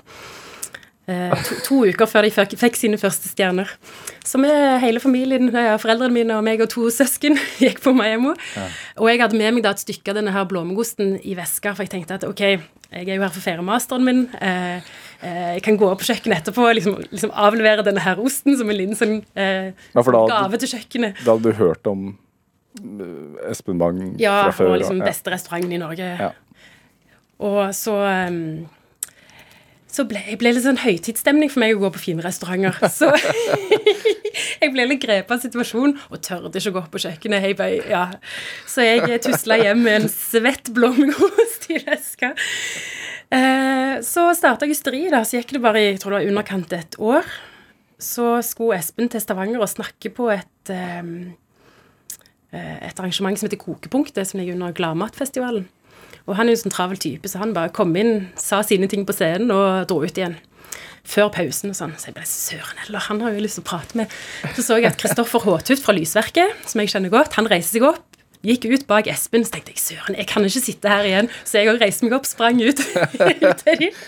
Eh, 1.08 1.34
to, 1.40 1.56
to, 1.64 1.76
uker 1.88 2.08
før 2.10 2.26
de 2.26 2.30
fikk, 2.34 2.52
fikk, 2.60 2.74
sine 2.76 2.98
første 3.00 3.30
stjerner. 3.30 3.70
Så 4.28 4.40
vi, 4.42 4.50
hele 4.82 5.00
familien, 5.00 5.48
foreldrene 5.80 6.12
mine 6.12 6.36
og 6.36 6.44
meg 6.44 6.60
og 6.60 6.68
to 6.74 6.90
søsken, 6.92 7.38
gikk 7.64 7.80
på 7.84 7.94
Miami. 7.96 8.34
Ja. 8.52 8.66
Og 9.00 9.08
jeg 9.08 9.22
hadde 9.22 9.40
med 9.40 9.56
meg 9.56 9.64
da 9.64 9.72
et 9.72 9.84
stykke 9.84 10.12
av 10.12 10.20
denne 10.20 10.34
her 10.34 10.44
blåmuggosten 10.50 11.16
i 11.24 11.36
veska, 11.38 11.72
for 11.72 11.86
jeg 11.86 11.94
tenkte 11.96 12.18
at 12.20 12.28
OK, 12.28 12.44
jeg 12.44 13.08
er 13.08 13.16
jo 13.16 13.24
her 13.24 13.32
for 13.32 13.40
å 13.40 13.46
feire 13.46 13.64
masteren 13.64 14.04
min. 14.04 14.22
Eh, 14.36 14.92
eh, 15.24 15.50
jeg 15.56 15.64
kan 15.64 15.80
gå 15.80 15.88
opp 15.88 16.04
på 16.04 16.10
kjøkkenet 16.10 16.42
etterpå 16.42 16.68
og 16.68 16.76
liksom, 16.76 17.00
liksom 17.08 17.32
avlevere 17.36 17.84
denne 17.88 18.04
her 18.04 18.20
osten 18.20 18.56
som 18.60 18.68
en 18.68 18.78
liten 18.78 18.96
sånn 18.96 19.18
eh, 19.36 19.72
ja, 19.72 20.04
gave 20.04 20.60
til 20.60 20.76
kjøkkenet. 20.76 21.24
Da 21.24 21.34
hadde 21.34 21.52
du 21.52 21.60
hørt 21.60 21.88
om 21.88 22.08
eh, 22.80 23.48
Espen 23.48 23.80
Bang 23.80 24.10
ja, 24.20 24.42
fra 24.48 24.56
før? 24.60 24.70
Ja, 24.70 24.76
og 24.76 24.82
liksom 24.84 25.04
beste 25.04 25.32
restauranten 25.32 25.72
i 25.72 25.80
Norge. 25.80 26.16
Ja. 26.20 26.34
Og 27.48 27.60
så 27.76 27.94
um, 27.96 28.66
så 29.88 30.04
ble, 30.04 30.20
jeg 30.20 30.36
ble 30.40 30.52
litt 30.52 30.66
sånn 30.66 30.80
høytidsstemning 30.82 31.48
for 31.48 31.62
meg 31.62 31.76
å 31.76 31.80
gå 31.80 31.90
på 31.94 32.02
fine 32.02 32.24
restauranter. 32.24 32.76
Så 32.98 33.08
jeg 34.60 34.72
ble 34.74 34.84
litt 34.90 35.00
grepet 35.00 35.32
av 35.32 35.40
situasjonen 35.40 35.96
og 36.10 36.20
tørde 36.24 36.52
ikke 36.60 36.74
å 36.74 36.76
gå 36.76 36.82
på 36.92 37.02
kjøkkenet. 37.06 37.44
Hei, 37.44 37.54
bøy, 37.56 37.78
ja. 37.88 38.04
Så 38.68 38.84
jeg 38.84 39.22
tusla 39.24 39.56
hjem 39.62 39.80
med 39.86 40.02
en 40.02 40.10
svett 40.12 40.68
blåmuggost 40.76 41.68
i 41.72 41.80
veska. 41.86 42.34
Eh, 43.32 43.94
så 44.04 44.28
starta 44.36 44.68
ysteri, 44.68 45.06
da. 45.12 45.24
Så 45.24 45.40
gikk 45.40 45.56
det 45.56 45.64
bare 45.64 45.80
i 45.80 45.88
jeg 45.94 46.02
tror 46.04 46.18
det 46.18 46.20
var 46.20 46.34
underkant 46.34 46.76
et 46.76 47.00
år. 47.00 47.32
Så 47.98 48.36
skulle 48.46 48.76
Espen 48.78 49.08
til 49.10 49.24
Stavanger 49.24 49.64
og 49.64 49.72
snakke 49.72 50.12
på 50.14 50.28
et, 50.36 50.70
eh, 50.70 51.32
et 52.52 53.00
arrangement 53.00 53.40
som 53.40 53.48
heter 53.48 53.64
Kokepunktet, 53.64 54.28
som 54.28 54.38
ligger 54.38 54.60
under 54.60 54.76
Gladmatfestivalen. 54.76 55.64
Og 56.28 56.36
han 56.36 56.48
er 56.48 56.54
jo 56.54 56.58
en 56.58 56.64
sånn 56.66 56.74
travel 56.74 57.00
type, 57.00 57.28
så 57.30 57.40
han 57.40 57.54
bare 57.56 57.72
kom 57.74 57.94
inn, 57.96 58.28
sa 58.36 58.60
sine 58.66 58.88
ting 58.90 59.06
på 59.08 59.16
scenen 59.16 59.52
og 59.54 59.88
dro 59.88 60.02
ut 60.04 60.20
igjen. 60.20 60.36
Før 61.08 61.30
pausen 61.32 61.72
og 61.72 61.78
sånn. 61.78 61.94
Så 61.96 62.10
jeg 62.10 62.18
ble 62.18 62.26
søren 62.28 62.82
heller, 62.84 63.00
han 63.06 63.22
har 63.24 63.32
jo 63.32 63.40
lyst 63.40 63.56
til 63.56 63.64
å 63.64 63.68
prate 63.70 63.96
med. 63.96 64.12
Så 64.52 64.66
så 64.66 64.76
jeg 64.76 64.90
at 64.90 65.00
Kristoffer 65.00 65.40
Håtuft 65.46 65.86
fra 65.86 65.96
Lysverket, 65.96 66.68
som 66.68 66.82
jeg 66.82 66.92
kjenner 66.92 67.14
godt, 67.14 67.38
han 67.40 67.48
reiser 67.48 67.78
seg 67.78 67.88
opp. 67.88 68.04
Gikk 68.44 68.68
ut 68.70 68.84
bak 68.86 69.08
Espen, 69.10 69.42
så 69.42 69.56
tenkte 69.56 69.72
jeg 69.72 69.82
søren, 69.82 70.18
jeg 70.20 70.28
kan 70.30 70.44
ikke 70.46 70.62
sitte 70.62 70.92
her 70.92 71.08
igjen. 71.08 71.30
Så 71.48 71.58
jeg 71.58 71.72
òg 71.72 71.80
reiste 71.80 72.06
meg 72.06 72.18
opp, 72.18 72.28
sprang 72.28 72.60
ut, 72.68 72.84
til 72.84 73.80
dem. 73.80 74.02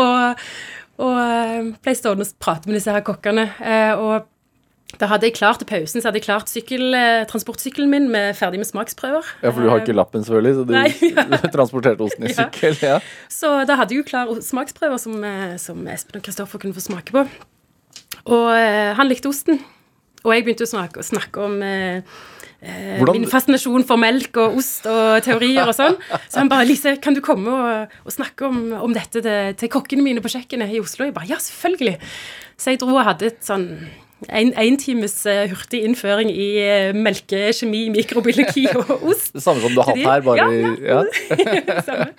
Og, 0.00 0.48
og 1.04 1.18
eh, 1.20 1.68
ble 1.84 1.94
stående 1.98 2.26
og 2.26 2.38
prate 2.42 2.70
med 2.70 2.80
disse 2.80 2.94
her 2.94 3.04
kokkene. 3.06 3.50
Eh, 3.60 3.92
og 4.00 4.30
da 5.00 5.08
hadde 5.10 5.28
jeg 5.28 5.36
klart 5.38 5.60
til 5.62 5.68
pausen 5.68 6.02
så 6.02 6.08
hadde 6.08 6.20
jeg 6.20 6.26
klart 6.26 6.50
sykkel, 6.50 6.94
eh, 6.96 7.24
transportsykkelen 7.30 7.90
min 7.90 8.08
med 8.12 8.36
ferdig 8.38 8.60
med 8.60 8.68
smaksprøver. 8.68 9.26
Ja, 9.42 9.50
For 9.50 9.64
du 9.64 9.70
har 9.70 9.82
ikke 9.82 9.96
lappen, 9.96 10.24
selvfølgelig, 10.26 10.54
så 10.54 10.66
du, 10.68 10.74
Nei, 10.76 10.90
ja. 11.16 11.50
transporterte 11.54 12.06
osten 12.06 12.28
i 12.28 12.32
ja. 12.32 12.44
sykkel? 12.44 12.78
ja. 12.82 13.00
Så 13.32 13.50
da 13.68 13.78
hadde 13.80 13.96
jeg 13.96 14.04
jo 14.04 14.08
klar 14.08 14.30
smaksprøver 14.44 15.00
som, 15.02 15.16
eh, 15.24 15.56
som 15.62 15.82
Espen 15.90 16.20
og 16.20 16.26
Kristoffer 16.26 16.62
kunne 16.62 16.76
få 16.76 16.84
smake 16.84 17.14
på. 17.14 17.26
Og 18.24 18.46
eh, 18.54 18.92
han 18.96 19.10
likte 19.10 19.32
osten. 19.32 19.60
Og 20.24 20.32
jeg 20.32 20.46
begynte 20.46 20.64
å 20.64 20.70
snakke, 20.70 21.02
å 21.02 21.04
snakke 21.04 21.42
om 21.44 21.58
eh, 21.64 22.00
eh 22.64 23.02
min 23.10 23.26
fascinasjon 23.28 23.84
for 23.84 24.00
melk 24.00 24.38
og 24.40 24.56
ost 24.62 24.86
og 24.88 25.18
teorier 25.26 25.68
og 25.68 25.74
sånn. 25.76 25.98
Så 26.30 26.40
han 26.40 26.48
bare 26.48 26.64
'Lise, 26.64 26.96
kan 26.96 27.12
du 27.12 27.20
komme 27.20 27.52
og, 27.52 27.98
og 28.06 28.14
snakke 28.14 28.48
om, 28.48 28.72
om 28.72 28.94
dette 28.96 29.20
til, 29.20 29.52
til, 29.60 29.68
kokkene 29.68 30.06
mine 30.06 30.24
på 30.24 30.32
kjøkkenet 30.32 30.72
i 30.72 30.80
Oslo?' 30.80 31.10
Jeg 31.10 31.14
bare 31.18 31.28
'Ja, 31.28 31.36
selvfølgelig'. 31.36 32.00
Så 32.56 32.72
jeg 32.72 32.80
dro 32.80 32.94
og 32.94 33.04
hadde 33.04 33.26
et 33.26 33.44
sånn 33.44 33.68
en, 34.28 34.52
en 34.56 34.76
times 34.80 35.16
uh, 35.28 35.44
hurtig 35.50 35.82
innføring 35.84 36.30
i 36.30 36.48
melke, 36.94 37.02
melkekjemi, 37.02 37.88
mikrobiologi 37.94 38.68
og 38.80 39.08
ost. 39.10 39.32
Det 39.34 39.42
samme 39.44 39.64
som 39.64 39.74
du 39.74 39.82
har 39.82 39.90
hatt 39.90 40.04
her, 40.04 40.24
bare 40.24 40.38
ja. 40.40 41.02
ja. 41.02 41.80
samme. 41.88 42.12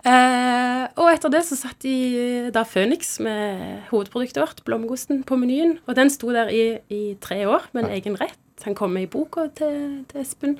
Uh, 0.00 0.86
og 0.96 1.10
etter 1.12 1.28
det 1.28 1.42
så 1.44 1.58
satt 1.60 1.82
de 1.84 2.48
da 2.54 2.62
Phoenix 2.64 3.18
med 3.20 3.82
hovedproduktet 3.90 4.40
vårt, 4.40 4.62
Blomgosten, 4.64 5.20
på 5.28 5.36
menyen. 5.36 5.76
Og 5.84 5.98
den 5.98 6.12
sto 6.12 6.32
der 6.32 6.48
i, 6.48 6.78
i 6.88 7.02
tre 7.20 7.42
år 7.44 7.68
med 7.74 7.84
en 7.84 7.92
ja. 7.92 7.98
egen 8.00 8.16
rett. 8.20 8.38
Han 8.64 8.76
kom 8.76 8.92
med 8.96 9.06
i 9.06 9.10
boka 9.12 9.46
til, 9.56 10.04
til, 10.08 10.20
Espen. 10.20 10.56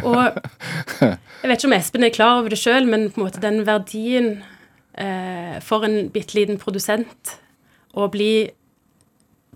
Og 0.00 0.20
jeg 1.00 1.48
vet 1.48 1.56
ikke 1.56 1.70
om 1.70 1.76
Espen 1.76 2.04
er 2.04 2.12
klar 2.12 2.40
over 2.40 2.52
det 2.52 2.60
sjøl, 2.60 2.88
men 2.88 3.10
på 3.12 3.20
en 3.20 3.26
måte 3.26 3.40
den 3.40 3.64
verdien 3.68 4.30
uh, 5.00 5.56
for 5.64 5.88
en 5.88 6.10
bitte 6.12 6.36
liten 6.36 6.60
produsent 6.60 7.38
å 7.96 8.08
bli 8.12 8.50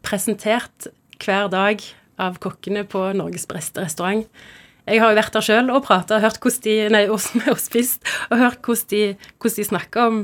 presentert 0.08 0.88
hver 1.20 1.50
dag 1.52 1.82
av 2.18 2.38
kokkene 2.42 2.84
på 2.88 3.02
Norges 3.16 3.46
beste 3.50 3.84
restaurant. 3.84 4.24
Jeg 4.88 5.02
har 5.02 5.12
jo 5.12 5.18
vært 5.18 5.34
der 5.36 5.44
sjøl 5.44 5.68
og 5.74 5.82
prata 5.84 6.16
og 6.16 6.22
og 7.52 7.60
spist, 7.60 8.06
og 8.30 8.40
hørt 8.40 8.62
hvordan 8.64 8.88
de, 8.92 9.02
hvordan 9.36 9.58
de 9.58 9.66
snakker 9.68 10.08
om, 10.08 10.22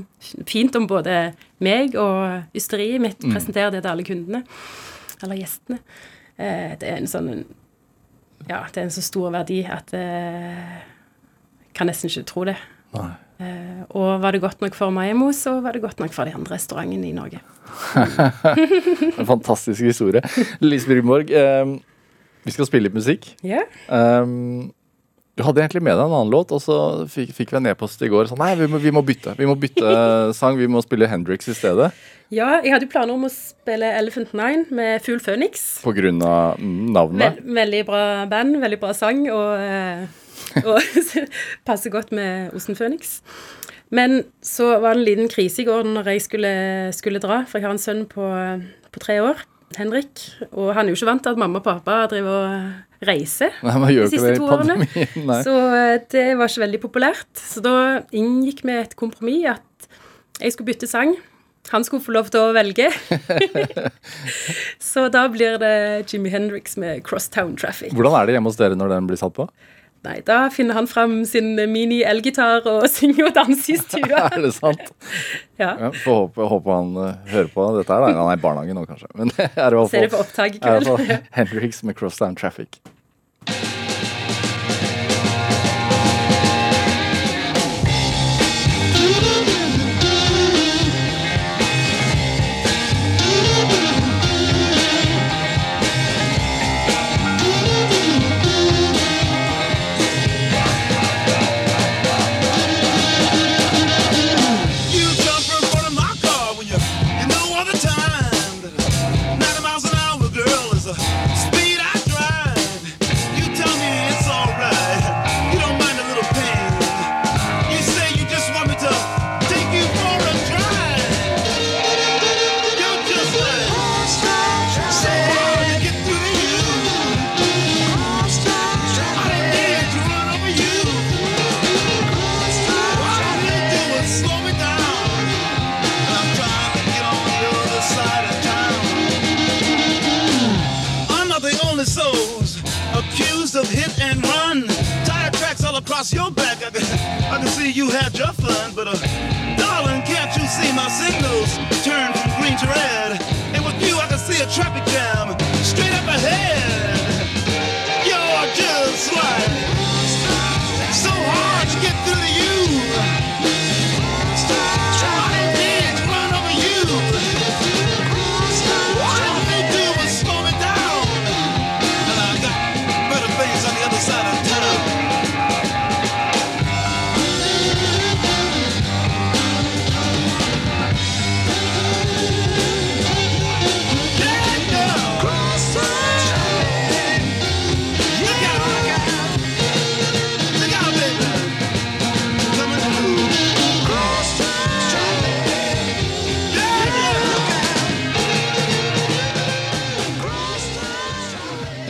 fint 0.49 0.77
om 0.79 0.89
både 0.89 1.19
meg 1.65 1.99
og 2.01 2.57
ysteriet 2.57 3.03
mitt. 3.05 3.21
Mm. 3.21 3.35
Presenterer 3.37 3.75
det 3.75 3.83
til 3.85 3.93
alle 3.93 4.07
kundene, 4.09 4.43
eller 5.21 5.41
gjestene. 5.43 5.81
Eh, 6.39 6.73
det 6.81 6.89
er 6.89 6.97
en 6.99 7.11
sånn 7.11 7.29
Ja, 8.49 8.65
det 8.69 8.81
er 8.81 8.89
en 8.89 8.93
så 8.93 9.05
stor 9.05 9.31
verdi 9.33 9.63
at 9.71 9.93
eh, 9.97 10.81
jeg 11.61 11.77
kan 11.77 11.89
nesten 11.89 12.11
ikke 12.11 12.27
tro 12.29 12.49
det. 12.49 12.57
Nei. 12.97 13.13
Eh, 13.43 13.83
og 13.99 14.21
var 14.23 14.35
det 14.35 14.43
godt 14.45 14.63
nok 14.63 14.77
for 14.79 14.95
Maemo, 14.95 15.33
så 15.35 15.57
var 15.65 15.75
det 15.75 15.83
godt 15.83 15.99
nok 16.03 16.15
for 16.15 16.29
de 16.29 16.37
andre 16.37 16.55
restaurantene 16.55 17.09
i 17.09 17.17
Norge. 17.17 17.41
en 19.19 19.27
fantastisk 19.27 19.83
historie. 19.83 20.23
Lise 20.63 20.91
Brynborg, 20.91 21.33
eh, 21.35 21.75
vi 22.45 22.55
skal 22.55 22.69
spille 22.69 22.89
litt 22.89 22.97
musikk. 22.97 23.33
Yeah. 23.43 23.67
Um, 23.89 24.71
du 25.35 25.43
hadde 25.43 25.65
egentlig 25.65 25.83
med 25.83 25.97
deg 25.99 26.05
en 26.05 26.15
annen 26.15 26.31
låt, 26.31 26.53
og 26.55 26.61
så 26.63 26.77
fikk, 27.11 27.33
fikk 27.35 27.55
vi 27.55 27.59
en 27.59 27.73
e-post 27.73 28.03
i 28.07 28.11
går. 28.13 28.29
Sånn, 28.31 28.39
nei, 28.39 28.53
vi 28.61 28.69
må, 28.71 28.79
vi 28.79 28.93
må, 28.95 29.03
bytte 29.03 29.35
vi 29.39 29.49
må 29.51 29.57
bytte 29.59 29.95
sang, 30.39 30.61
vi 30.61 30.71
må 30.71 30.83
spille 30.85 31.11
Hendrix 31.11 31.51
i 31.51 31.57
stedet. 31.59 31.91
Ja, 32.33 32.61
jeg 32.63 32.73
hadde 32.77 32.87
planer 32.91 33.19
om 33.19 33.27
å 33.27 33.33
spille 33.33 33.91
Elephant 33.99 34.31
Nine 34.37 34.69
med 34.75 35.03
Fugl 35.03 35.19
Phoenix. 35.23 35.65
På 35.83 35.93
grunn 35.97 36.23
av 36.23 36.61
mm, 36.63 36.93
navnet? 36.95 37.41
Vel, 37.43 37.57
veldig 37.59 37.83
bra 37.91 38.05
band, 38.31 38.61
veldig 38.63 38.85
bra 38.85 38.95
sang. 38.97 39.27
og... 39.35 39.57
Eh, 39.59 40.21
og 40.69 40.81
passer 41.69 41.93
godt 41.95 42.13
med 42.15 42.55
Osten 42.57 42.79
Phoenix. 42.79 43.21
Men 43.95 44.25
så 44.43 44.79
var 44.83 44.95
det 44.95 45.03
en 45.03 45.07
liten 45.07 45.29
krise 45.31 45.63
i 45.63 45.67
går 45.69 45.87
når 45.87 46.15
jeg 46.15 46.25
skulle, 46.25 46.55
skulle 46.97 47.23
dra, 47.23 47.43
for 47.49 47.61
jeg 47.61 47.69
har 47.69 47.77
en 47.77 47.83
sønn 47.83 48.07
på, 48.11 48.31
på 48.91 49.03
tre 49.03 49.21
år, 49.23 49.45
Henrik. 49.79 50.25
Og 50.53 50.73
han 50.75 50.87
er 50.87 50.95
jo 50.95 50.99
ikke 50.99 51.11
vant 51.13 51.23
til 51.27 51.35
at 51.35 51.41
mamma 51.41 51.61
og 51.61 51.67
pappa 51.67 52.01
driver 52.11 52.49
og 52.49 53.05
reiser 53.05 53.53
Nei, 53.65 53.75
man 53.83 53.93
gjør 53.93 54.09
de 54.09 54.17
siste 54.17 54.33
to 54.39 54.49
årene. 54.49 54.89
Nei. 55.29 55.39
Så 55.45 55.55
eh, 55.77 55.99
det 56.15 56.25
var 56.41 56.51
ikke 56.51 56.65
veldig 56.65 56.81
populært. 56.83 57.31
Så 57.39 57.63
da 57.65 57.77
inngikk 58.17 58.65
vi 58.65 58.79
et 58.81 58.97
kompromiss 58.99 59.53
at 59.55 59.89
jeg 60.41 60.55
skulle 60.55 60.73
bytte 60.73 60.91
sang. 60.91 61.15
Han 61.73 61.85
skulle 61.87 62.05
få 62.05 62.13
lov 62.13 62.29
til 62.33 62.43
å 62.43 62.53
velge. 62.53 62.91
så 64.91 65.07
da 65.13 65.25
blir 65.33 65.57
det 65.63 65.77
Jimmy 66.11 66.33
Hendrix 66.33 66.77
med 66.81 67.05
'Crosstown 67.07 67.55
Traffic'. 67.57 67.95
Hvordan 67.97 68.19
er 68.19 68.27
det 68.27 68.37
hjemme 68.37 68.53
hos 68.53 68.61
dere 68.61 68.77
når 68.77 68.93
den 68.93 69.09
blir 69.09 69.21
satt 69.21 69.37
på? 69.37 69.49
Nei, 70.05 70.19
da 70.27 70.51
finner 70.53 70.77
han 70.77 70.87
fram 70.91 71.23
sin 71.25 71.55
mini-elgitar 71.73 72.67
og 72.69 72.85
synger 72.93 73.31
og 73.31 73.37
danser 73.39 73.77
i 73.77 73.79
stua. 73.81 74.27
er 74.35 74.43
det 74.45 74.53
sant? 74.57 74.83
Ja. 75.61 75.71
Ja, 75.81 75.93
Får 76.05 76.19
håpe, 76.21 76.49
håpe 76.51 76.77
han 76.77 76.93
uh, 76.99 77.15
hører 77.31 77.49
på 77.55 77.69
dette 77.79 77.95
her. 77.95 78.09
Han 78.11 78.21
er 78.27 78.37
i 78.37 78.43
barnehagen 78.43 78.81
nå, 78.81 78.85
kanskje. 78.91 79.09
Men 79.17 79.33
er 79.39 79.79
i 79.81 79.87
Ser 79.93 80.09
det 80.09 80.13
på 80.13 80.21
opptak 80.21 80.59
i 80.59 80.63
kveld. 80.65 81.17
Hendrix 81.39 81.83
med 81.87 81.97
Crosstown 81.97 82.37
Traffic. 82.37 82.83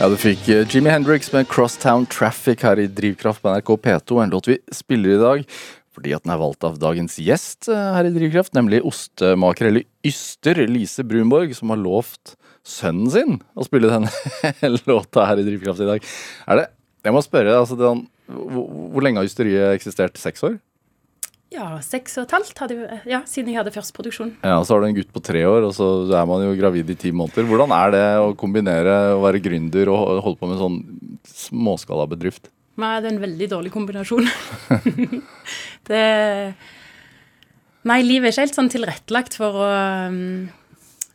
Ja, 0.05 0.09
du 0.13 0.19
fikk 0.21 0.43
eh, 0.53 0.67
Jimmy 0.69 0.91
Hendrix 0.93 1.31
med 1.33 1.47
Crosstown 1.49 2.03
Traffic 2.05 2.61
her 2.61 2.77
i 2.77 2.83
Drivkraft 2.85 3.41
på 3.41 3.49
NRK 3.49 3.71
P2. 3.81 4.19
En 4.21 4.29
låt 4.35 4.45
vi 4.51 4.59
spiller 4.69 5.15
i 5.15 5.17
dag 5.17 5.45
fordi 5.95 6.11
at 6.13 6.21
den 6.21 6.33
er 6.35 6.37
valgt 6.43 6.67
av 6.67 6.75
dagens 6.77 7.15
gjest 7.17 7.71
eh, 7.73 7.87
her 7.95 8.05
i 8.05 8.11
Drivkraft, 8.13 8.53
nemlig 8.53 8.83
ostemaker, 8.85 9.71
eller 9.71 9.87
yster, 10.05 10.61
Lise 10.69 11.01
Brunborg, 11.09 11.55
som 11.57 11.73
har 11.73 11.81
lovt 11.81 12.35
sønnen 12.61 13.09
sin 13.15 13.39
å 13.57 13.65
spille 13.65 13.89
denne 13.89 14.69
låta 14.91 15.25
her 15.25 15.41
i 15.41 15.47
Drivkraft 15.47 15.81
i 15.81 15.89
dag. 15.89 16.13
Er 16.45 16.61
det 16.61 16.67
Jeg 17.09 17.17
må 17.17 17.25
spørre, 17.25 17.57
altså, 17.63 17.79
den, 17.81 18.05
hvor, 18.29 18.69
hvor 18.93 19.09
lenge 19.09 19.23
har 19.23 19.31
ysteriet 19.31 19.73
eksistert? 19.73 20.21
Seks 20.21 20.45
år? 20.45 20.59
Ja, 21.55 21.69
seks 21.83 22.17
og 22.19 22.25
et 22.25 22.33
halvt 22.35 22.57
hadde 22.59 22.97
ja, 23.07 23.21
siden 23.29 23.53
jeg 23.53 23.61
hadde 23.61 23.71
først 23.71 23.93
produksjon. 23.95 24.33
Ja, 24.43 24.57
så 24.59 24.75
har 24.75 24.83
du 24.83 24.89
en 24.89 24.97
gutt 24.97 25.13
på 25.15 25.21
tre 25.23 25.45
år, 25.47 25.69
og 25.69 25.71
så 25.77 25.87
er 26.11 26.27
man 26.27 26.43
jo 26.43 26.55
gravid 26.59 26.89
i 26.91 26.97
ti 26.99 27.13
måneder. 27.15 27.47
Hvordan 27.47 27.71
er 27.75 27.93
det 27.95 28.03
å 28.19 28.33
kombinere 28.39 28.97
å 29.15 29.21
være 29.23 29.41
gründer 29.45 29.91
og 29.93 30.19
holde 30.25 30.41
på 30.41 30.49
med 30.49 30.57
en 30.57 30.63
sånn 30.65 30.79
småskalabedrift? 31.31 32.51
Nei, 32.81 32.97
det 32.99 33.07
er 33.07 33.13
en 33.13 33.23
veldig 33.23 33.47
dårlig 33.53 33.71
kombinasjon. 33.71 34.27
det 35.89 36.03
Nei, 37.85 37.99
livet 38.01 38.31
er 38.31 38.33
ikke 38.33 38.45
helt 38.47 38.57
sånn 38.57 38.71
tilrettelagt 38.73 39.35
for 39.37 39.59
å 39.61 39.65
um, 40.09 40.47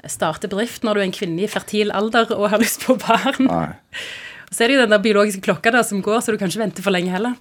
starte 0.06 0.48
bedrift 0.48 0.84
når 0.86 0.96
du 0.96 1.00
er 1.02 1.08
en 1.08 1.16
kvinne 1.16 1.42
i 1.42 1.50
fertil 1.50 1.90
alder 1.92 2.30
og 2.36 2.46
har 2.52 2.62
lyst 2.62 2.86
på 2.86 2.96
barn. 3.02 3.50
Nei. 3.50 3.68
Og 4.50 4.56
så 4.56 4.64
er 4.64 4.70
det 4.70 4.78
jo 4.78 4.82
den 4.82 4.90
der 4.90 5.02
biologiske 5.02 5.44
klokka 5.46 5.70
der 5.70 5.84
som 5.86 6.00
går, 6.02 6.22
så 6.22 6.32
du 6.34 6.38
kan 6.40 6.50
ikke 6.50 6.64
vente 6.64 6.82
for 6.82 6.90
lenge 6.90 7.12
heller. 7.12 7.36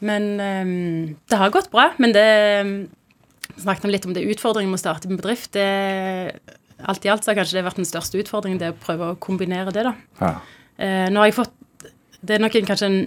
Men 0.00 0.26
um, 0.40 1.16
det 1.28 1.38
har 1.40 1.52
gått 1.54 1.70
bra. 1.72 1.90
Men 2.00 2.12
det 2.16 2.26
snakket 3.60 3.84
om 3.84 3.90
litt 3.92 4.06
om 4.08 4.14
det 4.16 4.22
utfordringen 4.32 4.70
med 4.72 4.78
å 4.80 4.82
starte 4.84 5.08
en 5.10 5.18
bedrift. 5.20 5.52
Det, 5.52 5.66
alt 6.88 7.04
i 7.04 7.10
alt 7.12 7.24
så 7.26 7.32
har 7.32 7.40
kanskje 7.42 7.58
det 7.58 7.64
vært 7.66 7.80
den 7.82 7.88
største 7.88 8.20
utfordringen, 8.22 8.60
det 8.62 8.70
å 8.72 8.78
prøve 8.80 9.10
å 9.12 9.18
kombinere 9.20 9.72
det, 9.74 9.84
da. 9.84 9.92
Ja. 10.22 10.30
Eh, 10.80 11.08
nå 11.12 11.20
har 11.20 11.28
jeg 11.28 11.36
fått 11.36 11.56
Det 12.24 12.36
er 12.36 12.40
nok 12.44 12.54
en, 12.56 12.68
kanskje 12.68 12.88
en 12.88 13.00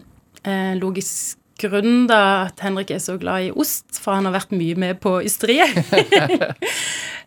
eh, 0.46 0.76
logisk 0.78 1.40
grunn 1.62 2.08
da 2.10 2.20
at 2.48 2.62
Henrik 2.66 2.90
er 2.94 3.02
så 3.02 3.14
glad 3.22 3.46
i 3.48 3.52
ost, 3.54 3.86
for 4.02 4.14
han 4.18 4.26
har 4.26 4.34
vært 4.36 4.54
mye 4.58 4.74
med 4.82 4.98
på 5.02 5.16
ysteriet. 5.26 5.78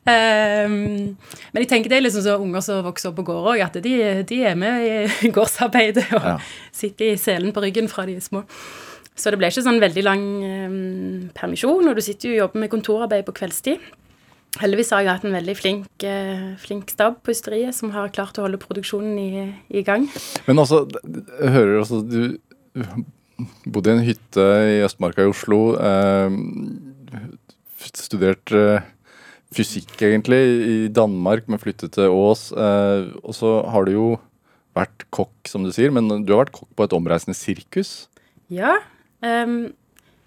um, 0.07 0.75
men 1.53 1.63
jeg 1.63 1.69
tenker 1.71 1.91
det 1.93 1.99
er 2.01 2.05
liksom 2.07 2.25
så 2.27 2.35
unger 2.43 2.65
som 2.65 2.83
vokser 2.87 3.11
opp 3.13 3.19
på 3.21 3.27
gård 3.31 3.53
òg, 3.55 3.63
at 3.67 3.79
de, 3.85 3.95
de 4.29 4.41
er 4.51 4.59
med 4.59 4.83
i 4.87 5.31
gårdsarbeidet 5.37 6.09
og 6.19 6.27
Ja. 6.33 6.37
sitter 6.75 7.13
i 7.13 7.21
selen 7.21 7.55
på 7.57 7.63
ryggen 7.65 7.89
fra 7.91 8.07
de 8.09 8.19
er 8.19 8.25
små. 8.25 8.43
Så 9.17 9.33
det 9.33 9.39
ble 9.41 9.49
ikke 9.49 9.65
sånn 9.65 9.81
veldig 9.81 10.03
lang 10.05 10.25
um, 10.45 11.29
permisjon, 11.37 11.89
og 11.89 11.97
du 11.97 12.03
sitter 12.05 12.29
jo 12.29 12.35
og 12.35 12.43
jobber 12.43 12.63
med 12.63 12.73
kontorarbeid 12.73 13.25
på 13.25 13.35
kveldstid. 13.39 13.85
Heldigvis 14.61 14.93
har 14.93 15.05
jeg 15.05 15.11
hatt 15.13 15.25
en 15.29 15.37
veldig 15.37 15.55
flink, 15.57 15.87
uh, 16.05 16.51
flink 16.61 16.93
stab 16.93 17.23
på 17.25 17.33
ysteriet 17.33 17.77
som 17.77 17.95
har 17.95 18.13
klart 18.13 18.37
å 18.37 18.45
holde 18.45 18.61
produksjonen 18.61 19.17
i, 19.21 19.47
i 19.73 19.85
gang. 19.87 20.05
Men 20.49 20.61
altså, 20.61 20.85
jeg 21.07 21.55
hører 21.55 21.81
altså 21.81 22.03
du 22.05 22.37
bodde 23.69 23.93
i 23.93 23.97
en 23.97 24.05
hytte 24.05 24.45
i 24.77 24.83
Østmarka 24.85 25.25
i 25.25 25.33
Oslo. 25.33 25.61
Uh, 25.81 26.29
studert 27.97 28.53
uh, 28.53 28.85
fysikk, 29.57 29.95
egentlig, 30.05 30.43
i 30.69 30.77
Danmark, 30.93 31.47
men 31.49 31.63
flyttet 31.63 31.95
til 31.97 32.13
Ås. 32.13 32.51
Og 32.53 33.33
så 33.33 33.53
har 33.73 33.87
du 33.87 33.95
jo 33.95 34.09
vært 34.77 35.07
kokk, 35.15 35.33
som 35.49 35.65
du 35.65 35.73
sier, 35.73 35.95
men 35.95 36.11
du 36.11 36.35
har 36.35 36.43
vært 36.43 36.57
kokk 36.59 36.69
på 36.77 36.85
et 36.85 36.97
omreisende 36.97 37.37
sirkus. 37.39 38.11
Ja. 38.53 38.75
Ehm, 39.25 39.59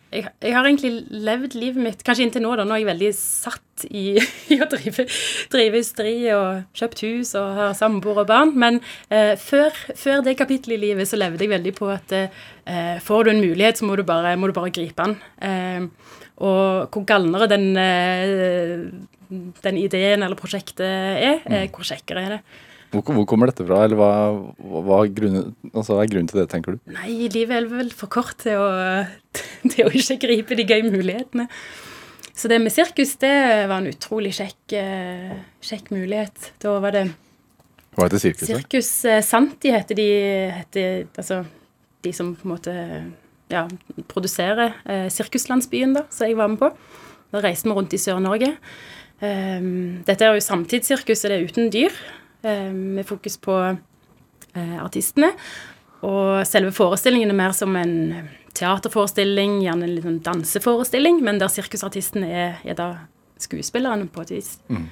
jeg, 0.10 0.26
jeg 0.42 0.54
har 0.56 0.66
egentlig 0.66 0.92
levd 1.14 1.56
livet 1.60 1.84
mitt 1.86 2.00
Kanskje 2.06 2.26
inntil 2.26 2.42
nå, 2.42 2.56
da. 2.58 2.66
Nå 2.66 2.74
er 2.74 2.82
jeg 2.82 2.90
veldig 2.90 3.10
satt 3.18 3.84
i, 3.90 4.06
i 4.54 4.58
å 4.62 4.68
drive, 4.72 5.06
drive 5.54 5.82
stri 5.86 6.14
og 6.34 6.64
kjøpt 6.78 7.04
hus 7.06 7.36
og 7.40 7.60
har 7.60 7.76
samboer 7.78 8.24
og 8.24 8.30
barn. 8.32 8.56
Men 8.60 8.80
eh, 9.14 9.36
før, 9.40 9.76
før 9.98 10.24
det 10.26 10.38
kapittelet 10.40 10.80
i 10.80 10.90
livet 10.90 11.10
så 11.10 11.20
levde 11.20 11.46
jeg 11.46 11.54
veldig 11.54 11.76
på 11.78 11.92
at 11.94 12.16
eh, 12.18 12.98
får 13.06 13.28
du 13.28 13.34
en 13.36 13.44
mulighet, 13.44 13.80
så 13.80 13.90
må 13.90 14.00
du 14.00 14.06
bare, 14.08 14.34
må 14.40 14.50
du 14.50 14.56
bare 14.58 14.74
gripe 14.74 15.06
den. 15.06 15.20
Eh, 15.46 16.18
og 16.40 16.90
hvor 16.96 17.06
galnere 17.08 17.50
den, 17.52 17.70
eh, 17.78 18.80
den 19.64 19.78
ideen 19.78 20.24
eller 20.24 20.40
prosjektet 20.40 20.88
er, 20.88 21.42
eh, 21.46 21.70
hvor 21.70 21.86
kjekkere 21.86 22.26
er 22.26 22.36
det. 22.38 22.42
Hvor, 22.90 23.04
hvor 23.06 23.26
kommer 23.30 23.52
dette 23.52 23.66
fra, 23.68 23.84
eller 23.86 24.00
hva, 24.00 24.14
hva, 24.58 25.04
er 25.04 25.12
grunnen, 25.14 25.52
altså, 25.74 26.00
er 26.00 26.10
grunnen 26.10 26.30
til 26.32 26.42
det, 26.42 26.48
tenker 26.50 26.76
du? 26.76 26.80
Nei, 26.96 27.28
livet 27.30 27.54
er 27.60 27.70
vel 27.70 27.92
for 27.94 28.10
kort 28.12 28.40
til 28.42 28.58
å, 28.58 28.70
til 29.74 29.86
å 29.86 29.94
ikke 29.94 30.18
gripe 30.24 30.58
de 30.58 30.66
gøye 30.66 30.90
mulighetene. 30.90 31.46
Så 32.40 32.50
det 32.50 32.62
med 32.64 32.72
sirkus, 32.72 33.18
det 33.20 33.36
var 33.68 33.82
en 33.82 33.92
utrolig 33.92 34.32
kjekk, 34.38 34.76
eh, 34.80 35.38
kjekk 35.70 35.92
mulighet. 35.92 36.54
Da 36.64 36.78
var 36.80 36.96
det 36.96 37.10
Hva 37.98 38.08
heter 38.08 38.22
sirkuset? 38.24 38.54
Sirkus 38.54 38.92
eh, 39.06 39.24
Santi 39.28 39.74
heter 39.76 40.00
de 40.00 40.10
heter, 40.56 41.10
Altså 41.20 41.42
de 42.06 42.14
som 42.16 42.32
på 42.40 42.48
en 42.48 42.54
måte 42.54 42.76
ja, 43.52 43.66
produserer 44.08 44.78
eh, 44.88 45.10
Sirkuslandsbyen, 45.12 45.98
da, 45.98 46.06
som 46.14 46.30
jeg 46.30 46.40
var 46.40 46.52
med 46.54 46.62
på. 46.62 46.72
Da 47.34 47.44
reiste 47.44 47.68
vi 47.68 47.76
rundt 47.76 47.94
i 47.94 48.00
Sør-Norge. 48.02 48.54
Um, 49.20 50.00
dette 50.08 50.24
er 50.24 50.38
jo 50.38 50.46
samtidssirkus, 50.46 51.20
så 51.20 51.30
det 51.30 51.42
er 51.42 51.50
uten 51.50 51.68
dyr. 51.74 51.96
Um, 52.42 52.96
med 52.96 53.08
fokus 53.08 53.36
på 53.38 53.56
eh, 54.56 54.78
artistene. 54.80 55.34
Og 56.08 56.48
selve 56.48 56.72
forestillingen 56.72 57.34
er 57.34 57.36
mer 57.36 57.56
som 57.56 57.76
en 57.76 58.30
teaterforestilling, 58.56 59.60
gjerne 59.66 59.88
en 59.88 59.94
litt 59.98 60.08
sånn 60.08 60.22
danseforestilling, 60.24 61.20
men 61.26 61.42
der 61.42 61.52
sirkusartisten 61.52 62.24
er, 62.24 62.62
er 62.64 62.78
da 62.80 62.90
skuespilleren 63.40 64.08
på 64.12 64.24
et 64.24 64.34
vis. 64.38 64.54
Mm. 64.72 64.88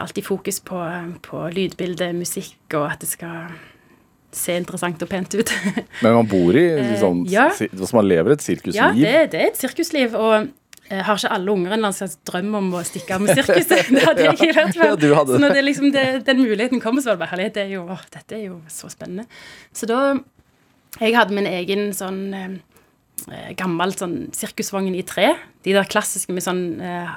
Alltid 0.00 0.24
fokus 0.24 0.62
på, 0.64 0.80
på 1.24 1.42
lydbilde, 1.52 2.10
musikk, 2.16 2.56
og 2.72 2.86
at 2.94 3.04
det 3.04 3.10
skal 3.12 3.52
se 4.36 4.56
interessant 4.56 5.02
og 5.04 5.10
pent 5.10 5.36
ut. 5.36 5.52
Men 6.04 6.16
man 6.18 6.28
bor 6.28 6.56
i 6.56 6.66
Eh, 6.76 7.02
ja. 7.32 7.48
altså 7.52 7.96
Man 7.96 8.08
lever 8.08 8.36
et 8.36 8.44
sirkusliv. 8.44 8.80
ja, 8.80 8.92
det, 8.92 9.32
det 9.32 9.40
er 9.40 9.52
et 9.52 9.60
sirkusliv, 9.60 10.16
og 10.16 10.34
eh, 10.40 10.48
har 10.90 11.18
ikke 11.18 11.30
alle 11.34 11.50
unger 11.52 11.72
en 11.72 11.72
eller 11.78 11.88
annen 11.88 11.96
slags 11.98 12.18
drøm 12.28 12.54
om 12.60 12.68
å 12.78 12.82
stikke 12.86 13.16
av 13.16 13.24
med 13.24 13.34
sirkuset? 13.38 13.88
Det 13.96 14.04
hadde 14.06 14.26
jeg 14.28 14.36
i 14.38 14.52
hvert 14.54 14.76
fall. 14.76 15.02
Ja, 15.02 15.22
så 15.26 15.40
når 15.42 15.54
det. 15.58 15.64
liksom, 15.66 15.88
det, 15.94 16.04
den 16.28 16.42
muligheten 16.44 16.80
kommer, 16.84 17.02
så 17.02 17.10
var 17.10 17.16
det 17.18 17.22
bare 17.24 17.32
herlighet. 17.34 17.54
Det 17.58 17.64
er 17.66 17.82
åh, 17.82 18.04
dette 18.14 18.36
er 18.38 18.44
jo 18.48 18.60
så 18.72 18.90
spennende. 18.92 19.26
Så 19.74 19.88
da 19.90 20.00
Jeg 21.00 21.12
hadde 21.16 21.34
min 21.36 21.48
egen 21.50 21.90
sånn 21.92 22.20
eh, 22.32 22.52
eh, 23.32 23.50
gammel 23.58 23.92
sånn 23.98 24.14
sirkusvogn 24.36 24.94
i 24.96 25.02
tre. 25.04 25.32
De 25.66 25.74
der 25.76 25.84
klassiske 25.90 26.32
med 26.32 26.44
sånn 26.46 26.62
eh, 26.80 27.10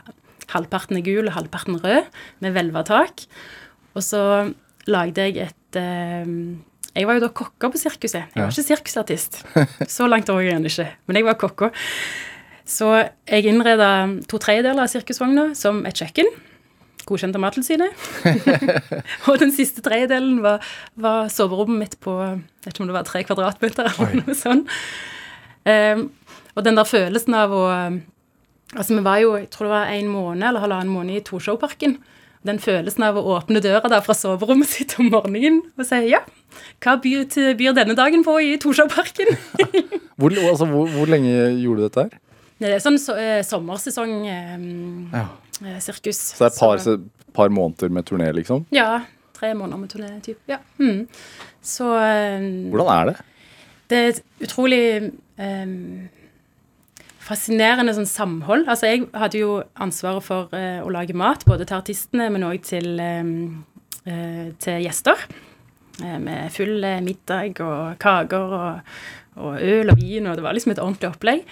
halvparten 0.51 0.97
er 0.99 1.05
gul 1.05 1.29
og 1.29 1.35
halvparten 1.37 1.77
rød, 1.79 2.09
med 2.43 2.55
hvelva-tak. 2.57 3.23
Og 3.95 4.03
så 4.03 4.23
lagde 4.89 5.29
jeg 5.29 5.37
et 5.45 5.77
eh, 5.79 6.25
Jeg 6.97 7.05
var 7.07 7.19
jo 7.19 7.23
da 7.27 7.29
kokka 7.31 7.69
på 7.71 7.77
sirkuset. 7.79 8.25
Jeg 8.33 8.35
var 8.41 8.49
Ja. 8.49 8.51
ikke 8.51 8.67
sirkusartist. 8.67 9.43
Så 9.87 10.07
langt 10.09 10.27
over 10.33 10.41
jeg 10.41 10.59
ikke. 10.65 10.89
Men 11.07 11.15
jeg 11.21 11.27
var 11.29 11.37
kokka. 11.39 11.71
Så 12.69 12.91
jeg 12.99 13.49
innreda 13.49 13.89
to 14.29 14.37
tredjedeler 14.41 14.85
av 14.85 14.91
sirkusvogna 14.91 15.49
som 15.57 15.81
et 15.89 15.97
kjøkken. 15.97 16.29
Godkjent 17.09 17.37
av 17.39 17.41
Mattilsynet. 17.41 18.03
og 19.27 19.39
den 19.41 19.53
siste 19.55 19.81
tredjedelen 19.85 20.43
var, 20.45 20.61
var 20.93 21.31
soverommet 21.33 21.81
mitt 21.81 21.97
på 22.03 22.13
jeg 22.21 22.67
vet 22.67 22.75
ikke 22.75 22.85
om 22.85 22.91
det 22.91 22.97
var 22.99 23.07
tre 23.07 23.23
kvadratmeter 23.25 23.89
eller 23.89 24.21
noe 24.21 24.37
sånt. 24.37 24.69
Um, 25.65 26.05
og 26.53 26.65
den 26.65 26.77
der 26.77 26.87
følelsen 26.87 27.37
av 27.37 27.55
å 27.55 27.65
Altså, 28.69 28.93
vi 28.93 29.01
var 29.01 29.17
jo, 29.17 29.31
jeg 29.33 29.47
tror 29.49 29.65
det 29.65 29.71
var 29.73 29.91
en 29.95 30.09
måned 30.13 30.45
eller 30.45 30.61
halvannen 30.61 30.91
måned 30.93 31.15
i 31.17 31.23
Torshov-parken. 31.25 31.95
Den 32.45 32.59
følelsen 32.61 33.01
av 33.07 33.17
å 33.17 33.23
åpne 33.33 33.63
døra 33.65 33.89
der 33.89 34.03
fra 34.05 34.13
soverommet 34.13 34.69
sitt 34.69 34.93
om 35.01 35.09
morgenen 35.09 35.63
og 35.73 35.87
si 35.89 35.97
ja, 36.11 36.19
hva 36.77 36.93
byr, 37.01 37.25
byr 37.57 37.73
denne 37.73 37.97
dagen 37.97 38.21
på 38.27 38.37
i 38.45 38.51
Torshov-parken? 38.61 39.33
Hvor, 40.19 40.35
altså, 40.35 40.67
hvor, 40.67 40.85
hvor 40.91 41.09
lenge 41.09 41.31
gjorde 41.63 41.79
du 41.79 41.87
dette 41.87 42.03
her? 42.05 42.28
Det 42.59 42.73
er 42.75 42.81
sånn 42.83 42.97
so 42.99 43.15
eh, 43.15 43.39
sommersesong 43.47 44.13
eh, 44.27 44.57
Ja. 45.15 45.25
eh. 45.63 45.79
Så 45.79 45.95
det 46.03 46.13
er 46.13 46.47
et 46.49 46.59
par, 46.59 46.99
par 47.33 47.49
måneder 47.55 47.89
med 47.95 48.05
turné, 48.09 48.31
liksom? 48.35 48.65
Ja. 48.75 49.05
Tre 49.39 49.53
måneder 49.55 49.79
med 49.79 49.89
turné, 49.93 50.09
typ. 50.25 50.39
Ja. 50.51 50.57
Mm. 50.79 51.05
Så 51.63 51.87
eh, 51.95 52.47
Hvordan 52.73 52.93
er 52.97 53.11
det? 53.13 53.17
det 53.89 53.97
er 53.97 54.09
et 54.11 54.19
utrolig 54.45 54.81
eh, 55.39 55.71
fascinerende 57.29 57.93
sånn 57.97 58.09
samhold. 58.09 58.67
Altså, 58.69 58.89
jeg 58.91 59.07
hadde 59.17 59.39
jo 59.41 59.53
ansvaret 59.81 60.25
for 60.25 60.51
eh, 60.57 60.79
å 60.83 60.91
lage 60.93 61.15
mat, 61.17 61.45
både 61.47 61.65
til 61.69 61.79
artistene, 61.79 62.27
men 62.33 62.45
òg 62.47 62.59
til, 62.67 62.91
eh, 62.99 63.31
eh, 64.09 64.45
til 64.61 64.83
gjester. 64.85 65.23
Eh, 66.03 66.17
med 66.21 66.51
full 66.55 66.83
middag 67.05 67.59
og 67.65 67.97
kaker 68.01 68.55
og, 68.59 68.93
og 69.39 69.59
øl 69.63 69.91
og 69.93 69.99
vin, 69.99 70.27
og 70.27 70.37
det 70.39 70.45
var 70.45 70.55
liksom 70.57 70.75
et 70.75 70.83
ordentlig 70.83 71.11
opplegg. 71.13 71.43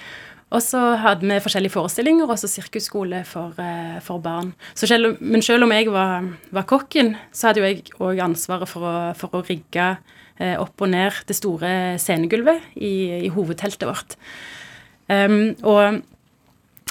Og 0.47 0.61
så 0.63 0.79
hadde 1.01 1.27
vi 1.27 1.39
forskjellige 1.43 1.73
forestillinger, 1.73 2.29
og 2.29 2.39
så 2.39 2.47
sirkusskole 2.47 3.23
for, 3.27 3.55
eh, 3.59 3.99
for 4.03 4.23
barn. 4.23 4.53
Selv, 4.75 5.17
men 5.19 5.41
selv 5.41 5.63
om 5.63 5.71
jeg 5.71 5.91
var, 5.91 6.23
var 6.51 6.63
kokken, 6.63 7.17
så 7.33 7.49
hadde 7.49 7.59
jo 7.59 7.67
jeg 7.67 7.83
òg 7.99 8.21
ansvaret 8.23 8.69
for 8.69 8.87
å, 8.87 8.93
for 9.19 9.35
å 9.35 9.43
rigge 9.43 9.97
eh, 10.39 10.55
opp 10.55 10.79
og 10.81 10.89
ned 10.93 11.19
det 11.27 11.35
store 11.35 11.71
scenegulvet 11.99 12.63
i, 12.79 13.27
i 13.27 13.33
hovedteltet 13.33 13.89
vårt. 13.89 14.15
Um, 15.11 15.55
og 15.63 16.01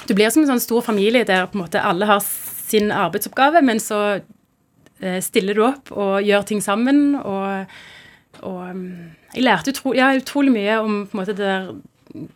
du 0.05 0.13
blir 0.13 0.29
som 0.29 0.43
en 0.43 0.51
sånn 0.53 0.61
stor 0.61 0.85
familie 0.85 1.25
der 1.25 1.49
på 1.49 1.57
en 1.57 1.65
måte 1.65 1.81
alle 1.81 2.05
har 2.09 2.21
sin 2.21 2.91
arbeidsoppgave, 2.93 3.63
men 3.65 3.81
så 3.81 4.21
eh, 5.01 5.19
stiller 5.25 5.57
du 5.57 5.65
opp 5.65 5.93
og 5.97 6.21
gjør 6.21 6.45
ting 6.45 6.61
sammen. 6.61 7.17
Og, 7.17 7.77
og 8.45 8.63
um, 8.69 8.87
jeg 9.33 9.49
lærte 9.49 9.73
utro, 9.73 9.97
ja, 9.97 10.13
utrolig 10.13 10.53
mye 10.53 10.81
om 10.83 11.05
på 11.09 11.17
en 11.17 11.25
måte 11.25 11.33
det 11.33 11.47
der 11.47 11.71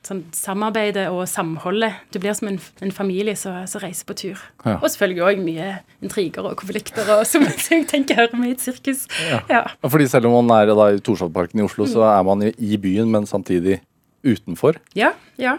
sånn, 0.05 0.21
samarbeidet 0.35 1.07
og 1.11 1.23
samholdet. 1.29 2.01
Du 2.13 2.19
blir 2.21 2.35
som 2.37 2.49
en, 2.51 2.59
en 2.83 2.93
familie 2.95 3.35
som 3.39 3.55
reiser 3.81 4.07
på 4.07 4.17
tur. 4.19 4.43
Ja. 4.65 4.77
Og 4.77 4.87
selvfølgelig 4.91 5.25
òg 5.27 5.41
mye 5.45 5.71
intriger 6.03 6.47
og 6.49 6.57
konflikter, 6.61 7.07
og, 7.17 7.23
som 7.29 7.45
jeg 7.49 7.87
tenker 7.91 8.19
hører 8.19 8.37
med 8.39 8.53
i 8.53 8.57
et 8.57 8.65
sirkus. 8.65 9.07
Ja. 9.29 9.41
Ja, 9.51 9.63
Fordi 9.87 10.09
selv 10.11 10.29
om 10.29 10.37
man 10.39 10.53
er 10.59 10.73
da, 10.73 10.91
i 10.91 11.01
Torshovparken 11.03 11.61
i 11.61 11.65
Oslo, 11.65 11.89
så 11.89 12.05
er 12.09 12.21
man 12.27 12.45
i, 12.47 12.53
i 12.57 12.79
byen, 12.81 13.11
men 13.13 13.29
samtidig 13.29 13.79
utenfor. 14.27 14.77
Ja, 14.97 15.13
ja. 15.41 15.57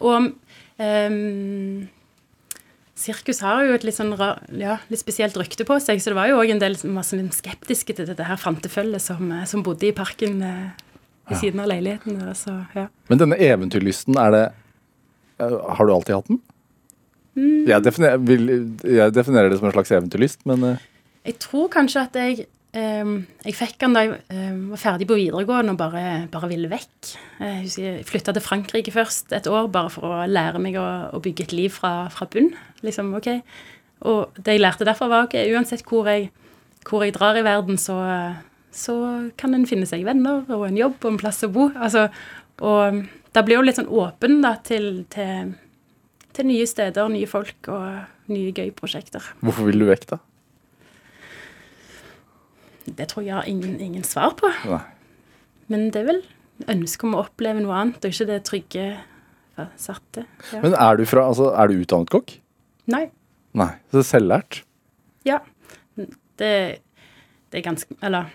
Og 0.00 0.30
um, 0.78 1.86
sirkus 2.96 3.42
har 3.44 3.64
jo 3.66 3.76
et 3.76 3.84
litt 3.86 3.96
sånn 3.96 4.14
ra, 4.16 4.34
ja, 4.56 4.78
litt 4.90 5.02
spesielt 5.02 5.36
rykte 5.38 5.66
på 5.68 5.78
seg, 5.82 6.00
så 6.00 6.12
det 6.12 6.18
var 6.18 6.30
jo 6.30 6.40
òg 6.40 6.54
en 6.54 6.62
del 6.62 6.78
som 6.80 6.96
var 6.96 7.06
skeptiske 7.06 7.96
til 7.96 8.08
dette 8.08 8.26
her 8.26 8.40
fantefølget 8.40 9.04
som, 9.04 9.28
eh, 9.32 9.44
som 9.48 9.64
bodde 9.66 9.90
i 9.90 9.96
parken 9.96 10.40
eh, 10.42 10.85
ved 11.28 11.40
siden 11.40 11.62
av 11.62 11.70
leiligheten. 11.70 12.18
der, 12.20 12.34
Så, 12.38 12.54
ja. 12.74 12.86
Men 13.10 13.22
denne 13.22 13.38
eventyrlysten, 13.42 14.18
er 14.20 14.30
det 14.34 14.44
eh, 15.40 15.56
Har 15.76 15.86
du 15.86 15.94
alltid 15.94 16.14
hatt 16.18 16.28
den? 16.30 16.42
Jeg, 17.36 17.82
definer, 17.84 18.16
vil, 18.24 18.48
jeg 18.80 19.12
definerer 19.12 19.50
det 19.52 19.58
som 19.60 19.68
en 19.68 19.74
slags 19.74 19.92
eventyrlyst, 19.92 20.46
men 20.48 20.62
eh, 20.64 20.84
Jeg 21.26 21.38
tror 21.42 21.68
kanskje 21.68 22.04
at 22.06 22.16
jeg 22.16 22.46
ehm, 22.72 23.26
Jeg 23.44 23.56
fikk 23.58 23.76
den 23.82 23.96
da 23.96 24.04
jeg 24.06 24.14
ehm, 24.32 24.62
var 24.70 24.80
ferdig 24.80 25.08
på 25.10 25.18
videregående 25.18 25.74
og 25.74 25.80
bare, 25.80 26.04
bare 26.32 26.48
ville 26.48 26.70
vekk. 26.72 27.12
Jeg 27.42 27.60
husker 27.66 27.88
jeg 27.90 28.06
flytta 28.08 28.32
til 28.32 28.46
Frankrike 28.46 28.94
først 28.94 29.36
et 29.36 29.50
år 29.50 29.68
bare 29.74 29.92
for 29.92 30.08
å 30.08 30.24
lære 30.30 30.62
meg 30.62 30.78
å, 30.80 30.86
å 31.12 31.20
bygge 31.20 31.50
et 31.50 31.56
liv 31.56 31.74
fra, 31.76 32.06
fra 32.14 32.28
bunn. 32.32 32.54
Liksom, 32.86 33.12
ok. 33.18 33.28
Og 34.08 34.38
det 34.38 34.56
jeg 34.56 34.62
lærte 34.62 34.86
derfra, 34.88 35.08
var 35.12 35.28
ok, 35.28 35.36
uansett 35.52 35.84
hvor 35.88 36.08
jeg, 36.08 36.30
hvor 36.88 37.04
jeg 37.04 37.16
drar 37.16 37.36
i 37.36 37.44
verden, 37.44 37.76
så, 37.80 37.96
så 38.76 38.96
kan 39.40 39.56
en 39.56 39.66
finne 39.68 39.88
seg 39.88 40.04
venner 40.06 40.44
og 40.52 40.66
en 40.68 40.76
jobb 40.78 40.98
og 41.02 41.14
en 41.14 41.20
plass 41.20 41.44
å 41.46 41.52
bo. 41.52 41.70
Altså, 41.72 42.06
og 42.64 43.02
da 43.36 43.42
blir 43.44 43.58
jo 43.58 43.64
litt 43.66 43.78
sånn 43.80 43.90
åpen 43.92 44.40
da, 44.44 44.56
til, 44.64 45.04
til, 45.12 45.54
til 46.36 46.48
nye 46.48 46.68
steder, 46.68 47.08
nye 47.12 47.28
folk 47.30 47.70
og 47.72 48.30
nye 48.32 48.52
gøy 48.52 48.72
prosjekter. 48.76 49.24
hvorfor 49.40 49.70
vil 49.70 49.84
du 49.84 49.88
vekk, 49.88 50.08
da? 50.14 50.20
Det 52.86 53.08
tror 53.10 53.24
jeg 53.26 53.34
har 53.34 53.48
ingen, 53.50 53.80
ingen 53.82 54.04
svar 54.06 54.36
på. 54.38 54.50
Nei. 54.68 54.84
Men 55.72 55.88
det 55.90 56.04
er 56.04 56.10
vel 56.12 56.22
ønsket 56.70 57.08
om 57.08 57.16
å 57.16 57.24
oppleve 57.24 57.62
noe 57.64 57.74
annet, 57.80 58.04
og 58.04 58.14
ikke 58.14 58.28
det 58.28 58.40
trygge, 58.46 58.86
satte. 59.80 60.26
Ja. 60.52 60.60
Men 60.60 60.74
er 60.76 60.98
du, 61.00 61.06
fra, 61.08 61.26
altså, 61.30 61.48
er 61.56 61.70
du 61.72 61.80
utdannet 61.80 62.12
kokk? 62.12 62.34
Nei. 62.92 63.06
Nei. 63.56 63.70
Så 63.90 64.04
selvlært? 64.04 64.60
Ja. 65.26 65.40
Det, 65.96 66.50
det 67.48 67.56
er 67.56 67.64
ganske 67.64 67.96
Eller 68.04 68.28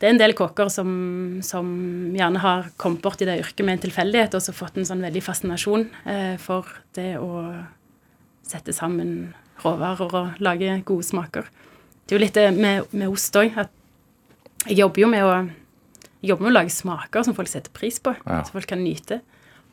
det 0.00 0.08
er 0.08 0.12
en 0.14 0.18
del 0.20 0.34
kokker 0.36 0.68
som, 0.72 0.88
som 1.46 1.68
gjerne 2.16 2.40
har 2.42 2.66
kommet 2.80 3.00
bort 3.04 3.22
i 3.22 3.28
det 3.28 3.38
yrket 3.40 3.64
med 3.64 3.76
en 3.78 3.84
tilfeldighet, 3.86 4.34
og 4.36 4.42
så 4.42 4.52
fått 4.56 4.76
en 4.80 4.84
sånn 4.88 5.04
veldig 5.04 5.22
fascinasjon 5.24 5.86
eh, 6.10 6.34
for 6.42 6.68
det 6.98 7.14
å 7.22 7.30
sette 8.44 8.74
sammen 8.76 9.32
råvarer 9.62 10.16
og 10.18 10.42
lage 10.44 10.74
gode 10.84 11.06
smaker. 11.06 11.46
Det 12.04 12.12
er 12.12 12.18
jo 12.18 12.24
litt 12.24 12.36
det 12.36 12.48
med, 12.58 12.90
med 12.92 13.08
ost 13.08 13.36
òg, 13.40 13.54
at 13.56 13.70
jeg 14.66 14.80
jobber 14.82 15.04
jo 15.04 15.08
med 15.12 15.24
å 15.24 15.36
jobber 16.24 16.46
med 16.46 16.50
å 16.54 16.56
lage 16.58 16.72
smaker 16.72 17.24
som 17.26 17.34
folk 17.36 17.48
setter 17.52 17.72
pris 17.76 17.98
på, 18.00 18.14
Ja. 18.24 18.42
som 18.44 18.54
folk 18.58 18.66
kan 18.70 18.80
nyte. 18.84 19.20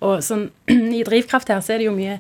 Og 0.04 0.20
sånn, 0.24 0.50
i 1.00 1.02
Drivkraft 1.08 1.48
her 1.52 1.62
så 1.64 1.74
er 1.76 1.82
det 1.82 1.88
jo 1.90 1.96
mye 1.96 2.18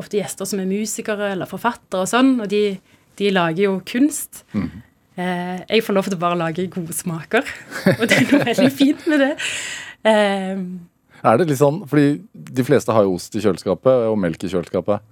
ofte 0.00 0.16
gjester 0.20 0.46
som 0.48 0.60
er 0.62 0.68
musikere 0.70 1.32
eller 1.34 1.50
forfattere 1.50 2.04
og 2.06 2.10
sånn, 2.10 2.36
og 2.40 2.48
de, 2.52 2.78
de 3.18 3.30
lager 3.34 3.66
jo 3.66 3.74
kunst. 3.86 4.44
Eh, 4.54 4.68
jeg 5.16 5.84
får 5.84 5.96
lov 5.96 6.08
til 6.08 6.16
å 6.16 6.22
bare 6.22 6.38
lage 6.40 6.68
gode 6.72 6.94
smaker, 6.96 7.44
og 7.98 8.04
det 8.08 8.16
er 8.16 8.28
noe 8.30 8.46
veldig 8.48 8.72
fint 8.72 9.06
med 9.12 9.20
det. 9.20 9.32
Eh, 10.08 10.62
Er 11.22 11.38
det 11.38 11.48
litt 11.50 11.60
sånn, 11.60 11.82
fordi 11.88 12.22
de 12.32 12.64
fleste 12.66 12.94
har 12.96 13.04
jo 13.06 13.18
ost 13.18 13.36
i 13.36 13.42
kjøleskapet 13.44 14.08
og 14.08 14.16
melk 14.18 14.44
i 14.44 14.52
kjøleskapet. 14.52 15.08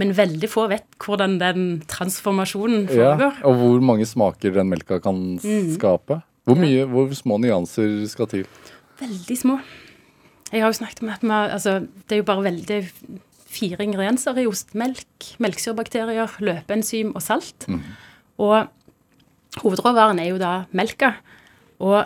men 0.00 0.10
veldig 0.16 0.48
få 0.50 0.64
vet 0.66 0.96
hvordan 0.98 1.36
den 1.38 1.66
transformasjonen 1.86 2.88
foregår. 2.88 3.36
Ja, 3.38 3.46
og 3.46 3.60
hvor 3.60 3.84
mange 3.84 4.06
smaker 4.08 4.50
den 4.56 4.72
melka 4.72 4.98
kan 4.98 5.38
mm. 5.38 5.74
skape. 5.76 6.22
Hvor, 6.44 6.58
mye, 6.58 6.84
hvor 6.90 7.12
små 7.14 7.38
nyanser 7.38 8.02
skal 8.10 8.26
til? 8.32 8.48
Veldig 8.98 9.36
små. 9.38 9.58
Jeg 10.50 10.62
har 10.62 10.72
jo 10.72 10.80
snakket 10.80 11.02
om 11.02 11.12
at 11.14 11.22
man, 11.22 11.50
altså, 11.50 11.78
det 11.80 12.16
er 12.16 12.20
jo 12.20 12.26
bare 12.28 12.44
veldig 12.48 12.80
fire 13.54 13.86
ingredienser 13.86 14.40
i 14.42 14.48
ostemelk. 14.50 15.28
Melkesyrebakterier, 15.42 16.38
løpeenzym 16.44 17.14
og 17.14 17.22
salt. 17.24 17.68
Og 18.42 18.66
hovedråvaren 19.62 20.18
er 20.18 20.32
jo 20.32 20.40
da 20.42 20.64
melka. 20.74 21.14
Og 21.82 22.04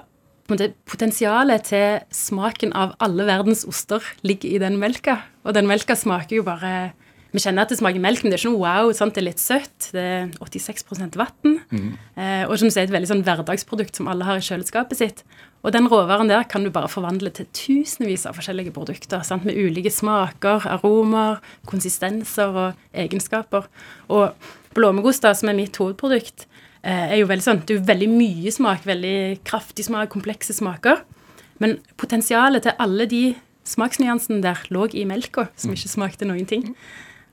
potensialet 0.88 1.66
til 1.68 1.98
smaken 2.14 2.72
av 2.76 2.94
alle 3.04 3.26
verdens 3.28 3.66
oster 3.68 4.04
ligger 4.24 4.48
i 4.48 4.62
den 4.62 4.78
melka. 4.80 5.20
Og 5.44 5.54
den 5.56 5.68
melka 5.68 5.96
smaker 5.96 6.40
jo 6.40 6.46
bare 6.46 6.92
Vi 7.28 7.42
kjenner 7.44 7.66
at 7.66 7.68
det 7.68 7.76
smaker 7.76 8.00
melk, 8.00 8.22
men 8.24 8.32
det 8.32 8.38
er 8.38 8.40
ikke 8.40 8.54
noe 8.54 8.62
wow. 8.62 8.90
Sant? 8.96 9.12
Det 9.12 9.20
er 9.20 9.26
litt 9.26 9.42
søtt. 9.42 9.90
Det 9.92 10.00
er 10.00 10.30
86 10.40 11.12
vann. 11.20 11.58
Eh, 12.16 12.48
og 12.48 12.54
som 12.56 12.70
du 12.70 12.72
sier, 12.72 12.86
et 12.88 12.94
veldig 12.94 13.10
sånn 13.10 13.20
hverdagsprodukt 13.26 14.00
som 14.00 14.08
alle 14.08 14.24
har 14.24 14.40
i 14.40 14.46
kjøleskapet 14.46 14.96
sitt. 14.96 15.20
Og 15.66 15.74
den 15.74 15.88
råvaren 15.90 16.30
der 16.30 16.46
kan 16.46 16.62
du 16.62 16.70
bare 16.70 16.90
forvandle 16.90 17.32
til 17.34 17.48
tusenvis 17.56 18.28
av 18.28 18.36
forskjellige 18.38 18.72
produkter. 18.76 19.24
Sant? 19.26 19.46
Med 19.48 19.58
ulike 19.58 19.90
smaker, 19.90 20.66
aromer, 20.70 21.42
konsistenser 21.66 22.54
og 22.54 22.78
egenskaper. 22.94 23.66
Og 24.14 24.32
blåmuggost, 24.76 25.26
som 25.34 25.50
er 25.50 25.58
mitt 25.58 25.76
hovedprodukt, 25.80 26.46
eh, 26.82 27.12
er 27.12 27.16
jo 27.18 27.26
veldig 27.26 27.44
sånn 27.44 27.66
Det 27.66 27.74
er 27.74 27.80
jo 27.80 27.90
veldig 27.90 28.08
mye 28.08 28.52
smak, 28.54 28.86
veldig 28.86 29.44
kraftig 29.44 29.84
smak, 29.84 30.08
komplekse 30.10 30.54
smaker. 30.54 31.02
Men 31.58 31.78
potensialet 31.96 32.62
til 32.62 32.72
alle 32.78 33.06
de 33.06 33.36
smaksnyansene 33.64 34.40
der 34.42 34.62
lå 34.70 34.88
i 34.94 35.04
melka, 35.04 35.48
som 35.56 35.72
ikke 35.72 35.88
smakte 35.88 36.24
noen 36.24 36.46
ting. 36.46 36.74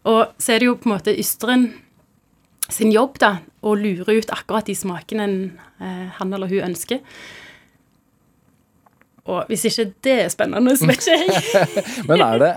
Og 0.03 0.33
så 0.37 0.55
er 0.55 0.59
det 0.59 0.69
jo 0.69 0.75
på 0.75 0.89
en 0.89 0.97
måte 0.97 1.13
ysteren 1.17 1.73
sin 2.69 2.91
jobb 2.91 3.19
da, 3.21 3.39
å 3.61 3.75
lure 3.77 4.17
ut 4.17 4.31
akkurat 4.33 4.65
de 4.65 4.73
smakene 4.77 5.27
eh, 5.79 6.07
han 6.17 6.33
eller 6.33 6.49
hun 6.49 6.71
ønsker. 6.71 6.99
Og 9.25 9.49
hvis 9.49 9.65
ikke 9.69 9.87
det 10.05 10.17
er 10.25 10.33
spennende, 10.33 10.75
så 10.77 10.89
vet 10.89 11.01
ikke 11.01 11.17
jeg. 11.17 11.85
Men 12.09 12.21
er 12.21 12.41
det, 12.41 12.51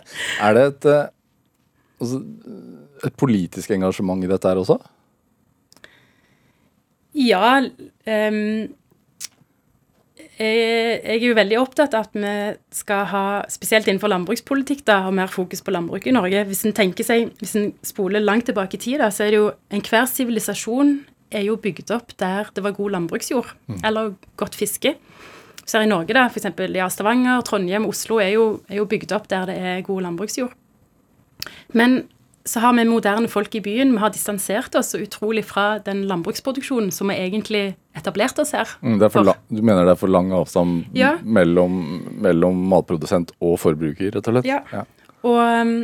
er 0.45 0.57
det 0.57 0.65
et, 0.73 0.89
eh, 0.93 1.07
altså, 2.01 2.21
et 3.09 3.17
politisk 3.17 3.73
engasjement 3.77 4.25
i 4.25 4.31
dette 4.31 4.51
her 4.51 4.61
også? 4.65 4.79
Ja 7.19 7.61
Um, 8.09 8.71
jeg, 10.39 11.01
jeg 11.03 11.17
er 11.19 11.25
jo 11.27 11.35
veldig 11.37 11.57
opptatt 11.61 11.93
av 11.99 12.07
at 12.07 12.15
vi 12.17 12.33
skal 12.79 13.03
ha, 13.11 13.23
spesielt 13.51 13.89
innenfor 13.91 14.09
landbrukspolitikk, 14.13 14.85
da, 14.89 15.01
ha 15.05 15.13
mer 15.15 15.29
fokus 15.33 15.61
på 15.67 15.75
landbruk 15.75 16.07
i 16.07 16.15
Norge. 16.15 16.45
Hvis 16.49 16.63
en 16.69 16.77
tenker 16.77 17.05
seg, 17.05 17.33
hvis 17.43 17.57
en 17.59 17.73
spoler 17.85 18.23
langt 18.23 18.47
tilbake 18.49 18.79
i 18.79 18.83
tid, 18.83 19.03
da, 19.03 19.11
så 19.13 19.27
er 19.27 19.35
det 19.35 19.41
jo 19.41 19.51
enhver 19.75 20.07
sivilisasjon 20.09 20.95
er 21.35 21.45
jo 21.45 21.59
bygd 21.61 21.91
opp 21.93 22.15
der 22.21 22.49
det 22.57 22.63
var 22.65 22.77
god 22.77 22.95
landbruksjord, 22.95 23.51
eller 23.85 24.15
godt 24.41 24.57
fiske. 24.57 24.95
Så 25.69 25.77
her 25.79 25.85
i 25.85 25.91
Norge, 25.91 26.15
da, 26.17 26.27
f.eks. 26.33 26.47
ja, 26.75 26.87
Stavanger, 26.89 27.43
Trondheim, 27.45 27.85
Oslo 27.91 28.17
er 28.25 28.31
jo, 28.33 28.45
er 28.71 28.81
jo 28.81 28.87
bygd 28.89 29.13
opp 29.13 29.27
der 29.29 29.51
det 29.51 29.57
er 29.61 29.83
god 29.85 30.07
landbruksjord. 30.07 30.55
Men 31.77 32.01
så 32.49 32.63
har 32.65 32.73
vi 32.79 32.85
moderne 32.89 33.29
folk 33.29 33.53
i 33.59 33.61
byen. 33.61 33.91
Vi 33.93 34.01
har 34.01 34.13
distansert 34.15 34.75
oss 34.81 34.95
utrolig 34.97 35.43
fra 35.45 35.67
den 35.85 36.07
landbruksproduksjonen 36.09 36.89
som 36.95 37.11
vi 37.13 37.19
egentlig 37.21 37.63
etablerte 37.99 38.41
oss 38.47 38.55
her. 38.57 38.71
Mm, 38.81 38.97
Det 38.99 39.05
er 39.11 39.13
for 39.13 39.29
la, 39.29 39.35
du 39.53 39.61
mener 39.61 39.85
det 39.85 39.93
er 39.93 40.01
for 40.01 40.09
lang 40.09 40.33
avstand 40.33 40.87
Ja. 40.97 41.19
mellom, 41.23 41.77
mellom 42.25 42.63
matprodusent 42.73 43.35
og 43.45 43.59
forbruker, 43.61 44.15
rett 44.17 44.29
og 44.33 44.39
slett? 44.39 44.49
Ja. 44.49 44.87
Og 45.29 45.37
um, 45.37 45.75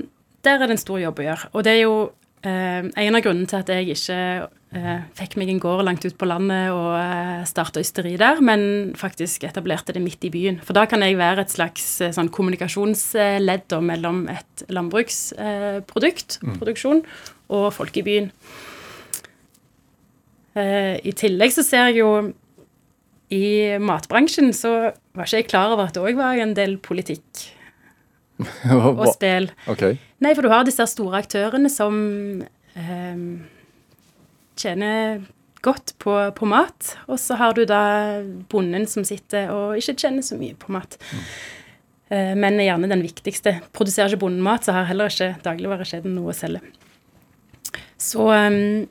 der 0.44 0.56
er 0.56 0.64
det 0.66 0.78
en 0.78 0.80
stor 0.80 0.98
jobb 1.02 1.20
å 1.20 1.26
gjøre. 1.28 1.50
Og 1.52 1.64
det 1.68 1.72
er 1.76 1.82
jo 1.82 1.94
eh, 2.44 2.88
en 3.04 3.14
av 3.18 3.24
grunnene 3.24 3.50
til 3.50 3.60
at 3.60 3.68
jeg 3.68 3.92
ikke 3.98 4.48
fikk 5.14 5.36
meg 5.38 5.50
en 5.52 5.60
gård 5.62 5.84
langt 5.86 6.04
ut 6.06 6.16
på 6.18 6.26
landet 6.26 6.72
og 6.74 6.96
eh, 6.98 7.44
starta 7.46 7.82
ysteri 7.82 8.16
der, 8.18 8.40
men 8.42 8.92
faktisk 8.98 9.46
etablerte 9.46 9.94
det 9.94 10.02
midt 10.02 10.26
i 10.26 10.32
byen. 10.34 10.58
For 10.64 10.76
da 10.76 10.82
kan 10.90 11.04
jeg 11.04 11.18
være 11.20 11.44
et 11.44 11.54
slags 11.54 11.86
eh, 12.02 12.14
sånn 12.14 12.32
kommunikasjonsledd 12.34 13.76
mellom 13.86 14.24
et 14.32 14.64
landbruksprodukt, 14.74 16.40
produksjon, 16.58 17.04
og 17.54 17.68
folk 17.76 18.00
i 18.00 18.06
byen. 18.06 18.30
Eh, 20.58 20.98
I 21.06 21.14
tillegg 21.18 21.54
så 21.54 21.66
ser 21.66 21.90
jeg 21.90 22.02
jo 22.02 22.10
i 23.34 23.78
matbransjen 23.80 24.52
så 24.54 24.74
var 25.14 25.26
ikke 25.26 25.40
jeg 25.40 25.50
klar 25.50 25.72
over 25.74 25.88
at 25.88 25.96
det 25.96 26.02
òg 26.04 26.18
var 26.18 26.38
en 26.38 26.52
del 26.56 26.76
politikk 26.82 27.46
og 28.74 29.06
spill. 29.14 29.48
Ok. 29.70 29.86
Nei, 30.24 30.34
for 30.34 30.44
du 30.44 30.50
har 30.52 30.66
disse 30.66 30.84
store 30.90 31.22
aktørene 31.22 31.70
som 31.72 31.96
ehm, 32.74 33.44
tjener 34.60 35.24
godt 35.64 35.94
på, 36.02 36.14
på 36.36 36.48
mat, 36.48 36.94
og 37.08 37.18
så 37.20 37.38
har 37.40 37.56
du 37.56 37.64
da 37.68 38.20
bonden 38.52 38.84
som 38.90 39.06
sitter 39.06 39.48
og 39.54 39.78
ikke 39.80 39.96
tjener 40.02 40.24
så 40.24 40.36
mye 40.36 40.56
på 40.60 40.74
mat. 40.74 40.98
Mm. 41.10 41.22
men 42.36 42.58
er 42.60 42.68
gjerne 42.68 42.90
den 42.90 43.02
viktigste. 43.02 43.54
Produserer 43.72 44.12
ikke 44.12 44.26
bonden 44.26 44.44
mat, 44.44 44.66
så 44.66 44.74
har 44.76 44.90
heller 44.90 45.08
ikke 45.08 45.38
dagligvarekjeden 45.46 46.12
noe 46.14 46.34
å 46.34 46.36
selge. 46.36 46.60
Så 47.96 48.26
um, 48.28 48.84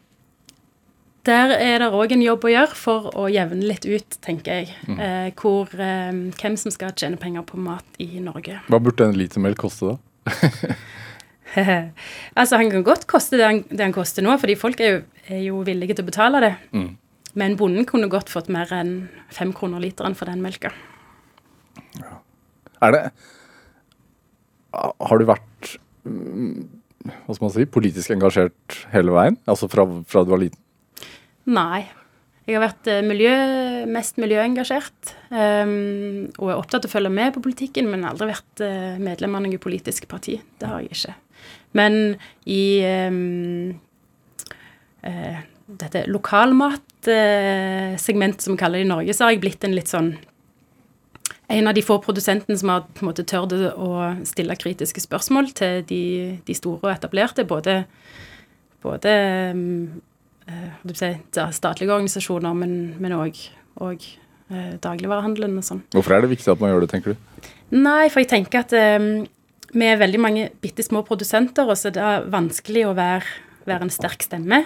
der 1.23 1.53
er 1.55 1.79
det 1.79 1.91
òg 1.95 2.11
en 2.11 2.23
jobb 2.23 2.43
å 2.43 2.51
gjøre 2.51 2.75
for 2.75 3.05
å 3.15 3.29
jevne 3.31 3.63
litt 3.63 3.85
ut, 3.87 4.17
tenker 4.25 4.59
jeg, 4.59 4.73
eh, 4.97 5.29
hvor, 5.39 5.69
ehm, 5.71 6.33
hvem 6.35 6.57
som 6.59 6.73
skal 6.73 6.91
tjene 6.99 7.19
penger 7.19 7.45
på 7.47 7.59
mat 7.63 8.01
i 8.03 8.19
Norge. 8.19 8.59
Hva 8.67 8.79
burde 8.83 9.07
en 9.07 9.15
liter 9.15 9.39
melk 9.39 9.61
koste, 9.63 9.93
da? 9.93 9.97
altså, 12.39 12.57
han 12.57 12.71
kan 12.73 12.85
godt 12.85 13.07
koste 13.09 13.39
det 13.39 13.47
han, 13.47 13.63
det 13.69 13.85
han 13.85 13.95
koster 13.95 14.25
nå, 14.25 14.35
fordi 14.41 14.57
folk 14.59 14.81
er 14.83 14.91
jo, 14.91 14.99
er 15.29 15.41
jo 15.47 15.63
villige 15.67 15.97
til 15.97 16.05
å 16.05 16.09
betale 16.09 16.43
det. 16.43 16.53
Men 17.39 17.57
bonden 17.57 17.87
kunne 17.89 18.11
godt 18.11 18.29
fått 18.29 18.51
mer 18.53 18.69
enn 18.75 19.07
fem 19.33 19.53
kroner 19.57 19.81
literen 19.81 20.17
for 20.17 20.29
den 20.29 20.43
melka. 20.43 20.73
Er 22.83 22.93
det 22.93 23.01
Har 24.73 25.21
du 25.21 25.25
vært 25.29 25.75
mm, 26.05 26.65
hva 27.03 27.35
skal 27.35 27.47
man 27.47 27.53
si, 27.55 27.65
politisk 27.67 28.13
engasjert 28.15 28.77
hele 28.93 29.13
veien? 29.15 29.37
Altså 29.49 29.67
fra, 29.71 29.85
fra 30.07 30.23
du 30.23 30.31
var 30.33 30.41
liten? 30.43 30.59
Nei. 31.49 31.83
Jeg 32.43 32.57
har 32.57 32.65
vært 32.65 32.87
eh, 32.91 33.03
miljø, 33.05 33.33
mest 33.91 34.17
miljøengasjert. 34.19 35.13
Um, 35.31 36.31
og 36.37 36.49
er 36.51 36.57
opptatt 36.57 36.83
av 36.83 36.91
å 36.91 36.93
følge 36.93 37.11
med 37.13 37.35
på 37.35 37.43
politikken, 37.43 37.87
men 37.91 38.03
aldri 38.07 38.31
vært 38.33 38.63
eh, 38.63 38.95
medlem 39.03 39.37
av 39.37 39.45
noe 39.45 39.61
politisk 39.63 40.09
parti. 40.11 40.37
Det 40.59 40.67
har 40.67 40.83
jeg 40.83 40.95
ikke. 40.95 41.15
Men 41.73 42.15
i 42.45 42.79
eh, 42.83 43.11
dette 45.67 46.05
lokalmatsegmentet, 46.11 48.41
som 48.45 48.53
vi 48.53 48.57
kaller 48.61 48.77
det 48.79 48.85
i 48.85 48.93
Norge, 48.93 49.13
så 49.15 49.23
har 49.25 49.31
jeg 49.33 49.43
blitt 49.43 49.63
en 49.67 49.77
litt 49.77 49.91
sånn 49.91 50.11
en 51.53 51.67
av 51.67 51.73
de 51.75 51.81
få 51.85 51.99
produsentene 52.01 52.57
som 52.57 52.69
har 52.71 52.81
på 52.87 53.03
en 53.03 53.09
måte 53.11 53.25
tørt 53.27 53.51
å 53.53 53.89
stille 54.25 54.55
kritiske 54.57 55.01
spørsmål 55.03 55.51
til 55.57 55.83
de, 55.89 56.03
de 56.47 56.53
store 56.57 56.87
og 56.87 56.93
etablerte, 56.93 57.43
både, 57.47 57.73
både 58.83 59.11
eh, 59.13 60.69
jeg 60.87 60.97
si, 60.97 61.11
statlige 61.59 61.93
organisasjoner, 61.93 62.53
men 62.57 63.13
òg 63.19 63.35
eh, 63.83 64.73
dagligvarehandelen 64.81 65.59
og 65.59 65.65
sånn. 65.67 65.83
Hvorfor 65.93 66.11
er 66.15 66.19
det 66.25 66.33
viktig 66.33 66.49
at 66.55 66.61
man 66.63 66.69
gjør 66.73 66.81
det, 66.85 66.91
tenker 66.95 67.09
du? 67.13 67.17
Nei, 67.75 68.05
for 68.13 68.19
jeg 68.23 68.31
tenker 68.33 68.55
at 68.63 68.71
eh, 68.77 68.99
vi 69.73 69.89
er 69.89 69.99
veldig 70.01 70.21
mange 70.21 70.47
bitte 70.63 70.85
små 70.85 71.03
produsenter, 71.07 71.67
og 71.67 71.77
så 71.79 71.89
er 71.89 71.97
det 71.97 72.13
vanskelig 72.33 72.85
å 72.89 72.95
være, 72.97 73.25
være 73.69 73.87
en 73.87 73.93
sterk 73.93 74.25
stemme. 74.25 74.63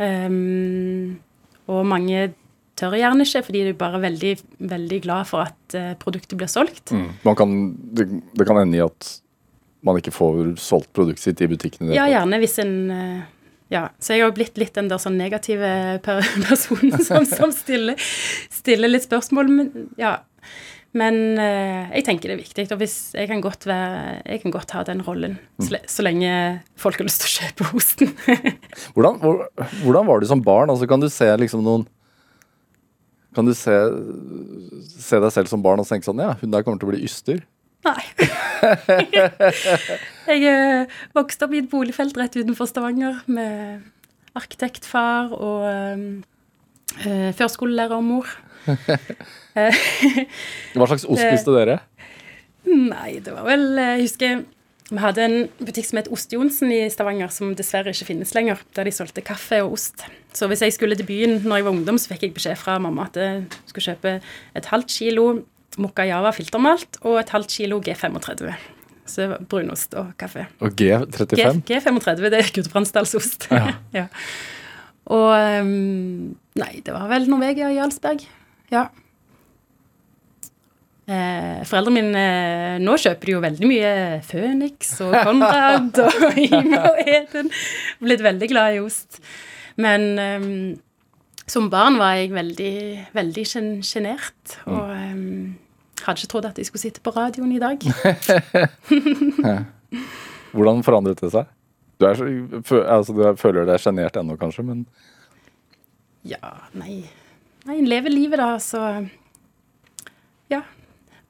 Um, 0.00 1.18
og 1.70 1.84
mange 1.88 2.30
tør 2.78 2.96
gjerne 2.98 3.26
ikke, 3.26 3.44
fordi 3.46 3.64
de 3.66 3.72
er 3.74 3.78
bare 3.78 4.00
veldig, 4.02 4.32
veldig 4.72 5.00
glad 5.04 5.28
for 5.30 5.46
at 5.46 5.76
uh, 5.76 5.92
produktet 6.00 6.36
blir 6.40 6.50
solgt. 6.50 6.94
Man 7.26 7.38
kan, 7.38 7.54
det, 7.96 8.08
det 8.36 8.48
kan 8.48 8.60
ende 8.62 8.80
i 8.80 8.84
at 8.84 9.12
man 9.86 9.98
ikke 9.98 10.14
får 10.14 10.56
solgt 10.62 10.92
produktet 10.94 11.24
sitt 11.24 11.42
i 11.42 11.50
butikkene. 11.50 11.94
Ja, 11.96 12.06
gjerne 12.10 12.42
hvis 12.42 12.58
en 12.62 12.76
uh, 12.90 13.22
Ja. 13.72 13.86
Så 13.98 14.12
jeg 14.12 14.20
har 14.20 14.30
jo 14.30 14.36
blitt 14.36 14.58
litt 14.60 14.74
den 14.76 14.90
der 14.90 15.00
sånn 15.00 15.16
negative 15.16 15.72
personen 16.48 17.00
som, 17.00 17.24
som 17.28 17.54
stiller, 17.56 17.96
stiller 18.52 18.92
litt 18.92 19.08
spørsmål. 19.08 19.48
Men, 19.48 19.72
ja. 20.00 20.18
Men 20.98 21.38
eh, 21.40 21.88
jeg 21.96 22.04
tenker 22.04 22.28
det 22.28 22.36
er 22.36 22.42
viktig. 22.42 22.66
Og 22.74 22.82
hvis 22.82 22.96
jeg 23.16 23.28
kan 23.30 23.40
godt 23.44 23.64
være 23.68 24.20
Jeg 24.26 24.42
kan 24.42 24.52
godt 24.52 24.74
ha 24.76 24.82
den 24.84 25.00
rollen. 25.06 25.38
Så, 25.62 25.80
så 25.88 26.04
lenge 26.04 26.32
folk 26.76 27.00
har 27.00 27.08
lyst 27.08 27.24
til 27.24 27.30
å 27.30 27.36
kjøpe 27.38 27.70
hosten. 27.72 28.12
Hvordan, 28.94 29.18
hvor, 29.22 29.46
hvordan 29.84 30.08
var 30.10 30.20
du 30.20 30.28
som 30.28 30.44
barn? 30.44 30.72
Altså, 30.72 30.88
kan 30.90 31.00
du 31.00 31.08
se 31.12 31.28
liksom 31.40 31.64
noen 31.64 31.86
Kan 33.32 33.48
du 33.48 33.54
se, 33.56 33.72
se 34.92 35.22
deg 35.24 35.32
selv 35.32 35.48
som 35.48 35.64
barn 35.64 35.80
og 35.80 35.88
tenke 35.88 36.04
sånn 36.04 36.20
Ja, 36.20 36.34
hun 36.42 36.52
der 36.52 36.66
kommer 36.66 36.82
til 36.82 36.90
å 36.90 36.92
bli 36.92 37.06
yster. 37.08 37.40
Nei. 37.82 38.02
jeg 40.30 40.44
eh, 40.46 40.92
vokste 41.16 41.48
opp 41.48 41.56
i 41.56 41.62
et 41.64 41.70
boligfelt 41.72 42.20
rett 42.20 42.36
utenfor 42.36 42.68
Stavanger 42.70 43.24
med 43.32 43.88
arkitektfar 44.38 45.32
og 45.34 45.64
eh, 47.06 47.30
førskolelærermor. 47.38 48.30
Hva 49.52 50.86
slags 50.86 51.04
ost 51.04 51.22
spiste 51.22 51.54
dere? 51.54 51.80
Nei, 52.68 53.18
det 53.20 53.32
var 53.34 53.42
vel 53.48 53.64
eh, 53.74 53.96
Jeg 53.96 54.04
husker 54.06 54.44
vi 54.92 55.00
hadde 55.00 55.22
en 55.24 55.36
butikk 55.64 55.86
som 55.88 55.98
het 56.02 56.08
Ost-Johnsen 56.12 56.72
i 56.74 56.82
Stavanger, 56.92 57.30
som 57.32 57.54
dessverre 57.56 57.94
ikke 57.94 58.10
finnes 58.10 58.34
lenger, 58.36 58.60
der 58.76 58.84
de 58.84 58.92
solgte 58.92 59.22
kaffe 59.24 59.62
og 59.64 59.78
ost. 59.78 60.04
Så 60.36 60.44
hvis 60.50 60.60
jeg 60.66 60.74
skulle 60.76 60.98
til 60.98 61.08
byen 61.08 61.38
når 61.46 61.62
jeg 61.62 61.64
var 61.64 61.72
ungdom, 61.72 62.00
så 62.00 62.12
fikk 62.12 62.26
jeg 62.26 62.34
beskjed 62.36 62.60
fra 62.60 62.76
mamma 62.82 63.06
at 63.08 63.16
jeg 63.16 63.46
skulle 63.70 63.86
kjøpe 63.86 64.18
et 64.58 64.68
halvt 64.68 64.92
kilo 64.92 65.26
Mokajava 65.80 66.34
filtermalt 66.36 67.00
og 67.00 67.16
et 67.22 67.32
halvt 67.32 67.54
kilo 67.56 67.80
G35. 67.80 68.52
Så 69.08 69.22
det 69.22 69.28
var 69.32 69.46
brunost 69.48 69.96
og 69.96 70.12
kaffe. 70.20 70.44
Og 70.60 70.76
G, 70.76 70.92
G35? 70.92 71.62
G35, 71.68 72.28
det 72.28 72.42
er 72.42 72.52
Gudbrandsdalsost. 72.58 73.48
Ja. 73.50 73.72
ja. 74.02 74.06
Og 75.12 75.30
ehm, 75.36 76.34
Nei, 76.58 76.74
det 76.84 76.92
var 76.92 77.08
vel 77.08 77.30
Norvegia 77.30 77.70
og 77.70 77.78
Jarlsberg. 77.78 78.26
Ja. 78.72 78.88
Eh, 81.02 81.62
foreldrene 81.66 81.96
mine 81.96 82.20
eh, 82.22 82.74
Nå 82.80 82.92
kjøper 83.00 83.26
de 83.26 83.32
jo 83.34 83.40
veldig 83.42 83.66
mye 83.66 83.88
Phoenix 84.22 84.92
og 85.02 85.16
Conrad 85.26 85.98
og 86.04 86.36
Ime 86.44 86.78
og 86.78 87.00
Eden. 87.02 87.50
Blitt 88.04 88.22
veldig 88.24 88.48
glad 88.52 88.76
i 88.76 88.82
ost. 88.84 89.18
Men 89.80 90.12
ehm, 90.20 90.52
som 91.48 91.70
barn 91.72 91.98
var 92.00 92.20
jeg 92.20 92.32
veldig, 92.32 92.74
veldig 93.16 93.44
sjenert. 93.48 94.58
Og 94.68 94.92
ehm, 94.94 95.56
hadde 96.04 96.22
ikke 96.22 96.32
trodd 96.34 96.48
at 96.48 96.60
jeg 96.60 96.68
skulle 96.68 96.84
sitte 96.84 97.04
på 97.04 97.14
radioen 97.16 97.52
i 97.56 97.62
dag. 97.62 97.78
Hvordan 100.52 100.84
forandret 100.86 101.22
det 101.22 101.32
seg? 101.34 101.50
Du, 102.02 102.06
er 102.10 102.18
så, 102.18 102.82
altså, 102.82 103.14
du 103.16 103.22
er- 103.30 103.38
føler 103.40 103.66
deg 103.68 103.78
sjenert 103.82 104.16
ennå, 104.18 104.34
kanskje, 104.40 104.64
men 104.66 104.84
Ja, 106.26 106.38
nei 106.74 107.04
Nei, 107.64 107.76
en 107.78 107.86
lever 107.86 108.10
livet, 108.10 108.40
da, 108.42 108.56
så 108.58 108.80
Ja. 110.50 110.62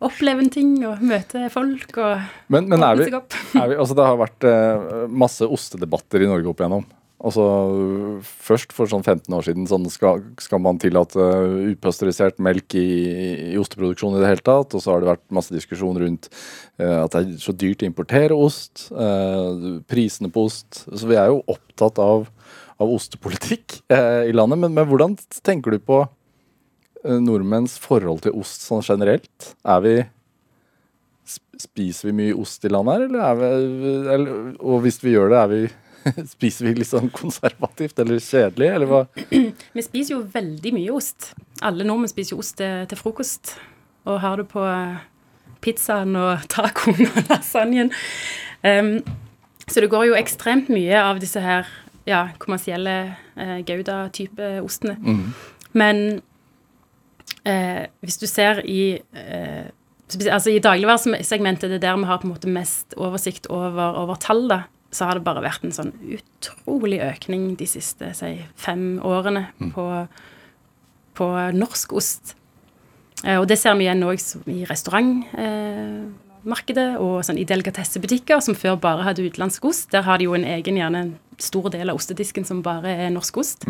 Oppleve 0.02 0.42
en 0.42 0.48
ting 0.50 0.70
og 0.88 0.98
møte 1.04 1.44
folk 1.52 1.92
og 2.02 2.22
Men, 2.50 2.66
men 2.72 2.82
er 2.82 2.96
vi, 2.98 3.04
opp. 3.14 3.36
er 3.54 3.68
vi 3.70 3.76
Altså, 3.78 3.94
det 3.94 4.06
har 4.08 4.16
vært 4.18 4.46
eh, 4.48 5.04
masse 5.12 5.46
ostedebatter 5.46 6.24
i 6.24 6.30
Norge 6.30 6.48
opp 6.50 6.58
igjennom. 6.64 6.86
Altså, 7.22 7.44
Først 8.42 8.72
for 8.74 8.90
sånn 8.90 9.04
15 9.04 9.34
år 9.36 9.44
siden 9.46 9.66
sånn 9.70 9.86
skal, 9.92 10.24
skal 10.42 10.62
man 10.62 10.80
tillate 10.82 11.22
upasteurisert 11.70 12.40
melk 12.42 12.74
i, 12.78 12.86
i 13.52 13.58
osteproduksjon 13.60 14.16
i 14.18 14.22
det 14.22 14.30
hele 14.32 14.44
tatt. 14.44 14.74
Og 14.74 14.82
så 14.82 14.92
har 14.92 15.02
det 15.02 15.10
vært 15.12 15.24
masse 15.34 15.54
diskusjon 15.54 16.00
rundt 16.02 16.28
uh, 16.82 17.04
at 17.04 17.14
det 17.14 17.22
er 17.22 17.36
så 17.42 17.54
dyrt 17.54 17.84
å 17.84 17.88
importere 17.88 18.38
ost. 18.38 18.88
Uh, 18.90 19.78
prisene 19.90 20.32
på 20.34 20.48
ost. 20.48 20.82
Så 20.90 21.06
vi 21.10 21.18
er 21.20 21.30
jo 21.30 21.44
opptatt 21.52 22.00
av, 22.02 22.26
av 22.82 22.96
ostepolitikk 22.96 23.78
uh, 23.94 24.26
i 24.26 24.34
landet. 24.34 24.64
Men, 24.64 24.74
men 24.80 24.90
hvordan 24.90 25.14
tenker 25.46 25.76
du 25.76 25.82
på 25.82 26.02
eh, 26.02 27.20
nordmenns 27.22 27.78
forhold 27.82 28.24
til 28.26 28.34
ost 28.42 28.66
sånn 28.66 28.84
generelt? 28.86 29.54
Er 29.62 29.86
vi 29.86 29.96
Spiser 31.62 32.08
vi 32.08 32.14
mye 32.18 32.34
ost 32.34 32.64
i 32.66 32.70
landet 32.72 32.96
her, 32.96 33.02
eller 33.06 33.20
er 33.22 33.36
vi 33.38 33.90
eller, 34.10 34.38
Og 34.66 34.80
hvis 34.82 34.96
vi 35.04 35.12
gjør 35.12 35.30
det, 35.30 35.38
er 35.38 35.50
vi 35.52 35.60
Spiser 36.34 36.68
vi 36.68 36.74
litt 36.80 36.90
sånn 36.90 37.10
konservativt 37.14 38.02
eller 38.02 38.20
kjedelig, 38.22 38.68
eller 38.76 38.90
hva? 38.90 39.02
Vi 39.76 39.84
spiser 39.84 40.16
jo 40.16 40.22
veldig 40.32 40.74
mye 40.76 40.94
ost. 40.94 41.32
Alle 41.62 41.86
nordmenn 41.86 42.10
spiser 42.10 42.36
jo 42.36 42.42
ost 42.42 42.58
til, 42.60 42.86
til 42.90 43.00
frokost. 43.00 43.54
Og 44.08 44.18
har 44.22 44.40
det 44.40 44.48
på 44.50 44.64
pizzaen 45.62 46.16
og 46.18 46.42
tacoen 46.52 47.06
og 47.06 47.20
lasagnen. 47.30 47.92
Um, 48.62 48.96
så 49.68 49.82
det 49.82 49.90
går 49.92 50.10
jo 50.10 50.18
ekstremt 50.18 50.70
mye 50.72 50.98
av 50.98 51.22
disse 51.22 51.40
her 51.42 51.68
ja, 52.08 52.26
kommersielle 52.42 53.14
eh, 53.38 53.58
Gouda-type 53.66 54.56
ostene. 54.62 54.96
Men 55.72 56.20
eh, 57.44 57.86
hvis 58.02 58.18
du 58.18 58.26
ser 58.26 58.64
i 58.66 58.98
eh, 58.98 59.70
Altså 60.12 60.50
I 60.52 60.58
dagligvaresegmentet, 60.60 61.70
det 61.70 61.78
er 61.78 61.84
der 61.86 61.96
vi 61.96 62.04
har 62.04 62.18
på 62.20 62.26
en 62.26 62.34
måte 62.34 62.50
mest 62.52 62.92
oversikt 63.00 63.46
over, 63.48 63.94
over 63.96 64.18
tall, 64.20 64.42
da, 64.50 64.58
så 64.92 65.08
har 65.08 65.16
det 65.16 65.24
bare 65.24 65.40
vært 65.44 65.62
en 65.64 65.72
sånn 65.72 65.92
utrolig 66.04 67.00
økning 67.00 67.56
de 67.56 67.66
siste 67.68 68.14
si, 68.16 68.46
fem 68.60 69.00
årene 69.04 69.46
på, 69.72 70.06
på 71.16 71.26
norsk 71.56 71.92
ost. 71.96 72.36
Eh, 73.24 73.40
og 73.40 73.48
det 73.48 73.58
ser 73.60 73.74
vi 73.78 73.84
igjen 73.86 74.04
òg 74.04 74.18
i 74.52 74.64
restaurantmarkedet 74.68 76.96
og 77.00 77.24
sånn 77.24 77.38
i 77.40 77.48
delikatessebutikker, 77.48 78.40
som 78.44 78.54
før 78.58 78.76
bare 78.82 79.06
hadde 79.08 79.24
utenlandsk 79.24 79.64
ost. 79.70 79.86
Der 79.94 80.02
har 80.04 80.16
de 80.20 80.24
jo 80.28 80.34
en 80.36 80.50
egen, 80.58 80.80
gjerne 80.80 80.98
en 81.06 81.14
stor 81.40 81.66
del 81.72 81.88
av 81.88 81.96
ostedisken 81.96 82.44
som 82.48 82.64
bare 82.64 82.90
er 83.06 83.10
norsk 83.14 83.34
ost. 83.40 83.60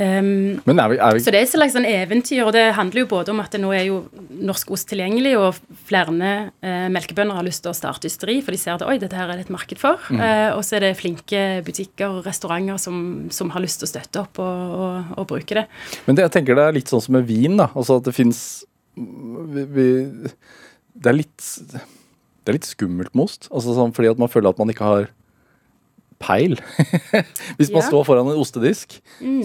Um, 0.00 0.56
Men 0.64 0.80
er 0.80 0.88
vi, 0.88 0.96
er 0.96 1.14
vi 1.14 1.20
så 1.22 1.30
det 1.30 1.42
er 1.42 1.44
et 1.44 1.52
slags 1.52 1.74
sånn 1.76 1.86
eventyr, 1.86 2.40
og 2.46 2.54
det 2.56 2.62
handler 2.78 3.04
jo 3.04 3.10
både 3.10 3.34
om 3.34 3.42
at 3.42 3.52
det 3.52 3.60
nå 3.60 3.70
er 3.76 3.84
jo 3.86 3.98
norsk 4.32 4.72
ost 4.74 4.88
tilgjengelig, 4.90 5.34
og 5.38 5.58
flere 5.86 6.30
eh, 6.64 6.88
melkebønder 6.92 7.38
har 7.38 7.46
lyst 7.46 7.62
til 7.62 7.70
å 7.70 7.76
starte 7.76 8.08
ysteri, 8.08 8.38
for 8.42 8.56
de 8.56 8.60
ser 8.62 8.74
at 8.74 8.86
oi, 8.88 8.96
dette 9.02 9.18
her 9.18 9.30
er 9.30 9.38
det 9.38 9.46
et 9.46 9.54
marked 9.54 9.78
for. 9.78 10.00
Eh, 10.16 10.48
og 10.56 10.64
så 10.66 10.78
er 10.78 10.86
det 10.86 10.98
flinke 10.98 11.44
butikker 11.66 12.08
og 12.08 12.26
restauranter 12.26 12.80
som, 12.80 12.96
som 13.34 13.52
har 13.54 13.62
lyst 13.62 13.82
til 13.82 13.90
å 13.90 13.92
støtte 13.92 14.24
opp 14.24 14.40
og, 14.42 14.76
og, 14.80 15.14
og 15.20 15.28
bruke 15.36 15.60
det. 15.60 15.66
Men 16.08 16.18
det, 16.18 16.26
jeg 16.26 16.36
tenker 16.38 16.58
det 16.58 16.68
er 16.70 16.78
litt 16.80 16.92
sånn 16.92 17.04
som 17.04 17.18
med 17.18 17.28
vin, 17.28 17.60
da. 17.60 17.68
Altså 17.76 18.00
at 18.00 18.08
det 18.08 18.16
fins 18.16 18.38
Det 18.96 21.08
er 21.08 21.16
litt 21.16 21.44
Det 21.72 22.50
er 22.50 22.58
litt 22.58 22.68
skummelt 22.68 23.14
med 23.14 23.28
ost. 23.28 23.46
Altså 23.52 23.76
sånn 23.76 23.94
fordi 23.96 24.10
at 24.10 24.20
man 24.20 24.32
føler 24.32 24.50
at 24.50 24.60
man 24.60 24.72
ikke 24.72 24.88
har 24.88 25.06
peil. 26.22 26.54
Hvis 27.58 27.70
man 27.72 27.82
Ja. 27.82 27.88
står 27.88 28.06
foran 28.08 28.30
en 28.32 28.38
ostedisk, 28.40 28.96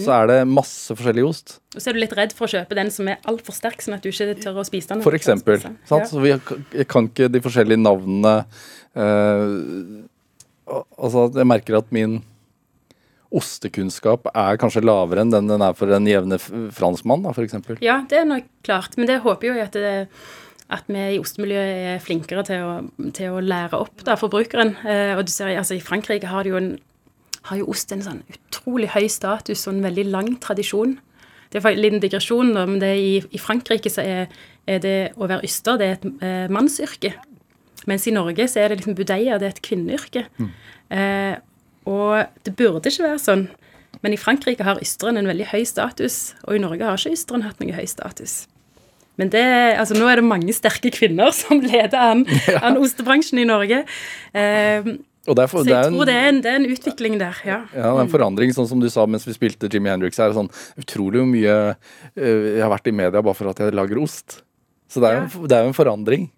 så 0.03 0.13
er 0.21 0.30
det 0.32 0.38
masse 0.47 0.93
forskjellig 0.95 1.25
ost. 1.28 1.57
Og 1.75 1.82
så 1.84 1.89
er 1.91 1.97
du 1.97 2.01
litt 2.03 2.15
redd 2.17 2.34
for 2.38 2.47
å 2.47 2.53
kjøpe 2.53 2.78
den 2.78 2.91
som 2.93 3.09
er 3.11 3.19
altfor 3.28 3.57
sterk, 3.57 3.82
sånn 3.84 3.97
at 3.97 4.05
du 4.05 4.09
ikke 4.13 4.38
tør 4.41 4.61
å 4.61 4.65
spise 4.67 4.93
den. 4.93 5.03
For 5.05 5.17
eksempel. 5.17 5.59
Ja. 5.65 6.01
Så 6.07 6.21
vi 6.23 6.34
kan- 6.86 7.09
ikke 7.11 7.28
de 7.34 7.41
forskjellige 7.43 7.82
navnene 7.82 8.38
uh, 8.97 10.05
Altså, 10.99 11.30
jeg 11.32 11.47
merker 11.47 11.78
at 11.80 11.91
min 11.95 12.17
ostekunnskap 13.32 14.28
er 14.34 14.57
kanskje 14.59 14.84
lavere 14.84 15.23
enn 15.23 15.32
den 15.34 15.47
den 15.51 15.63
er 15.63 15.75
for 15.78 15.91
en 15.95 16.07
jevne 16.07 16.38
franskmann, 16.75 17.23
da, 17.23 17.32
eksempel. 17.43 17.78
Ja, 17.84 18.01
det 18.07 18.21
er 18.21 18.28
nok 18.28 18.45
klart. 18.67 18.95
Men 18.99 19.07
det 19.09 19.21
håper 19.23 19.49
jeg 19.51 19.65
at, 19.65 19.75
det, 19.75 20.07
at 20.74 20.89
vi 20.91 21.03
i 21.15 21.20
ostemiljøet 21.22 21.86
er 21.93 22.03
flinkere 22.03 22.43
til 22.47 22.65
å, 22.65 22.72
til 23.15 23.36
å 23.38 23.43
lære 23.43 23.80
opp 23.80 24.03
da, 24.07 24.18
forbrukeren. 24.20 24.74
Eh, 24.84 25.13
og 25.15 25.24
du 25.28 25.32
ser, 25.32 25.53
altså 25.55 25.78
I 25.78 25.84
Frankrike 25.84 26.28
har, 26.28 26.47
jo 26.49 26.59
en, 26.59 26.74
har 27.47 27.61
jo 27.61 27.70
ost 27.72 27.93
en 27.95 28.03
sånn 28.03 28.24
utrolig 28.34 28.91
høy 28.91 29.07
status 29.11 29.63
og 29.68 29.78
en 29.78 29.86
veldig 29.88 30.07
lang 30.11 30.34
tradisjon. 30.43 30.97
Det 31.53 31.61
er 31.61 31.70
en 31.72 31.80
liten 31.80 32.03
digresjon, 32.03 32.51
da, 32.57 32.65
men 32.68 32.82
det 32.84 32.91
i, 32.99 33.13
i 33.32 33.39
Frankrike 33.39 33.91
så 33.91 34.03
er, 34.03 34.34
er 34.68 34.84
det 34.84 34.97
å 35.15 35.30
være 35.30 35.47
yster 35.47 35.80
det 35.80 35.88
er 35.88 35.95
et 35.95 36.09
eh, 36.20 36.51
mannsyrke. 36.51 37.13
Mens 37.88 38.07
i 38.09 38.15
Norge 38.15 38.49
så 38.51 38.59
er 38.59 38.74
det 38.74 38.82
liksom 38.82 38.97
budeia, 38.97 39.39
det 39.39 39.47
er 39.47 39.55
et 39.55 39.63
kvinneyrke. 39.63 40.26
Eh, 40.91 41.38
og 41.88 42.43
det 42.43 42.57
burde 42.59 42.91
ikke 42.91 43.07
være 43.07 43.24
sånn. 43.24 43.47
Men 44.03 44.13
i 44.13 44.20
Frankrike 44.20 44.68
har 44.68 44.84
ysteren 44.84 45.18
en 45.18 45.30
veldig 45.30 45.47
høy 45.53 45.63
status, 45.65 46.36
og 46.43 46.57
i 46.57 46.61
Norge 46.61 46.84
har 46.84 46.99
ikke 46.99 47.15
ysteren 47.15 47.47
hatt 47.47 47.63
noe 47.63 47.76
høy 47.80 47.88
status. 47.88 48.41
Men 49.18 49.32
det, 49.34 49.43
altså 49.82 49.97
nå 49.97 50.05
er 50.11 50.20
det 50.22 50.28
mange 50.30 50.53
sterke 50.53 50.91
kvinner 50.93 51.32
som 51.34 51.59
leder 51.63 51.97
an, 51.97 52.26
an 52.61 52.78
ostebransjen 52.78 53.39
i 53.41 53.47
Norge. 53.49 53.80
Eh, 54.38 54.89
Og 55.28 55.36
det 55.36 55.43
er, 55.43 55.49
for, 55.51 55.63
så 55.63 55.68
det 55.68 55.74
jeg 55.76 55.89
en, 55.89 55.95
tror 55.97 56.05
det 56.07 56.13
er, 56.15 56.28
en, 56.32 56.41
det 56.45 56.51
er 56.53 56.59
en 56.61 56.70
utvikling 56.72 57.18
der, 57.20 57.39
ja. 57.43 57.57
Ja, 57.74 57.89
det 57.89 57.97
er 57.97 58.03
en 58.05 58.11
forandring, 58.13 58.53
sånn 58.55 58.70
som 58.70 58.80
du 58.84 58.88
sa 58.93 59.03
mens 59.09 59.26
vi 59.28 59.34
spilte 59.36 59.68
Jimmy 59.74 59.89
Hendrix 59.91 60.22
her. 60.22 60.32
Sånn, 60.38 60.47
utrolig 60.80 61.26
mye 61.28 61.55
eh, 61.74 62.55
jeg 62.55 62.61
har 62.63 62.72
vært 62.72 62.88
i 62.88 62.95
media 62.95 63.20
bare 63.26 63.36
for 63.36 63.49
at 63.51 63.59
jeg 63.65 63.76
lager 63.76 63.99
ost. 64.05 64.41
Så 64.88 65.01
det 65.03 65.09
er, 65.09 65.18
jo, 65.20 65.28
en- 65.28 65.49
det 65.51 65.57
er 65.57 65.65
jo 65.65 65.74
en 65.74 65.80
forandring. 65.82 66.30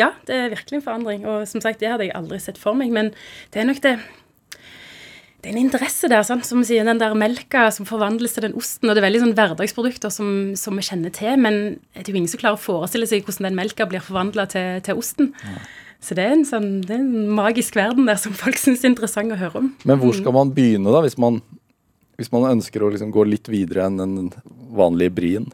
Ja, 0.00 0.12
det 0.24 0.32
er 0.38 0.48
virkelig 0.54 0.78
en 0.78 0.86
forandring. 0.86 1.26
Og 1.28 1.42
som 1.50 1.60
sagt, 1.60 1.82
det 1.82 1.90
hadde 1.92 2.06
jeg 2.06 2.14
aldri 2.16 2.38
sett 2.40 2.56
for 2.56 2.72
meg. 2.78 2.88
Men 2.94 3.10
det 3.52 3.60
er 3.60 3.66
nok 3.68 3.82
det 3.84 3.98
Det 5.42 5.50
er 5.50 5.56
en 5.56 5.64
interesse 5.64 6.06
der, 6.06 6.22
sant? 6.22 6.46
som 6.46 6.60
sier, 6.62 6.86
den 6.86 7.00
der 7.00 7.16
melka 7.18 7.64
som 7.74 7.86
forvandles 7.86 8.36
til 8.36 8.44
den 8.44 8.52
osten. 8.54 8.86
Og 8.86 8.94
det 8.94 9.00
er 9.02 9.08
veldig 9.08 9.22
sånn 9.24 9.32
hverdagsprodukter 9.34 10.12
som, 10.14 10.28
som 10.58 10.76
vi 10.78 10.84
kjenner 10.86 11.10
til, 11.14 11.34
men 11.42 11.56
det 11.96 12.04
er 12.04 12.10
jo 12.12 12.20
ingen 12.20 12.30
som 12.30 12.38
klarer 12.38 12.60
å 12.60 12.62
forestille 12.62 13.08
seg 13.10 13.24
hvordan 13.26 13.48
den 13.48 13.58
melka 13.58 13.88
blir 13.90 14.04
forvandla 14.06 14.44
til, 14.52 14.78
til 14.86 15.00
osten. 15.02 15.32
Så 16.02 16.14
det 16.14 16.28
er, 16.28 16.36
en 16.36 16.46
sånn, 16.46 16.68
det 16.86 16.94
er 16.94 17.02
en 17.02 17.32
magisk 17.34 17.74
verden 17.78 18.06
der 18.06 18.20
som 18.22 18.36
folk 18.38 18.58
syns 18.58 18.84
er 18.84 18.92
interessant 18.92 19.34
å 19.34 19.40
høre 19.40 19.64
om. 19.64 19.72
Men 19.82 19.98
hvor 20.02 20.14
skal 20.14 20.34
man 20.36 20.54
begynne, 20.54 20.94
da, 20.94 21.02
hvis 21.02 21.18
man, 21.18 21.40
hvis 22.22 22.30
man 22.30 22.46
ønsker 22.52 22.86
å 22.86 22.92
liksom 22.94 23.10
gå 23.14 23.26
litt 23.26 23.50
videre 23.50 23.88
enn 23.90 23.98
den 23.98 24.30
vanlige 24.78 25.16
brien? 25.18 25.50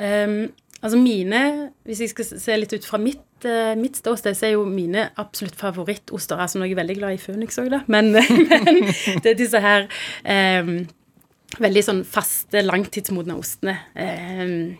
Um, 0.00 0.48
altså 0.82 0.98
mine, 1.00 1.40
hvis 1.88 2.02
jeg 2.04 2.12
skal 2.12 2.28
se 2.28 2.56
litt 2.58 2.74
ut 2.76 2.86
fra 2.86 3.00
mitt, 3.02 3.24
uh, 3.46 3.74
mitt 3.78 3.98
ståsted, 3.98 4.36
så 4.38 4.48
er 4.48 4.54
jo 4.56 4.64
mine 4.68 5.08
absolutt 5.18 5.58
favorittoster 5.58 6.40
Altså 6.40 6.60
nå 6.60 6.66
er 6.66 6.72
jeg 6.72 6.80
veldig 6.80 6.98
glad 7.00 7.16
i 7.16 7.22
Phoenix 7.22 7.58
òg, 7.60 7.70
da, 7.74 7.82
men, 7.90 8.12
men 8.52 8.82
det 9.24 9.32
er 9.32 9.38
disse 9.38 9.62
her 9.62 9.88
um, 10.24 10.74
veldig 11.58 11.84
sånn 11.86 12.04
faste, 12.06 12.62
langtidsmodne 12.66 13.36
ostene. 13.38 13.78
Um, 13.96 14.76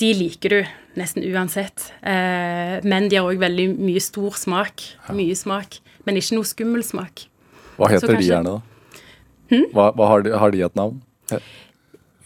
de 0.00 0.12
liker 0.16 0.54
du 0.54 0.60
nesten 0.96 1.24
uansett. 1.28 1.90
Uh, 2.00 2.78
men 2.88 3.10
de 3.10 3.18
har 3.18 3.28
òg 3.28 3.40
veldig 3.42 3.66
mye 3.76 4.00
stor 4.02 4.38
smak. 4.40 4.86
Mye 5.12 5.36
smak. 5.36 5.80
Men 6.06 6.16
ikke 6.16 6.38
noe 6.38 6.48
skummel 6.48 6.84
smak. 6.86 7.26
Hva 7.76 7.90
heter 7.92 8.08
de 8.08 8.16
kanskje- 8.16 8.32
gjerne, 8.32 8.54
da? 8.56 8.66
Hva, 9.74 9.90
hva 9.98 10.06
har, 10.12 10.22
de, 10.22 10.32
har 10.38 10.52
de 10.54 10.62
et 10.62 10.76
navn? 10.78 11.00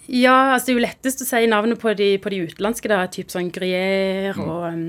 Ja, 0.08 0.54
altså 0.54 0.68
det 0.68 0.74
er 0.74 0.78
jo 0.78 0.84
lettest 0.84 1.22
å 1.24 1.26
si 1.28 1.46
navnet 1.48 1.80
på 1.80 1.92
de, 1.96 2.14
på 2.20 2.32
de 2.32 2.42
utenlandske, 2.44 2.90
da, 2.92 3.04
typ 3.12 3.32
sånn 3.32 3.50
Gruyère 3.54 4.34
og 4.42 4.66
um, 4.68 4.86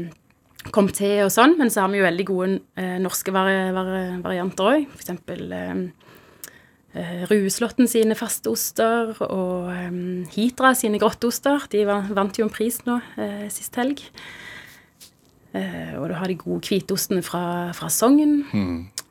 Comté 0.76 1.20
og 1.24 1.30
sånn, 1.34 1.56
men 1.60 1.70
så 1.72 1.84
har 1.84 1.92
vi 1.94 2.02
jo 2.02 2.08
veldig 2.08 2.26
gode 2.26 2.48
eh, 2.82 2.98
norske 3.02 3.32
vari 3.32 3.70
vari 3.76 4.00
varianter 4.24 4.72
òg. 4.72 4.88
Eksempel 4.98 5.54
um, 5.54 5.84
eh, 6.98 7.22
Rueslåtten 7.30 7.88
sine 7.92 8.18
faste 8.18 8.50
oster 8.50 9.14
og 9.28 9.70
um, 9.70 10.26
Hitra 10.34 10.74
sine 10.78 11.00
grotteoster. 11.02 11.70
De 11.72 11.86
var, 11.88 12.10
vant 12.18 12.42
jo 12.42 12.48
en 12.48 12.54
pris 12.54 12.82
nå 12.88 12.98
eh, 13.22 13.46
sist 13.54 13.78
helg. 13.78 14.02
Eh, 15.56 15.94
og 16.00 16.10
du 16.10 16.18
har 16.18 16.28
de 16.28 16.40
gode 16.40 16.66
hvitostene 16.68 17.24
fra, 17.24 17.72
fra 17.78 17.92
Sogn. 17.94 18.42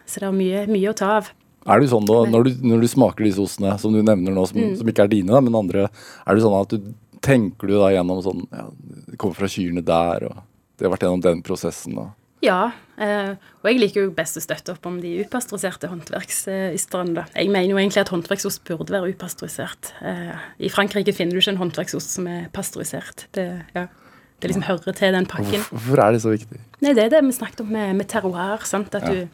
Så 0.04 0.20
det 0.20 0.28
er 0.28 0.36
mye, 0.36 0.66
mye 0.68 0.90
å 0.90 0.98
ta 0.98 1.14
av. 1.22 1.30
Er 1.66 1.80
det 1.80 1.88
sånn 1.90 2.04
da, 2.06 2.24
når 2.28 2.44
du, 2.44 2.50
når 2.68 2.80
du 2.84 2.88
smaker 2.88 3.24
disse 3.24 3.40
ostene, 3.40 3.78
som 3.80 3.92
du 3.92 4.02
nevner 4.02 4.32
nå, 4.36 4.46
som, 4.48 4.58
Mm. 4.60 4.76
som 4.76 4.86
ikke 4.86 5.04
er 5.04 5.08
dine, 5.08 5.32
da, 5.32 5.40
men 5.40 5.54
andre, 5.54 5.88
er 6.26 6.34
det 6.34 6.42
sånn 6.44 6.60
at 6.60 6.68
du 6.74 6.94
tenker 7.24 7.66
du 7.70 7.78
da 7.80 7.88
gjennom 7.94 8.20
sånn 8.22 8.42
ja, 8.52 8.66
Det 9.10 9.16
kommer 9.18 9.34
fra 9.34 9.48
kyrne 9.48 9.80
der, 9.82 10.26
og 10.28 10.42
det 10.76 10.84
har 10.84 10.92
vært 10.92 11.06
gjennom 11.06 11.22
den 11.24 11.40
prosessen, 11.42 11.96
og 11.98 12.10
Ja, 12.44 12.72
eh, 13.00 13.30
og 13.62 13.64
jeg 13.70 13.78
liker 13.80 14.02
jo 14.04 14.10
best 14.12 14.36
å 14.36 14.42
støtte 14.44 14.74
opp 14.74 14.84
om 14.84 14.98
de 15.00 15.24
upasteuriserte 15.24 15.88
håndverksysterne. 15.88 17.14
da. 17.14 17.24
Jeg 17.34 17.48
mener 17.48 17.70
jo 17.70 17.76
egentlig 17.80 18.02
at 18.02 18.10
håndverksost 18.12 18.64
burde 18.68 18.92
være 18.92 19.14
upasteurisert. 19.14 19.92
Eh, 20.02 20.34
I 20.60 20.68
Frankrike 20.68 21.14
finner 21.14 21.32
du 21.32 21.38
ikke 21.40 21.54
en 21.54 21.62
håndverksost 21.62 22.10
som 22.18 22.26
er 22.28 22.48
pasteurisert. 22.52 23.24
Det, 23.32 23.46
ja, 23.74 23.86
det 24.40 24.50
liksom 24.50 24.66
hører 24.68 24.92
til 24.92 25.12
den 25.16 25.24
pakken. 25.26 25.64
hvorfor, 25.70 25.98
er 26.04 26.12
det 26.12 26.20
så 26.20 26.34
viktig? 26.36 26.60
Nei, 26.82 26.92
det 26.92 27.04
er 27.06 27.14
det 27.16 27.24
vi 27.24 27.32
snakket 27.32 27.60
om 27.64 27.72
med, 27.72 27.96
med 27.96 28.08
terroir. 28.08 28.60
sant? 28.68 28.94
At 28.94 29.06
du, 29.08 29.28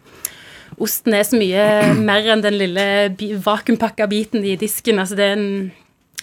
Osten 0.81 1.14
er 1.16 1.26
så 1.28 1.39
mye 1.41 1.64
mer 2.09 2.28
enn 2.33 2.45
den 2.45 2.57
lille 2.61 2.87
bi- 3.18 3.35
vakuumpakka 3.45 4.09
biten 4.11 4.45
i 4.47 4.57
disken. 4.61 4.99
altså 5.03 5.18
Det 5.18 5.26
er 5.28 5.37
en, 5.37 5.51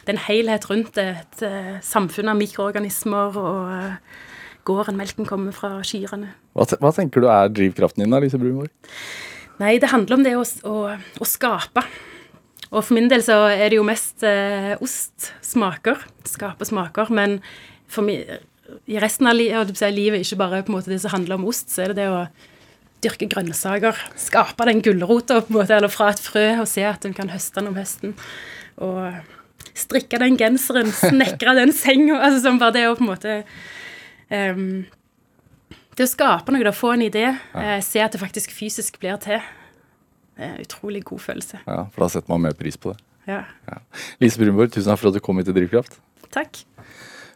det 0.02 0.10
er 0.10 0.16
en 0.16 0.26
helhet 0.28 0.68
rundt 0.72 0.96
det. 0.98 1.08
Et 1.22 1.46
eh, 1.48 1.78
samfunn 1.86 2.32
av 2.34 2.40
mikroorganismer 2.40 3.38
og 3.38 3.72
uh, 3.72 4.20
gården 4.68 4.98
melken 5.00 5.30
kommer 5.30 5.56
fra 5.56 5.78
kyrne. 5.86 6.34
Hva, 6.58 6.68
hva 6.82 6.94
tenker 6.96 7.24
du 7.24 7.30
er 7.32 7.54
drivkraften 7.54 8.04
din 8.04 8.14
da, 8.16 8.22
Lise 8.24 8.42
Brumor? 8.42 8.72
Nei, 9.62 9.78
det 9.82 9.90
handler 9.94 10.18
om 10.20 10.26
det 10.26 10.36
å, 10.38 10.44
å, 10.70 10.76
å 11.22 11.28
skape. 11.28 11.86
Og 12.68 12.82
for 12.84 12.98
min 12.98 13.08
del 13.10 13.24
så 13.24 13.46
er 13.54 13.70
det 13.72 13.80
jo 13.80 13.86
mest 13.88 14.26
eh, 14.28 14.74
ost, 14.84 15.32
smaker. 15.46 16.02
Skape 16.28 16.68
smaker. 16.68 17.10
Men 17.16 17.40
for 17.90 18.06
meg, 18.06 18.28
i 18.92 19.00
resten 19.00 19.30
av 19.30 19.38
li 19.38 19.48
livet, 19.96 20.26
ikke 20.26 20.40
bare 20.42 20.62
på 20.66 20.74
en 20.74 20.78
måte 20.78 20.92
det 20.92 21.00
som 21.02 21.14
handler 21.16 21.38
om 21.38 21.48
ost, 21.48 21.72
så 21.72 21.86
er 21.86 21.94
det 21.94 22.02
det 22.04 22.10
å 22.12 22.26
dyrke 23.04 23.28
grønnsaker. 23.30 23.98
Skape 24.20 24.68
den 24.70 24.84
gulrota 24.86 25.42
eller 25.64 25.92
fra 25.92 26.12
et 26.14 26.22
frø, 26.24 26.46
og 26.62 26.68
se 26.70 26.86
at 26.88 27.06
en 27.06 27.16
kan 27.18 27.30
høste 27.34 27.60
den 27.60 27.72
om 27.72 27.78
høsten. 27.78 28.16
Og 28.82 29.20
strikke 29.78 30.20
den 30.22 30.38
genseren, 30.40 30.92
snekre 30.96 31.56
den 31.58 31.74
senga. 31.76 32.20
altså 32.20 32.46
sånn 32.48 32.62
bare 32.62 32.78
det 32.78 32.86
å 32.90 32.96
på 32.98 33.06
en 33.06 33.12
måte 33.12 33.36
um, 34.30 34.86
Det 35.98 36.06
å 36.06 36.10
skape 36.10 36.54
noe, 36.54 36.66
da, 36.66 36.74
få 36.76 36.94
en 36.94 37.06
idé, 37.08 37.26
eh, 37.58 37.80
se 37.82 38.02
at 38.04 38.14
det 38.14 38.22
faktisk 38.22 38.54
fysisk 38.54 39.00
blir 39.02 39.18
til. 39.22 39.42
Det 40.38 40.46
en 40.46 40.60
utrolig 40.62 41.02
god 41.08 41.24
følelse. 41.24 41.64
Ja, 41.66 41.88
for 41.90 42.06
da 42.06 42.12
setter 42.14 42.30
man 42.30 42.44
mer 42.46 42.58
pris 42.58 42.78
på 42.78 42.94
det. 42.94 43.02
Ja. 43.28 43.42
Ja. 43.66 43.80
Lise 44.22 44.38
Brunborg, 44.40 44.70
tusen 44.72 44.92
takk 44.92 45.02
for 45.02 45.10
at 45.10 45.18
du 45.18 45.24
kom 45.26 45.42
hit 45.42 45.50
til 45.50 45.58
Drivkraft. 45.58 45.98
Takk. 46.30 46.62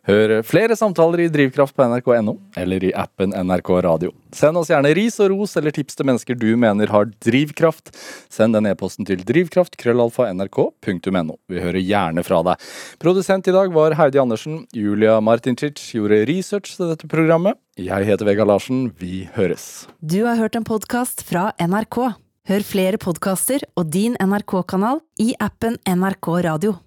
Hør 0.10 0.40
flere 0.42 0.74
samtaler 0.74 1.22
i 1.22 1.28
Drivkraft 1.30 1.76
på 1.78 1.86
nrk.no 1.86 2.34
eller 2.58 2.82
i 2.88 2.90
appen 2.98 3.36
NRK 3.38 3.70
Radio. 3.86 4.10
Send 4.34 4.58
oss 4.58 4.72
gjerne 4.72 4.96
ris 4.98 5.20
og 5.22 5.30
ros 5.30 5.54
eller 5.60 5.70
tips 5.76 5.94
til 6.00 6.08
mennesker 6.10 6.34
du 6.42 6.58
mener 6.58 6.90
har 6.90 7.06
drivkraft. 7.22 7.94
Send 8.34 8.58
den 8.58 8.66
e-posten 8.72 9.06
til 9.06 9.22
drivkraft.krøllalfa.nrk.no. 9.30 11.36
Vi 11.46 11.62
hører 11.62 11.86
gjerne 11.86 12.26
fra 12.26 12.42
deg. 12.50 12.58
Produsent 13.04 13.46
i 13.46 13.54
dag 13.54 13.70
var 13.78 13.94
Heidi 14.00 14.18
Andersen. 14.24 14.66
Julia 14.74 15.22
Martincic 15.22 15.78
gjorde 15.94 16.26
research 16.26 16.74
til 16.80 16.90
dette 16.96 17.06
programmet. 17.12 17.60
Jeg 17.78 18.02
heter 18.10 18.26
Vega 18.26 18.42
Larsen. 18.50 18.90
Vi 18.98 19.30
høres. 19.38 19.86
Du 20.02 20.26
har 20.26 20.42
hørt 20.42 20.58
en 20.58 20.66
podkast 20.66 21.22
fra 21.30 21.54
NRK. 21.62 22.18
Hør 22.50 22.66
flere 22.66 22.98
podkaster 22.98 23.62
og 23.78 23.94
din 23.94 24.18
NRK-kanal 24.18 25.06
i 25.22 25.38
appen 25.38 25.78
NRK 25.86 26.42
Radio. 26.50 26.82